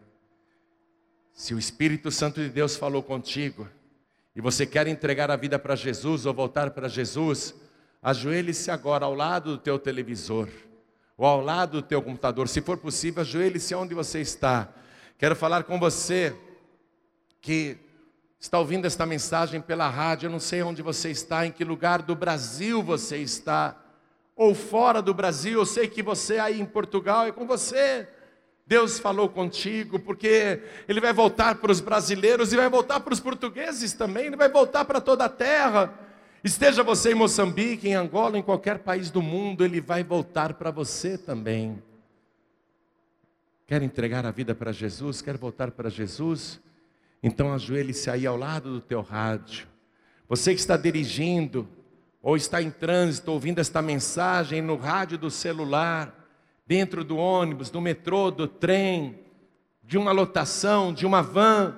Se 1.32 1.54
o 1.54 1.58
Espírito 1.58 2.10
Santo 2.10 2.42
de 2.42 2.50
Deus 2.50 2.76
falou 2.76 3.02
contigo 3.02 3.66
e 4.36 4.42
você 4.42 4.66
quer 4.66 4.86
entregar 4.86 5.30
a 5.30 5.36
vida 5.36 5.58
para 5.58 5.74
Jesus 5.74 6.26
ou 6.26 6.34
voltar 6.34 6.72
para 6.72 6.88
Jesus, 6.88 7.54
ajoelhe-se 8.02 8.70
agora 8.70 9.06
ao 9.06 9.14
lado 9.14 9.52
do 9.52 9.58
teu 9.58 9.78
televisor 9.78 10.50
ou 11.16 11.26
ao 11.26 11.40
lado 11.40 11.80
do 11.80 11.82
teu 11.82 12.02
computador. 12.02 12.48
Se 12.48 12.60
for 12.60 12.76
possível, 12.76 13.22
ajoelhe-se 13.22 13.74
onde 13.74 13.94
você 13.94 14.20
está. 14.20 14.68
Quero 15.16 15.36
falar 15.36 15.64
com 15.64 15.78
você 15.78 16.36
que 17.40 17.78
está 18.40 18.58
ouvindo 18.58 18.86
esta 18.86 19.06
mensagem 19.06 19.60
pela 19.60 19.88
rádio, 19.88 20.26
eu 20.26 20.30
não 20.30 20.40
sei 20.40 20.62
onde 20.62 20.82
você 20.82 21.10
está, 21.10 21.46
em 21.46 21.52
que 21.52 21.64
lugar 21.64 22.02
do 22.02 22.14
Brasil 22.14 22.82
você 22.82 23.18
está, 23.18 23.80
ou 24.36 24.54
fora 24.54 25.00
do 25.00 25.14
Brasil, 25.14 25.60
eu 25.60 25.66
sei 25.66 25.88
que 25.88 26.02
você 26.02 26.38
aí 26.38 26.60
em 26.60 26.66
Portugal 26.66 27.26
é 27.26 27.32
com 27.32 27.46
você. 27.46 28.08
Deus 28.66 28.98
falou 28.98 29.28
contigo, 29.28 29.98
porque 29.98 30.62
Ele 30.88 31.00
vai 31.00 31.12
voltar 31.12 31.54
para 31.56 31.70
os 31.70 31.80
brasileiros 31.80 32.52
e 32.52 32.56
vai 32.56 32.68
voltar 32.68 33.00
para 33.00 33.12
os 33.12 33.20
portugueses 33.20 33.92
também, 33.92 34.26
Ele 34.26 34.36
vai 34.36 34.48
voltar 34.48 34.84
para 34.84 35.00
toda 35.00 35.26
a 35.26 35.28
terra. 35.28 35.92
Esteja 36.44 36.82
você 36.82 37.12
em 37.12 37.14
Moçambique, 37.14 37.88
em 37.88 37.94
Angola, 37.94 38.36
em 38.36 38.42
qualquer 38.42 38.80
país 38.80 39.10
do 39.10 39.22
mundo, 39.22 39.64
Ele 39.64 39.80
vai 39.80 40.04
voltar 40.04 40.52
para 40.52 40.70
você 40.70 41.16
também. 41.16 41.82
Quer 43.66 43.80
entregar 43.80 44.26
a 44.26 44.30
vida 44.30 44.54
para 44.54 44.70
Jesus? 44.70 45.22
Quer 45.22 45.38
voltar 45.38 45.70
para 45.70 45.88
Jesus? 45.88 46.60
Então 47.22 47.50
ajoelhe-se 47.54 48.10
aí 48.10 48.26
ao 48.26 48.36
lado 48.36 48.74
do 48.74 48.80
teu 48.82 49.00
rádio. 49.00 49.66
Você 50.28 50.52
que 50.52 50.60
está 50.60 50.76
dirigindo 50.76 51.66
ou 52.20 52.36
está 52.36 52.60
em 52.60 52.70
trânsito 52.70 53.32
ouvindo 53.32 53.58
esta 53.58 53.80
mensagem 53.80 54.60
no 54.60 54.76
rádio 54.76 55.16
do 55.16 55.30
celular, 55.30 56.28
dentro 56.66 57.02
do 57.02 57.16
ônibus, 57.16 57.70
do 57.70 57.80
metrô, 57.80 58.30
do 58.30 58.46
trem, 58.46 59.18
de 59.82 59.96
uma 59.96 60.12
lotação, 60.12 60.92
de 60.92 61.06
uma 61.06 61.22
van, 61.22 61.74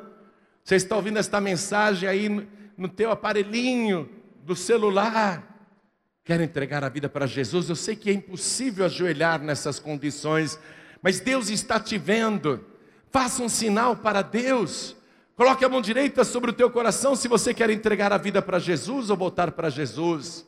você 0.65 0.75
está 0.75 0.97
ouvindo 0.97 1.21
esta 1.21 1.41
mensagem 1.41 2.09
aí 2.09 2.29
no, 2.29 2.45
no 2.77 2.89
teu 2.89 3.13
aparelhinho 3.13 4.16
do 4.47 4.55
celular. 4.55 5.53
quer 6.25 6.41
entregar 6.41 6.83
a 6.83 6.89
vida 6.89 7.09
para 7.09 7.27
Jesus, 7.27 7.69
eu 7.69 7.77
sei 7.77 7.95
que 7.95 8.11
é 8.11 8.13
impossível 8.13 8.85
ajoelhar 8.85 9.41
nessas 9.41 9.79
condições, 9.79 10.59
mas 11.03 11.21
Deus 11.21 11.51
está 11.51 11.79
te 11.79 11.99
vendo. 11.99 12.65
Faça 13.11 13.43
um 13.43 13.49
sinal 13.49 13.97
para 13.97 14.23
Deus. 14.23 14.97
Coloque 15.37 15.65
a 15.65 15.69
mão 15.69 15.81
direita 15.81 16.25
sobre 16.25 16.51
o 16.51 16.55
teu 16.55 16.71
coração 16.71 17.15
se 17.15 17.29
você 17.29 17.53
quer 17.53 17.71
entregar 17.71 18.13
a 18.13 18.19
vida 18.19 18.41
para 18.41 18.59
Jesus 18.59 19.11
ou 19.11 19.17
voltar 19.17 19.53
para 19.53 19.69
Jesus. 19.69 20.47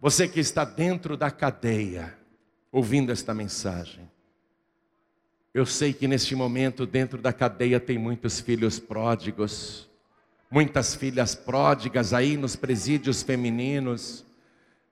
Você 0.00 0.26
que 0.26 0.40
está 0.40 0.64
dentro 0.64 1.16
da 1.16 1.30
cadeia, 1.30 2.16
ouvindo 2.72 3.12
esta 3.12 3.34
mensagem. 3.34 4.10
Eu 5.52 5.66
sei 5.66 5.92
que 5.92 6.06
neste 6.06 6.34
momento, 6.34 6.86
dentro 6.86 7.20
da 7.20 7.32
cadeia, 7.32 7.80
tem 7.80 7.98
muitos 7.98 8.40
filhos 8.40 8.78
pródigos, 8.78 9.87
muitas 10.50 10.94
filhas 10.94 11.34
pródigas 11.34 12.12
aí 12.12 12.36
nos 12.36 12.56
presídios 12.56 13.22
femininos. 13.22 14.24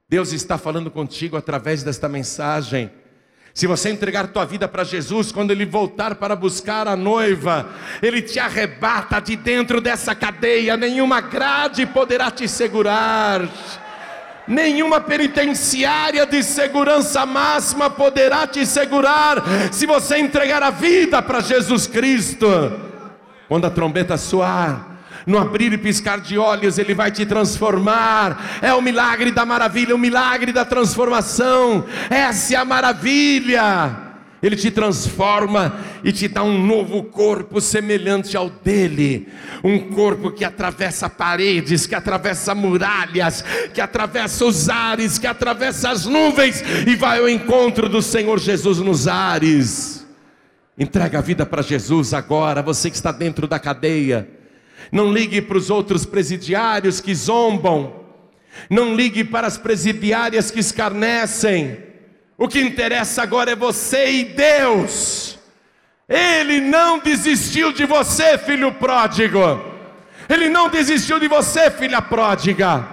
Deus 0.09 0.33
está 0.33 0.57
falando 0.59 0.91
contigo 0.91 1.37
através 1.37 1.83
desta 1.83 2.09
mensagem. 2.09 2.91
Se 3.53 3.67
você 3.67 3.89
entregar 3.89 4.27
tua 4.29 4.45
vida 4.45 4.69
para 4.69 4.85
Jesus, 4.85 5.33
quando 5.33 5.51
Ele 5.51 5.65
voltar 5.65 6.17
para 6.17 6.37
buscar 6.37 6.87
a 6.87 6.95
noiva, 6.95 7.71
Ele 8.03 8.21
te 8.21 8.39
arrebata 8.39 9.19
de 9.19 9.35
dentro 9.35 9.81
dessa 9.81 10.15
cadeia, 10.15 10.77
nenhuma 10.77 11.23
grade 11.23 11.87
poderá 11.87 12.31
te 12.31 12.47
segurar, 12.47 13.49
nenhuma 14.47 15.01
penitenciária 15.01 16.27
de 16.27 16.43
segurança 16.43 17.25
máxima 17.25 17.89
poderá 17.89 18.47
te 18.47 18.67
segurar, 18.67 19.43
se 19.73 19.87
você 19.87 20.19
entregar 20.19 20.63
a 20.63 20.69
vida 20.69 21.23
para 21.23 21.41
Jesus 21.41 21.87
Cristo. 21.87 22.47
Quando 23.49 23.65
a 23.65 23.71
trombeta 23.71 24.19
soar, 24.19 24.96
no 25.27 25.39
abrir 25.39 25.73
e 25.73 25.79
piscar 25.79 26.21
de 26.21 26.39
olhos, 26.39 26.79
Ele 26.79 26.95
vai 26.95 27.11
te 27.11 27.27
transformar. 27.27 28.61
É 28.63 28.73
o 28.73 28.81
milagre 28.81 29.33
da 29.33 29.45
maravilha, 29.45 29.95
o 29.95 29.99
milagre 29.99 30.53
da 30.53 30.65
transformação. 30.65 31.85
Essa 32.09 32.55
é 32.55 32.57
a 32.57 32.65
maravilha. 32.65 34.05
Ele 34.43 34.55
te 34.55 34.71
transforma 34.71 35.81
e 36.05 36.13
te 36.13 36.29
dá 36.29 36.45
um 36.45 36.65
novo 36.65 37.03
corpo 37.03 37.61
semelhante 37.61 38.37
ao 38.37 38.49
dele, 38.51 39.27
um 39.65 39.79
corpo 39.93 40.31
que 40.31 40.45
atravessa 40.45 41.09
paredes, 41.09 41.87
que 41.87 41.95
atravessa 41.95 42.55
muralhas, 42.55 43.43
que 43.73 43.81
atravessa 43.81 44.45
os 44.45 44.69
ares, 44.69 45.19
que 45.19 45.27
atravessa 45.27 45.91
as 45.91 46.05
nuvens 46.05 46.63
e 46.87 46.95
vai 46.95 47.19
ao 47.19 47.29
encontro 47.29 47.89
do 47.89 48.03
Senhor 48.03 48.39
Jesus 48.39 48.79
nos 48.79 49.09
ares. 49.09 50.07
Entrega 50.79 51.19
a 51.19 51.23
vida 51.23 51.47
para 51.47 51.63
Jesus 51.63 52.13
agora, 52.13 52.63
você 52.63 52.91
que 52.91 52.97
está 52.97 53.11
dentro 53.11 53.49
da 53.49 53.59
cadeia. 53.59 54.36
Não 54.91 55.13
ligue 55.13 55.41
para 55.43 55.59
os 55.59 55.71
outros 55.71 56.05
presidiários 56.05 57.01
que 57.01 57.15
zombam. 57.15 58.05
Não 58.71 58.95
ligue 58.95 59.25
para 59.25 59.47
as 59.47 59.59
presidiárias 59.59 60.51
que 60.51 60.61
escarnecem. 60.61 61.79
O 62.39 62.49
que 62.49 62.61
interessa 62.61 63.23
agora 63.23 63.51
é 63.51 63.57
você 63.57 64.11
e 64.11 64.25
Deus. 64.25 65.39
Ele 66.09 66.61
não 66.61 66.99
desistiu 66.99 67.73
de 67.73 67.85
você, 67.85 68.39
filho 68.39 68.73
pródigo. 68.73 69.39
Ele 70.29 70.49
não 70.49 70.69
desistiu 70.69 71.19
de 71.19 71.29
você, 71.29 71.71
filha 71.71 72.01
pródiga. 72.01 72.87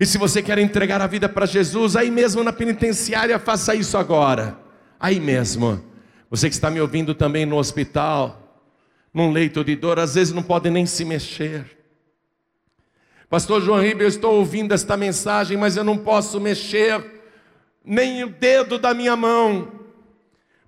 E 0.00 0.06
se 0.06 0.16
você 0.16 0.40
quer 0.40 0.58
entregar 0.58 1.00
a 1.00 1.06
vida 1.06 1.28
para 1.28 1.44
Jesus, 1.44 1.96
aí 1.96 2.10
mesmo 2.10 2.44
na 2.44 2.52
penitenciária, 2.52 3.38
faça 3.38 3.74
isso 3.74 3.98
agora. 3.98 4.56
Aí 4.98 5.18
mesmo. 5.18 5.82
Você 6.30 6.48
que 6.48 6.54
está 6.54 6.70
me 6.70 6.80
ouvindo 6.80 7.14
também 7.14 7.44
no 7.44 7.56
hospital, 7.56 8.47
num 9.12 9.32
leito 9.32 9.64
de 9.64 9.74
dor, 9.74 9.98
às 9.98 10.14
vezes 10.14 10.32
não 10.32 10.42
pode 10.42 10.70
nem 10.70 10.86
se 10.86 11.04
mexer. 11.04 11.78
Pastor 13.28 13.60
João 13.60 13.80
Ribeiro, 13.80 14.04
eu 14.04 14.08
estou 14.08 14.34
ouvindo 14.34 14.72
esta 14.72 14.96
mensagem, 14.96 15.56
mas 15.56 15.76
eu 15.76 15.84
não 15.84 15.98
posso 15.98 16.40
mexer 16.40 17.04
nem 17.84 18.24
o 18.24 18.28
dedo 18.28 18.78
da 18.78 18.94
minha 18.94 19.16
mão, 19.16 19.70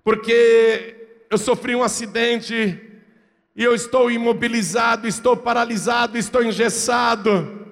porque 0.03 0.95
eu 1.29 1.37
sofri 1.37 1.75
um 1.75 1.83
acidente 1.83 2.79
e 3.55 3.63
eu 3.63 3.73
estou 3.73 4.09
imobilizado, 4.09 5.07
estou 5.07 5.35
paralisado, 5.35 6.17
estou 6.17 6.43
engessado. 6.43 7.67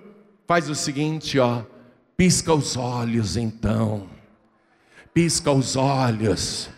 Faz 0.47 0.69
o 0.69 0.75
seguinte, 0.75 1.37
ó, 1.39 1.63
pisca 2.17 2.53
os 2.53 2.75
olhos 2.75 3.37
então. 3.37 4.07
Pisca 5.13 5.51
os 5.51 5.75
olhos. 5.75 6.69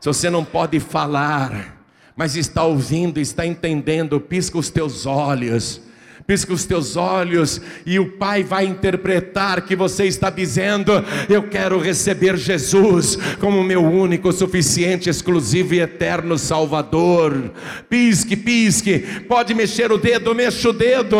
Se 0.00 0.06
você 0.06 0.28
não 0.28 0.44
pode 0.44 0.80
falar, 0.80 1.83
mas 2.16 2.36
está 2.36 2.62
ouvindo, 2.64 3.18
está 3.18 3.44
entendendo, 3.44 4.20
pisca 4.20 4.58
os 4.58 4.70
teus 4.70 5.06
olhos. 5.06 5.80
Pisca 6.26 6.54
os 6.54 6.64
teus 6.64 6.96
olhos 6.96 7.60
e 7.84 7.98
o 7.98 8.12
Pai 8.12 8.42
vai 8.42 8.64
interpretar 8.64 9.60
que 9.60 9.76
você 9.76 10.06
está 10.06 10.30
dizendo: 10.30 10.92
Eu 11.28 11.48
quero 11.50 11.78
receber 11.78 12.38
Jesus 12.38 13.18
como 13.38 13.62
meu 13.62 13.84
único, 13.84 14.32
suficiente, 14.32 15.10
exclusivo 15.10 15.74
e 15.74 15.80
eterno 15.80 16.38
Salvador. 16.38 17.52
Pisque, 17.90 18.36
pisque, 18.36 19.00
pode 19.28 19.52
mexer 19.52 19.92
o 19.92 19.98
dedo, 19.98 20.34
mexa 20.34 20.70
o 20.70 20.72
dedo, 20.72 21.18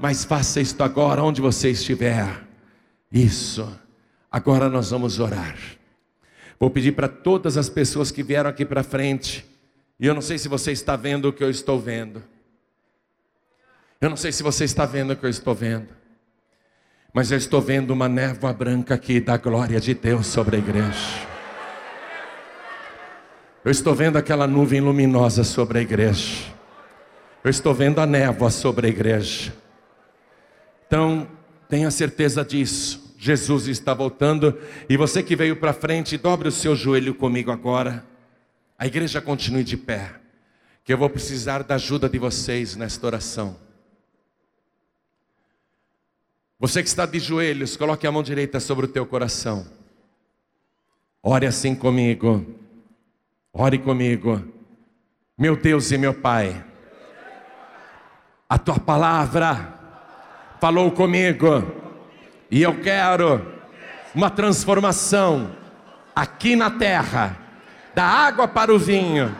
mas 0.00 0.24
faça 0.24 0.60
isto 0.60 0.82
agora, 0.82 1.22
onde 1.22 1.40
você 1.40 1.70
estiver. 1.70 2.26
Isso, 3.12 3.70
agora 4.32 4.68
nós 4.68 4.90
vamos 4.90 5.20
orar. 5.20 5.56
Vou 6.58 6.70
pedir 6.70 6.90
para 6.90 7.06
todas 7.06 7.56
as 7.56 7.68
pessoas 7.68 8.10
que 8.10 8.24
vieram 8.24 8.50
aqui 8.50 8.64
para 8.64 8.82
frente 8.82 9.53
e 9.98 10.06
eu 10.06 10.14
não 10.14 10.22
sei 10.22 10.38
se 10.38 10.48
você 10.48 10.72
está 10.72 10.96
vendo 10.96 11.28
o 11.28 11.32
que 11.32 11.42
eu 11.42 11.50
estou 11.50 11.78
vendo. 11.78 12.22
Eu 14.00 14.10
não 14.10 14.16
sei 14.16 14.32
se 14.32 14.42
você 14.42 14.64
está 14.64 14.84
vendo 14.84 15.12
o 15.12 15.16
que 15.16 15.24
eu 15.24 15.30
estou 15.30 15.54
vendo. 15.54 15.88
Mas 17.12 17.30
eu 17.30 17.38
estou 17.38 17.60
vendo 17.60 17.92
uma 17.92 18.08
névoa 18.08 18.52
branca 18.52 18.94
aqui 18.94 19.20
da 19.20 19.36
glória 19.36 19.80
de 19.80 19.94
Deus 19.94 20.26
sobre 20.26 20.56
a 20.56 20.58
igreja. 20.58 21.28
Eu 23.64 23.70
estou 23.70 23.94
vendo 23.94 24.18
aquela 24.18 24.46
nuvem 24.46 24.80
luminosa 24.80 25.44
sobre 25.44 25.78
a 25.78 25.82
igreja. 25.82 26.52
Eu 27.42 27.50
estou 27.50 27.72
vendo 27.72 28.00
a 28.00 28.06
névoa 28.06 28.50
sobre 28.50 28.88
a 28.88 28.90
igreja. 28.90 29.54
Então, 30.86 31.26
tenha 31.68 31.90
certeza 31.90 32.44
disso. 32.44 33.14
Jesus 33.16 33.68
está 33.68 33.94
voltando. 33.94 34.58
E 34.88 34.96
você 34.96 35.22
que 35.22 35.36
veio 35.36 35.56
para 35.56 35.72
frente, 35.72 36.18
dobre 36.18 36.48
o 36.48 36.52
seu 36.52 36.76
joelho 36.76 37.14
comigo 37.14 37.50
agora. 37.50 38.04
A 38.78 38.86
igreja 38.86 39.20
continue 39.20 39.62
de 39.62 39.76
pé, 39.76 40.14
que 40.84 40.92
eu 40.92 40.98
vou 40.98 41.08
precisar 41.08 41.62
da 41.62 41.76
ajuda 41.76 42.08
de 42.08 42.18
vocês 42.18 42.74
nesta 42.74 43.06
oração. 43.06 43.56
Você 46.58 46.82
que 46.82 46.88
está 46.88 47.06
de 47.06 47.18
joelhos, 47.18 47.76
coloque 47.76 48.06
a 48.06 48.12
mão 48.12 48.22
direita 48.22 48.58
sobre 48.58 48.86
o 48.86 48.88
teu 48.88 49.06
coração. 49.06 49.66
Ore 51.22 51.46
assim 51.46 51.74
comigo. 51.74 52.44
Ore 53.52 53.78
comigo. 53.78 54.42
Meu 55.36 55.56
Deus 55.56 55.90
e 55.90 55.98
meu 55.98 56.14
Pai, 56.14 56.64
a 58.48 58.56
tua 58.56 58.78
palavra 58.78 59.74
falou 60.60 60.92
comigo 60.92 61.46
e 62.50 62.62
eu 62.62 62.80
quero 62.80 63.52
uma 64.14 64.30
transformação 64.30 65.56
aqui 66.14 66.54
na 66.54 66.70
terra 66.70 67.43
da 67.94 68.04
água 68.04 68.48
para 68.48 68.74
o 68.74 68.78
vinho, 68.78 69.34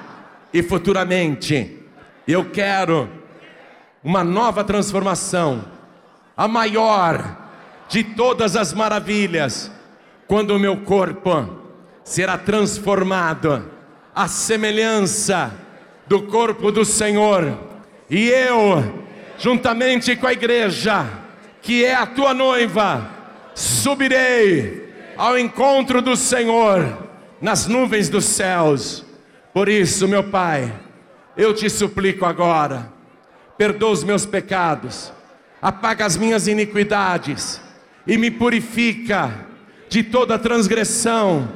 e 0.53 0.63
futuramente 0.63 1.79
eu 2.27 2.51
quero 2.51 3.09
uma 4.03 4.23
nova 4.23 4.63
transformação, 4.63 5.65
a 6.37 6.47
maior 6.47 7.37
de 7.89 8.05
todas 8.05 8.57
as 8.57 8.73
maravilhas, 8.73 9.71
quando 10.27 10.53
o 10.53 10.59
meu 10.59 10.79
corpo 10.79 11.49
será 12.05 12.39
transformado 12.39 13.71
à 14.15 14.29
semelhança 14.29 15.53
do 16.07 16.23
corpo 16.23 16.71
do 16.71 16.85
Senhor, 16.85 17.59
e 18.09 18.29
eu, 18.29 19.05
juntamente 19.39 20.15
com 20.15 20.27
a 20.27 20.33
igreja, 20.33 21.07
que 21.61 21.85
é 21.85 21.95
a 21.95 22.07
tua 22.07 22.33
noiva, 22.33 23.11
subirei 23.55 25.15
ao 25.17 25.39
encontro 25.39 26.03
do 26.03 26.15
Senhor 26.15 27.04
nas 27.45 27.67
nuvens 27.67 28.09
dos 28.09 28.25
céus. 28.25 29.05
Por 29.53 29.69
isso, 29.69 30.09
meu 30.09 30.25
Pai, 30.25 30.73
eu 31.37 31.53
te 31.53 31.69
suplico 31.69 32.25
agora, 32.25 32.91
perdoa 33.59 33.91
os 33.91 34.03
meus 34.03 34.25
pecados, 34.25 35.13
apaga 35.61 36.07
as 36.07 36.17
minhas 36.17 36.49
iniquidades 36.49 37.61
e 38.07 38.17
me 38.17 38.31
purifica 38.31 39.31
de 39.91 40.03
toda 40.03 40.39
transgressão. 40.39 41.47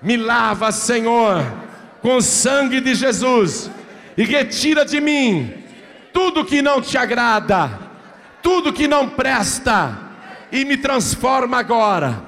Me 0.00 0.16
lava, 0.16 0.70
Senhor, 0.70 1.44
com 2.00 2.18
o 2.18 2.22
sangue 2.22 2.80
de 2.80 2.94
Jesus 2.94 3.68
e 4.16 4.22
retira 4.22 4.84
de 4.84 5.00
mim 5.00 5.52
tudo 6.12 6.44
que 6.44 6.62
não 6.62 6.80
te 6.80 6.96
agrada, 6.96 7.76
tudo 8.40 8.72
que 8.72 8.86
não 8.86 9.08
presta 9.08 9.98
e 10.52 10.64
me 10.64 10.76
transforma 10.76 11.58
agora 11.58 12.22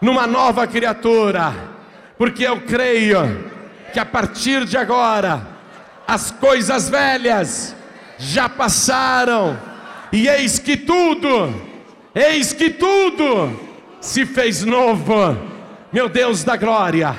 numa 0.00 0.26
nova 0.26 0.66
criatura 0.66 1.69
porque 2.20 2.46
eu 2.46 2.60
creio 2.60 3.50
que 3.94 3.98
a 3.98 4.04
partir 4.04 4.66
de 4.66 4.76
agora 4.76 5.40
as 6.06 6.30
coisas 6.30 6.90
velhas 6.90 7.74
já 8.18 8.46
passaram, 8.46 9.58
e 10.12 10.28
eis 10.28 10.58
que 10.58 10.76
tudo, 10.76 11.50
eis 12.14 12.52
que 12.52 12.68
tudo 12.68 13.58
se 14.02 14.26
fez 14.26 14.62
novo. 14.66 15.34
Meu 15.90 16.10
Deus 16.10 16.44
da 16.44 16.58
glória, 16.58 17.16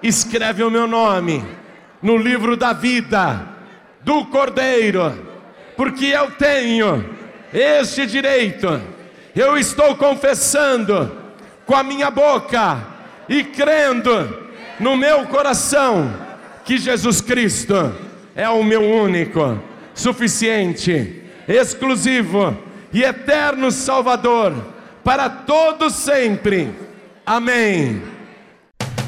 escreve 0.00 0.62
o 0.62 0.70
meu 0.70 0.86
nome 0.86 1.44
no 2.00 2.16
livro 2.16 2.56
da 2.56 2.72
vida 2.72 3.48
do 4.02 4.26
Cordeiro, 4.26 5.26
porque 5.76 6.06
eu 6.06 6.30
tenho 6.30 7.04
este 7.52 8.06
direito. 8.06 8.80
Eu 9.34 9.58
estou 9.58 9.96
confessando 9.96 11.10
com 11.66 11.74
a 11.74 11.82
minha 11.82 12.12
boca 12.12 12.94
e 13.28 13.44
crendo 13.44 14.46
no 14.78 14.96
meu 14.96 15.26
coração 15.26 16.12
que 16.64 16.78
Jesus 16.78 17.20
Cristo 17.20 17.94
é 18.34 18.48
o 18.48 18.62
meu 18.62 18.82
único, 18.82 19.60
suficiente, 19.94 21.22
exclusivo 21.48 22.56
e 22.92 23.02
eterno 23.02 23.70
Salvador 23.70 24.54
para 25.02 25.28
todos 25.28 25.94
sempre. 25.94 26.70
Amém. 27.24 28.02